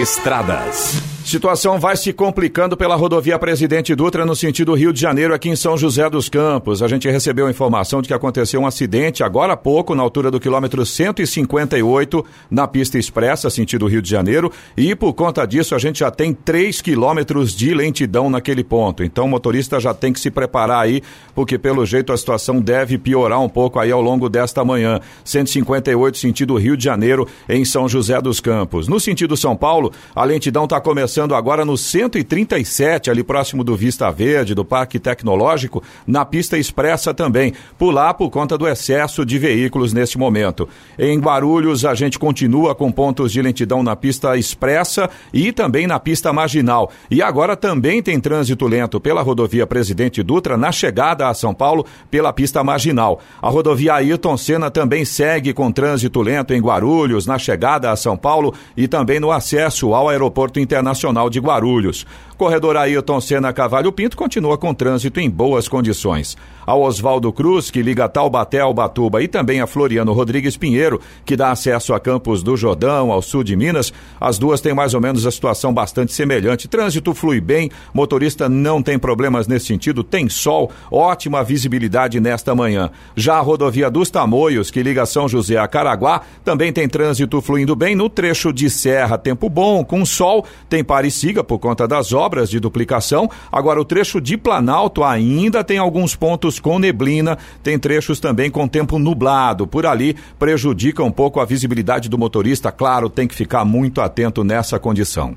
Estradas. 0.00 1.13
Situação 1.24 1.80
vai 1.80 1.96
se 1.96 2.12
complicando 2.12 2.76
pela 2.76 2.94
rodovia 2.94 3.38
Presidente 3.38 3.94
Dutra 3.94 4.26
no 4.26 4.36
sentido 4.36 4.74
Rio 4.74 4.92
de 4.92 5.00
Janeiro, 5.00 5.32
aqui 5.32 5.48
em 5.48 5.56
São 5.56 5.74
José 5.74 6.08
dos 6.10 6.28
Campos. 6.28 6.82
A 6.82 6.86
gente 6.86 7.08
recebeu 7.08 7.46
a 7.46 7.50
informação 7.50 8.02
de 8.02 8.08
que 8.08 8.14
aconteceu 8.14 8.60
um 8.60 8.66
acidente 8.66 9.24
agora 9.24 9.54
há 9.54 9.56
pouco, 9.56 9.94
na 9.94 10.02
altura 10.02 10.30
do 10.30 10.38
quilômetro 10.38 10.84
158, 10.84 12.22
na 12.50 12.68
pista 12.68 12.98
expressa, 12.98 13.48
sentido 13.48 13.86
Rio 13.86 14.02
de 14.02 14.10
Janeiro, 14.10 14.52
e 14.76 14.94
por 14.94 15.14
conta 15.14 15.46
disso 15.46 15.74
a 15.74 15.78
gente 15.78 16.00
já 16.00 16.10
tem 16.10 16.34
3 16.34 16.82
quilômetros 16.82 17.56
de 17.56 17.72
lentidão 17.72 18.28
naquele 18.28 18.62
ponto. 18.62 19.02
Então 19.02 19.24
o 19.24 19.28
motorista 19.28 19.80
já 19.80 19.94
tem 19.94 20.12
que 20.12 20.20
se 20.20 20.30
preparar 20.30 20.82
aí, 20.82 21.02
porque 21.34 21.56
pelo 21.56 21.86
jeito 21.86 22.12
a 22.12 22.18
situação 22.18 22.60
deve 22.60 22.98
piorar 22.98 23.40
um 23.40 23.48
pouco 23.48 23.78
aí 23.78 23.90
ao 23.90 24.02
longo 24.02 24.28
desta 24.28 24.62
manhã. 24.62 25.00
158, 25.24 26.18
sentido 26.18 26.54
Rio 26.58 26.76
de 26.76 26.84
Janeiro, 26.84 27.26
em 27.48 27.64
São 27.64 27.88
José 27.88 28.20
dos 28.20 28.40
Campos. 28.40 28.88
No 28.88 29.00
sentido 29.00 29.38
São 29.38 29.56
Paulo, 29.56 29.90
a 30.14 30.22
lentidão 30.22 30.64
está 30.64 30.78
começando 30.78 31.13
começando 31.14 31.36
agora 31.36 31.64
no 31.64 31.78
137, 31.78 33.08
ali 33.08 33.22
próximo 33.22 33.62
do 33.62 33.76
Vista 33.76 34.10
Verde, 34.10 34.52
do 34.52 34.64
Parque 34.64 34.98
Tecnológico, 34.98 35.80
na 36.04 36.24
pista 36.24 36.58
expressa 36.58 37.14
também. 37.14 37.52
Por 37.78 37.92
lá, 37.92 38.12
por 38.12 38.30
conta 38.30 38.58
do 38.58 38.66
excesso 38.66 39.24
de 39.24 39.38
veículos 39.38 39.92
neste 39.92 40.18
momento. 40.18 40.68
Em 40.98 41.16
Guarulhos, 41.20 41.84
a 41.84 41.94
gente 41.94 42.18
continua 42.18 42.74
com 42.74 42.90
pontos 42.90 43.30
de 43.30 43.40
lentidão 43.40 43.80
na 43.80 43.94
pista 43.94 44.36
expressa 44.36 45.08
e 45.32 45.52
também 45.52 45.86
na 45.86 46.00
pista 46.00 46.32
marginal. 46.32 46.90
E 47.08 47.22
agora 47.22 47.54
também 47.54 48.02
tem 48.02 48.18
trânsito 48.18 48.66
lento 48.66 48.98
pela 48.98 49.22
rodovia 49.22 49.68
Presidente 49.68 50.20
Dutra 50.20 50.56
na 50.56 50.72
chegada 50.72 51.28
a 51.28 51.34
São 51.34 51.54
Paulo 51.54 51.86
pela 52.10 52.32
pista 52.32 52.64
marginal. 52.64 53.20
A 53.40 53.48
rodovia 53.48 53.94
Ayrton 53.94 54.36
Senna 54.36 54.68
também 54.68 55.04
segue 55.04 55.52
com 55.52 55.70
trânsito 55.70 56.20
lento 56.20 56.52
em 56.52 56.60
Guarulhos, 56.60 57.24
na 57.24 57.38
chegada 57.38 57.92
a 57.92 57.94
São 57.94 58.16
Paulo 58.16 58.52
e 58.76 58.88
também 58.88 59.20
no 59.20 59.30
acesso 59.30 59.94
ao 59.94 60.08
Aeroporto 60.08 60.58
Internacional 60.58 61.03
De 61.30 61.38
Guarulhos. 61.38 62.06
Corredor 62.36 62.76
Ailton 62.76 63.20
Senna 63.20 63.52
Cavalho 63.52 63.92
Pinto 63.92 64.16
continua 64.16 64.58
com 64.58 64.74
trânsito 64.74 65.20
em 65.20 65.30
boas 65.30 65.68
condições. 65.68 66.36
Ao 66.66 66.80
Oswaldo 66.82 67.32
Cruz, 67.32 67.70
que 67.70 67.82
liga 67.82 68.08
Taubaté 68.08 68.60
ao 68.60 68.72
Batuba, 68.72 69.22
e 69.22 69.28
também 69.28 69.60
a 69.60 69.66
Floriano 69.66 70.12
Rodrigues 70.12 70.56
Pinheiro, 70.56 71.00
que 71.24 71.36
dá 71.36 71.50
acesso 71.50 71.92
a 71.92 72.00
Campos 72.00 72.42
do 72.42 72.56
Jordão, 72.56 73.12
ao 73.12 73.20
sul 73.20 73.44
de 73.44 73.54
Minas, 73.54 73.92
as 74.20 74.38
duas 74.38 74.60
têm 74.60 74.74
mais 74.74 74.94
ou 74.94 75.00
menos 75.00 75.26
a 75.26 75.30
situação 75.30 75.72
bastante 75.72 76.12
semelhante. 76.12 76.66
Trânsito 76.66 77.14
flui 77.14 77.40
bem, 77.40 77.70
motorista 77.92 78.48
não 78.48 78.82
tem 78.82 78.98
problemas 78.98 79.46
nesse 79.46 79.66
sentido, 79.66 80.02
tem 80.02 80.28
sol, 80.28 80.70
ótima 80.90 81.44
visibilidade 81.44 82.18
nesta 82.18 82.54
manhã. 82.54 82.90
Já 83.14 83.36
a 83.36 83.40
rodovia 83.40 83.90
dos 83.90 84.10
Tamoios, 84.10 84.70
que 84.70 84.82
liga 84.82 85.06
São 85.06 85.28
José 85.28 85.58
a 85.58 85.68
Caraguá, 85.68 86.22
também 86.42 86.72
tem 86.72 86.88
trânsito 86.88 87.40
fluindo 87.42 87.76
bem 87.76 87.94
no 87.94 88.08
trecho 88.08 88.52
de 88.52 88.70
serra, 88.70 89.18
tempo 89.18 89.48
bom, 89.48 89.84
com 89.84 90.04
sol, 90.04 90.46
tem 90.68 90.82
pare 90.94 91.08
e 91.08 91.10
siga 91.10 91.42
por 91.42 91.58
conta 91.58 91.88
das 91.88 92.12
obras 92.12 92.44
obras 92.44 92.48
de 92.48 92.60
duplicação. 92.60 93.28
Agora, 93.50 93.80
o 93.80 93.84
trecho 93.84 94.20
de 94.20 94.36
Planalto 94.36 95.02
ainda 95.02 95.64
tem 95.64 95.78
alguns 95.78 96.14
pontos 96.14 96.60
com 96.60 96.78
neblina, 96.78 97.36
tem 97.62 97.78
trechos 97.78 98.20
também 98.20 98.48
com 98.48 98.68
tempo 98.68 98.98
nublado. 98.98 99.66
Por 99.66 99.86
ali, 99.86 100.16
prejudica 100.38 101.02
um 101.02 101.10
pouco 101.10 101.40
a 101.40 101.44
visibilidade 101.44 102.08
do 102.08 102.18
motorista. 102.18 102.70
Claro, 102.70 103.08
tem 103.08 103.26
que 103.26 103.34
ficar 103.34 103.64
muito 103.64 104.00
atento 104.00 104.44
nessa 104.44 104.78
condição. 104.78 105.36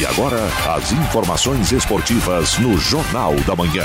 E 0.00 0.06
agora, 0.06 0.38
as 0.74 0.92
informações 0.92 1.72
esportivas 1.72 2.56
no 2.58 2.78
Jornal 2.78 3.34
da 3.46 3.54
Manhã. 3.54 3.84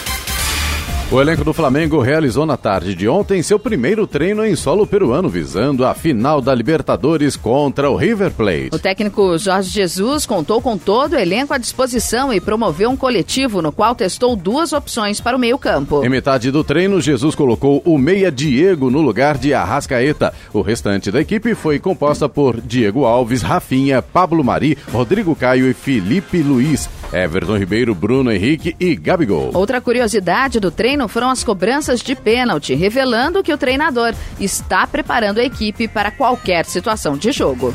O 1.11 1.19
elenco 1.19 1.43
do 1.43 1.51
Flamengo 1.51 1.99
realizou 1.99 2.45
na 2.45 2.55
tarde 2.55 2.95
de 2.95 3.05
ontem 3.05 3.43
seu 3.43 3.59
primeiro 3.59 4.07
treino 4.07 4.45
em 4.45 4.55
solo 4.55 4.87
peruano, 4.87 5.27
visando 5.27 5.85
a 5.85 5.93
final 5.93 6.39
da 6.39 6.55
Libertadores 6.55 7.35
contra 7.35 7.91
o 7.91 7.97
River 7.97 8.31
Plate. 8.31 8.69
O 8.71 8.79
técnico 8.79 9.37
Jorge 9.37 9.69
Jesus 9.71 10.25
contou 10.25 10.61
com 10.61 10.77
todo 10.77 11.11
o 11.11 11.19
elenco 11.19 11.53
à 11.53 11.57
disposição 11.57 12.31
e 12.31 12.39
promoveu 12.39 12.89
um 12.89 12.95
coletivo 12.95 13.61
no 13.61 13.73
qual 13.73 13.93
testou 13.93 14.37
duas 14.37 14.71
opções 14.71 15.19
para 15.19 15.35
o 15.35 15.39
meio-campo. 15.39 16.01
Em 16.01 16.07
metade 16.07 16.49
do 16.49 16.63
treino, 16.63 17.01
Jesus 17.01 17.35
colocou 17.35 17.81
o 17.83 17.97
meia 17.97 18.31
Diego 18.31 18.89
no 18.89 19.01
lugar 19.01 19.37
de 19.37 19.53
Arrascaeta. 19.53 20.33
O 20.53 20.61
restante 20.61 21.11
da 21.11 21.19
equipe 21.19 21.53
foi 21.55 21.77
composta 21.77 22.29
por 22.29 22.61
Diego 22.61 23.03
Alves, 23.03 23.41
Rafinha, 23.41 24.01
Pablo 24.01 24.45
Mari, 24.45 24.77
Rodrigo 24.93 25.35
Caio 25.35 25.69
e 25.69 25.73
Felipe 25.73 26.41
Luiz. 26.41 26.89
Everton 27.13 27.57
Ribeiro, 27.57 27.93
Bruno 27.93 28.31
Henrique 28.31 28.75
e 28.79 28.95
Gabigol. 28.95 29.51
Outra 29.53 29.81
curiosidade 29.81 30.59
do 30.59 30.71
treino 30.71 31.00
foram 31.07 31.29
as 31.29 31.43
cobranças 31.43 32.01
de 32.01 32.15
pênalti, 32.15 32.73
revelando 32.73 33.43
que 33.43 33.53
o 33.53 33.57
treinador 33.57 34.13
está 34.39 34.85
preparando 34.87 35.39
a 35.39 35.43
equipe 35.43 35.87
para 35.87 36.11
qualquer 36.11 36.65
situação 36.65 37.17
de 37.17 37.31
jogo. 37.31 37.73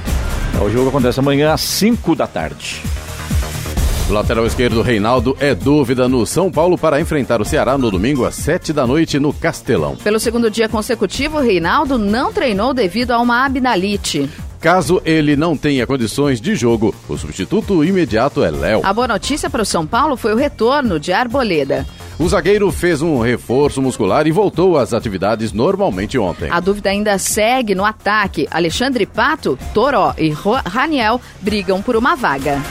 O 0.61 0.71
jogo 0.71 0.89
acontece 0.89 1.21
amanhã 1.21 1.53
às 1.53 1.61
5 1.61 2.15
da 2.15 2.27
tarde. 2.27 2.83
O 4.09 4.13
lateral 4.13 4.47
esquerdo 4.47 4.83
Reinaldo 4.83 5.37
é 5.41 5.53
dúvida 5.53 6.09
no 6.09 6.25
São 6.25 6.49
Paulo 6.49 6.79
para 6.79 7.01
enfrentar 7.01 7.41
o 7.41 7.45
Ceará 7.45 7.77
no 7.77 7.91
domingo 7.91 8.25
às 8.25 8.37
7 8.37 8.73
da 8.73 8.87
noite 8.87 9.19
no 9.19 9.33
Castelão. 9.33 9.97
Pelo 9.97 10.21
segundo 10.21 10.49
dia 10.49 10.69
consecutivo, 10.69 11.41
Reinaldo 11.41 11.99
não 11.99 12.33
treinou 12.33 12.73
devido 12.73 13.11
a 13.11 13.19
uma 13.21 13.45
abnalite. 13.45 14.31
Caso 14.61 15.03
ele 15.05 15.35
não 15.35 15.57
tenha 15.57 15.89
condições 15.89 16.41
de 16.41 16.55
jogo, 16.55 16.95
o 17.09 17.19
substituto 17.19 17.85
imediato 17.85 18.45
é 18.45 18.51
Léo. 18.51 18.81
A 18.85 18.93
boa 18.93 19.09
notícia 19.09 19.51
para 19.51 19.63
o 19.63 19.67
São 19.67 19.85
Paulo 19.85 20.17
foi 20.17 20.33
o 20.33 20.37
retorno 20.37 21.01
de 21.01 21.13
Arboleda. 21.13 21.85
O 22.17 22.29
zagueiro 22.29 22.71
fez 22.71 23.03
um 23.03 23.21
reforço 23.21 23.83
muscular 23.83 24.25
e 24.29 24.33
voltou 24.33 24.79
às 24.79 24.95
atividades 24.95 25.53
normalmente 25.53 26.17
ontem. 26.17 26.49
A 26.49 26.61
dúvida 26.61 26.91
ainda 26.91 27.19
segue 27.19 27.75
no 27.75 27.85
ataque. 27.85 28.47
Alexandre 28.53 29.05
Pato, 29.05 29.59
Toró 29.75 30.15
e 30.17 30.31
Raniel 30.31 31.21
brigam 31.43 31.83
por 31.83 31.97
uma 31.97 32.15
vaga. 32.15 32.63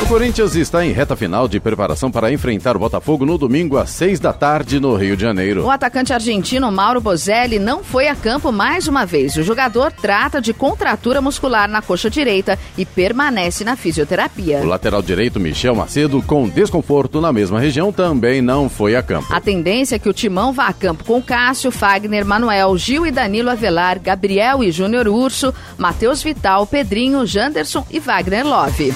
O 0.00 0.06
Corinthians 0.06 0.54
está 0.54 0.86
em 0.86 0.92
reta 0.92 1.16
final 1.16 1.48
de 1.48 1.58
preparação 1.58 2.08
para 2.10 2.32
enfrentar 2.32 2.76
o 2.76 2.78
Botafogo 2.78 3.26
no 3.26 3.36
domingo 3.36 3.76
às 3.76 3.90
seis 3.90 4.20
da 4.20 4.32
tarde 4.32 4.78
no 4.78 4.94
Rio 4.94 5.16
de 5.16 5.22
Janeiro. 5.22 5.64
O 5.64 5.70
atacante 5.70 6.12
argentino 6.12 6.70
Mauro 6.70 7.00
Bozelli 7.00 7.58
não 7.58 7.82
foi 7.82 8.06
a 8.06 8.14
campo 8.14 8.52
mais 8.52 8.86
uma 8.86 9.04
vez. 9.04 9.36
O 9.36 9.42
jogador 9.42 9.92
trata 9.92 10.40
de 10.40 10.54
contratura 10.54 11.20
muscular 11.20 11.68
na 11.68 11.82
coxa 11.82 12.08
direita 12.08 12.56
e 12.78 12.86
permanece 12.86 13.64
na 13.64 13.74
fisioterapia. 13.74 14.60
O 14.60 14.66
lateral 14.66 15.02
direito 15.02 15.40
Michel 15.40 15.74
Macedo, 15.74 16.22
com 16.22 16.48
desconforto 16.48 17.20
na 17.20 17.32
mesma 17.32 17.58
região, 17.58 17.92
também 17.92 18.40
não 18.40 18.68
foi 18.68 18.94
a 18.94 19.02
campo. 19.02 19.34
A 19.34 19.40
tendência 19.40 19.96
é 19.96 19.98
que 19.98 20.08
o 20.08 20.14
Timão 20.14 20.52
vá 20.52 20.68
a 20.68 20.72
campo 20.72 21.04
com 21.04 21.20
Cássio, 21.20 21.72
Fagner, 21.72 22.24
Manuel, 22.24 22.78
Gil 22.78 23.04
e 23.04 23.10
Danilo 23.10 23.50
Avelar, 23.50 23.98
Gabriel 23.98 24.62
e 24.62 24.70
Júnior 24.70 25.08
Urso, 25.08 25.52
Matheus 25.76 26.22
Vital, 26.22 26.66
Pedrinho, 26.68 27.26
Janderson 27.26 27.84
e 27.90 27.98
Wagner 27.98 28.46
Love. 28.46 28.94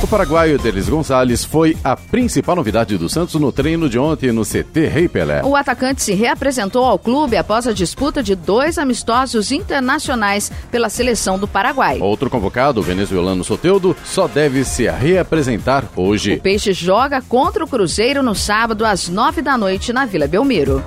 O 0.00 0.06
paraguaio 0.06 0.60
Delis 0.60 0.88
Gonçalves 0.88 1.44
foi 1.44 1.76
a 1.82 1.96
principal 1.96 2.54
novidade 2.54 2.96
do 2.96 3.08
Santos 3.08 3.34
no 3.34 3.50
treino 3.50 3.90
de 3.90 3.98
ontem 3.98 4.30
no 4.30 4.44
CT 4.44 4.86
Rei 4.86 5.08
Pelé. 5.08 5.42
O 5.42 5.56
atacante 5.56 6.02
se 6.02 6.14
reapresentou 6.14 6.84
ao 6.84 7.00
clube 7.00 7.36
após 7.36 7.66
a 7.66 7.72
disputa 7.72 8.22
de 8.22 8.36
dois 8.36 8.78
amistosos 8.78 9.50
internacionais 9.50 10.52
pela 10.70 10.88
seleção 10.88 11.36
do 11.36 11.48
Paraguai. 11.48 11.98
Outro 12.00 12.30
convocado, 12.30 12.78
o 12.78 12.82
venezuelano 12.82 13.42
Soteudo, 13.42 13.96
só 14.04 14.28
deve 14.28 14.64
se 14.64 14.88
reapresentar 14.88 15.84
hoje. 15.96 16.34
O 16.34 16.40
Peixe 16.40 16.72
joga 16.72 17.20
contra 17.20 17.64
o 17.64 17.68
Cruzeiro 17.68 18.22
no 18.22 18.36
sábado 18.36 18.84
às 18.84 19.08
nove 19.08 19.42
da 19.42 19.58
noite 19.58 19.92
na 19.92 20.06
Vila 20.06 20.28
Belmiro. 20.28 20.80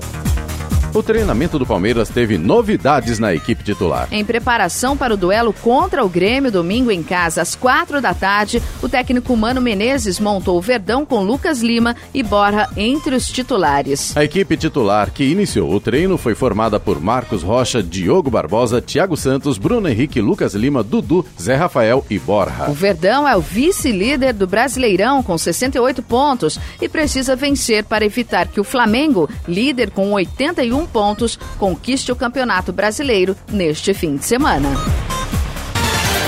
O 0.94 1.02
treinamento 1.02 1.58
do 1.58 1.66
Palmeiras 1.66 2.10
teve 2.10 2.38
novidades 2.38 3.18
na 3.18 3.34
equipe 3.34 3.64
titular. 3.64 4.10
Em 4.12 4.26
preparação 4.26 4.98
para 4.98 5.14
o 5.14 5.18
duelo 5.18 5.54
contra 5.54 6.04
o 6.04 6.10
Grêmio 6.10 6.52
domingo 6.52 6.92
em 6.92 7.02
casa 7.02 7.42
às 7.42 7.56
quatro 7.56 8.02
da 8.02 8.14
tarde, 8.14 8.62
o 8.82 8.90
técnico 8.90 9.36
Mano 9.38 9.62
Menezes 9.62 10.20
montou 10.20 10.58
o 10.58 10.62
Verdão 10.62 11.06
com 11.06 11.24
Lucas 11.24 11.62
Lima 11.62 11.96
e 12.14 12.22
Borra 12.22 12.70
entre 12.76 13.16
os 13.16 13.28
titulares. 13.28 14.16
A 14.18 14.26
equipe 14.26 14.58
titular 14.58 15.12
que 15.12 15.24
iniciou 15.24 15.74
o 15.74 15.80
treino 15.80 16.18
foi 16.18 16.36
formada 16.36 16.78
por 16.78 17.00
Marcos 17.00 17.42
Rocha, 17.42 17.82
Diogo 17.82 18.30
Barbosa, 18.30 18.82
Thiago 18.82 19.16
Santos, 19.16 19.58
Bruno 19.58 19.88
Henrique, 19.88 20.20
Lucas 20.20 20.54
Lima, 20.56 20.84
Dudu, 20.84 21.26
Zé 21.40 21.56
Rafael 21.56 22.06
e 22.10 22.20
Borra. 22.20 22.70
O 22.70 22.74
Verdão 22.74 23.26
é 23.26 23.38
o 23.38 23.42
vice-líder 23.42 24.34
do 24.34 24.46
Brasileirão 24.46 25.24
com 25.24 25.38
68 25.38 26.04
pontos 26.04 26.60
e 26.82 26.90
precisa 26.90 27.34
vencer 27.34 27.86
para 27.86 28.04
evitar 28.04 28.50
que 28.50 28.60
o 28.60 28.64
Flamengo, 28.66 29.30
líder 29.48 29.92
com 29.92 30.12
81 30.12 30.81
pontos, 30.86 31.38
conquiste 31.58 32.12
o 32.12 32.16
Campeonato 32.16 32.72
Brasileiro 32.72 33.36
neste 33.50 33.94
fim 33.94 34.18
de 34.18 34.26
semana. 34.26 34.70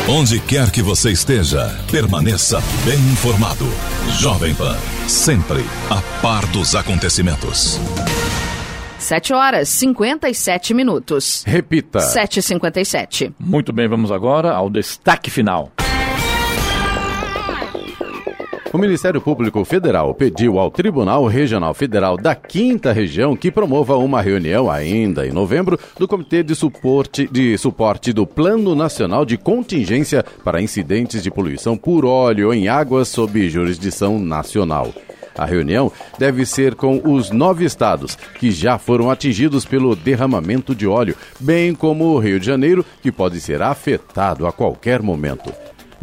Onde 0.07 0.39
quer 0.39 0.69
que 0.69 0.81
você 0.81 1.11
esteja, 1.11 1.79
permaneça 1.89 2.61
bem 2.83 2.99
informado. 3.13 3.65
Jovem 4.19 4.53
Pan, 4.53 4.77
sempre 5.07 5.63
a 5.89 6.01
par 6.21 6.45
dos 6.47 6.75
acontecimentos. 6.75 7.79
7 8.99 9.33
horas 9.33 9.69
57 9.69 10.73
minutos. 10.73 11.43
Repita. 11.45 11.99
7h57. 11.99 13.33
Muito 13.39 13.71
bem, 13.71 13.87
vamos 13.87 14.11
agora 14.11 14.51
ao 14.53 14.69
destaque 14.69 15.29
final. 15.29 15.71
O 18.73 18.77
Ministério 18.79 19.21
Público 19.21 19.63
Federal 19.63 20.15
pediu 20.15 20.57
ao 20.57 20.71
Tribunal 20.71 21.27
Regional 21.27 21.75
Federal 21.75 22.17
da 22.17 22.33
Quinta 22.33 22.91
Região 22.91 23.35
que 23.35 23.51
promova 23.51 23.95
uma 23.97 24.19
reunião 24.19 24.67
ainda 24.67 25.27
em 25.27 25.31
novembro 25.31 25.79
do 25.95 26.07
Comitê 26.07 26.41
de 26.41 26.55
Suporte, 26.55 27.29
de 27.31 27.55
Suporte 27.55 28.11
do 28.11 28.25
Plano 28.25 28.73
Nacional 28.73 29.25
de 29.25 29.37
Contingência 29.37 30.25
para 30.43 30.59
Incidentes 30.59 31.21
de 31.21 31.29
Poluição 31.29 31.77
por 31.77 32.03
Óleo 32.03 32.51
em 32.51 32.67
Águas 32.67 33.09
sob 33.09 33.47
jurisdição 33.47 34.17
nacional. 34.17 34.91
A 35.37 35.45
reunião 35.45 35.91
deve 36.17 36.43
ser 36.43 36.73
com 36.73 36.99
os 37.05 37.29
nove 37.29 37.65
estados 37.65 38.15
que 38.39 38.49
já 38.49 38.79
foram 38.79 39.11
atingidos 39.11 39.65
pelo 39.65 39.95
derramamento 39.95 40.73
de 40.73 40.87
óleo, 40.87 41.15
bem 41.39 41.75
como 41.75 42.05
o 42.05 42.17
Rio 42.17 42.39
de 42.39 42.47
Janeiro, 42.47 42.83
que 43.03 43.11
pode 43.11 43.39
ser 43.39 43.61
afetado 43.61 44.47
a 44.47 44.51
qualquer 44.51 44.99
momento. 45.03 45.53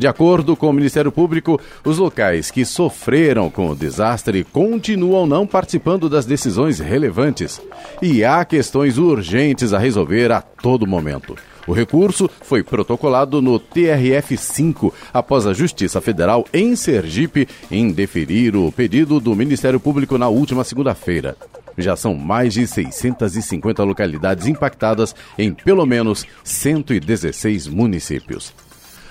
De 0.01 0.07
acordo 0.07 0.57
com 0.57 0.71
o 0.71 0.73
Ministério 0.73 1.13
Público, 1.13 1.61
os 1.85 1.99
locais 1.99 2.51
que 2.51 2.65
sofreram 2.65 3.51
com 3.51 3.69
o 3.69 3.77
desastre 3.77 4.43
continuam 4.45 5.27
não 5.27 5.47
participando 5.47 6.09
das 6.09 6.25
decisões 6.25 6.79
relevantes. 6.79 7.61
E 8.01 8.25
há 8.25 8.43
questões 8.47 8.97
urgentes 8.97 9.75
a 9.75 9.79
resolver 9.79 10.33
a 10.33 10.41
todo 10.41 10.87
momento. 10.87 11.37
O 11.67 11.75
recurso 11.75 12.31
foi 12.41 12.63
protocolado 12.63 13.43
no 13.43 13.61
TRF-5 13.61 14.91
após 15.13 15.47
a 15.47 15.53
Justiça 15.53 16.01
Federal 16.01 16.47
em 16.51 16.75
Sergipe 16.77 17.47
indeferir 17.71 18.57
o 18.57 18.73
pedido 18.73 19.21
do 19.21 19.37
Ministério 19.37 19.79
Público 19.79 20.17
na 20.17 20.29
última 20.29 20.65
segunda-feira. 20.65 21.37
Já 21.77 21.95
são 21.95 22.15
mais 22.15 22.55
de 22.55 22.67
650 22.67 23.85
localidades 23.85 24.47
impactadas 24.47 25.15
em 25.37 25.53
pelo 25.53 25.85
menos 25.85 26.25
116 26.43 27.67
municípios. 27.67 28.55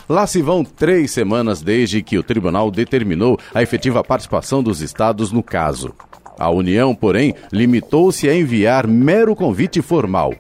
Lá 0.10 0.26
se 0.26 0.42
vão 0.42 0.64
três 0.64 1.12
semanas 1.12 1.62
desde 1.62 2.02
que 2.02 2.18
o 2.18 2.24
tribunal 2.24 2.72
determinou 2.72 3.38
a 3.54 3.62
efetiva 3.62 4.04
participação 4.04 4.64
dos 4.64 4.82
estados 4.82 5.32
no 5.32 5.44
caso. 5.44 5.94
A 6.40 6.50
União, 6.50 6.96
porém, 6.96 7.36
limitou-se 7.54 8.28
a 8.28 8.36
enviar 8.36 8.88
mero 8.88 9.36
convite 9.36 9.84
formal. 9.84 10.34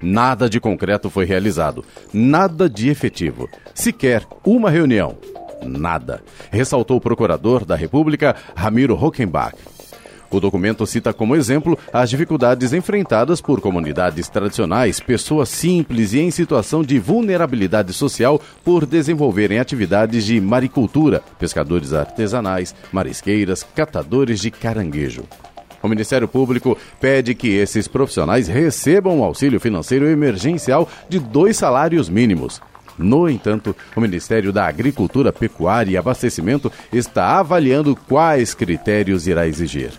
Nada 0.00 0.48
de 0.48 0.60
concreto 0.60 1.10
foi 1.10 1.24
realizado, 1.24 1.84
nada 2.12 2.70
de 2.70 2.88
efetivo, 2.88 3.48
sequer 3.74 4.22
uma 4.44 4.70
reunião. 4.70 5.18
Nada, 5.60 6.22
ressaltou 6.52 6.98
o 6.98 7.00
procurador 7.00 7.64
da 7.64 7.74
República, 7.74 8.36
Ramiro 8.54 8.94
Hockenbach. 8.94 9.56
O 10.30 10.40
documento 10.40 10.86
cita 10.86 11.12
como 11.12 11.36
exemplo 11.36 11.78
as 11.92 12.10
dificuldades 12.10 12.72
enfrentadas 12.72 13.40
por 13.40 13.60
comunidades 13.60 14.28
tradicionais, 14.28 14.98
pessoas 14.98 15.48
simples 15.48 16.12
e 16.12 16.20
em 16.20 16.30
situação 16.30 16.82
de 16.82 16.98
vulnerabilidade 16.98 17.92
social 17.92 18.40
por 18.64 18.84
desenvolverem 18.84 19.60
atividades 19.60 20.24
de 20.24 20.40
maricultura, 20.40 21.22
pescadores 21.38 21.92
artesanais, 21.92 22.74
marisqueiras, 22.90 23.64
catadores 23.74 24.40
de 24.40 24.50
caranguejo. 24.50 25.24
O 25.80 25.88
Ministério 25.88 26.26
Público 26.26 26.76
pede 27.00 27.34
que 27.34 27.48
esses 27.48 27.86
profissionais 27.86 28.48
recebam 28.48 29.20
um 29.20 29.22
auxílio 29.22 29.60
financeiro 29.60 30.08
emergencial 30.08 30.88
de 31.08 31.20
dois 31.20 31.56
salários 31.56 32.08
mínimos. 32.08 32.60
No 32.98 33.28
entanto, 33.28 33.76
o 33.94 34.00
Ministério 34.00 34.52
da 34.52 34.66
Agricultura, 34.66 35.32
Pecuária 35.32 35.92
e 35.92 35.96
Abastecimento 35.96 36.72
está 36.92 37.38
avaliando 37.38 37.94
quais 37.94 38.54
critérios 38.54 39.28
irá 39.28 39.46
exigir 39.46 39.92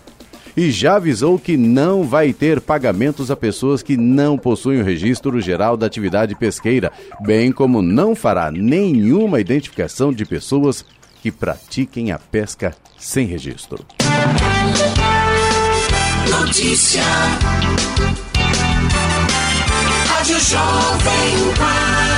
e 0.58 0.72
já 0.72 0.96
avisou 0.96 1.38
que 1.38 1.56
não 1.56 2.02
vai 2.02 2.32
ter 2.32 2.60
pagamentos 2.60 3.30
a 3.30 3.36
pessoas 3.36 3.80
que 3.80 3.96
não 3.96 4.36
possuem 4.36 4.80
o 4.80 4.84
registro 4.84 5.40
geral 5.40 5.76
da 5.76 5.86
atividade 5.86 6.34
pesqueira, 6.34 6.90
bem 7.20 7.52
como 7.52 7.80
não 7.80 8.12
fará 8.16 8.50
nenhuma 8.50 9.38
identificação 9.38 10.12
de 10.12 10.24
pessoas 10.24 10.84
que 11.22 11.30
pratiquem 11.30 12.10
a 12.10 12.18
pesca 12.18 12.74
sem 12.98 13.24
registro. 13.24 13.86
Notícia. 16.28 17.04
Rádio 20.08 20.40
Jovem 20.40 21.54
Pan. 21.56 22.17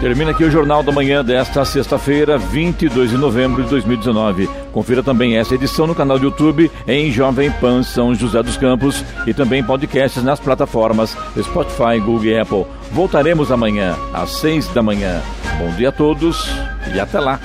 Termina 0.00 0.30
aqui 0.30 0.42
o 0.44 0.50
Jornal 0.50 0.82
da 0.82 0.90
Manhã 0.90 1.22
desta 1.22 1.62
sexta-feira, 1.62 2.38
22 2.38 3.10
de 3.10 3.18
novembro 3.18 3.62
de 3.62 3.68
2019. 3.68 4.48
Confira 4.72 5.02
também 5.02 5.36
essa 5.36 5.54
edição 5.54 5.86
no 5.86 5.94
canal 5.94 6.18
do 6.18 6.24
YouTube 6.24 6.70
em 6.88 7.12
Jovem 7.12 7.50
Pan 7.50 7.82
São 7.82 8.14
José 8.14 8.42
dos 8.42 8.56
Campos 8.56 9.04
e 9.26 9.34
também 9.34 9.62
podcasts 9.62 10.24
nas 10.24 10.40
plataformas 10.40 11.14
Spotify, 11.38 12.00
Google 12.02 12.24
e 12.24 12.38
Apple. 12.38 12.64
Voltaremos 12.92 13.52
amanhã 13.52 13.94
às 14.14 14.30
seis 14.30 14.66
da 14.68 14.82
manhã. 14.82 15.20
Bom 15.58 15.70
dia 15.76 15.90
a 15.90 15.92
todos 15.92 16.48
e 16.94 16.98
até 16.98 17.20
lá. 17.20 17.38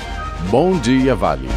Bom 0.50 0.80
dia, 0.80 1.14
Vale. 1.14 1.50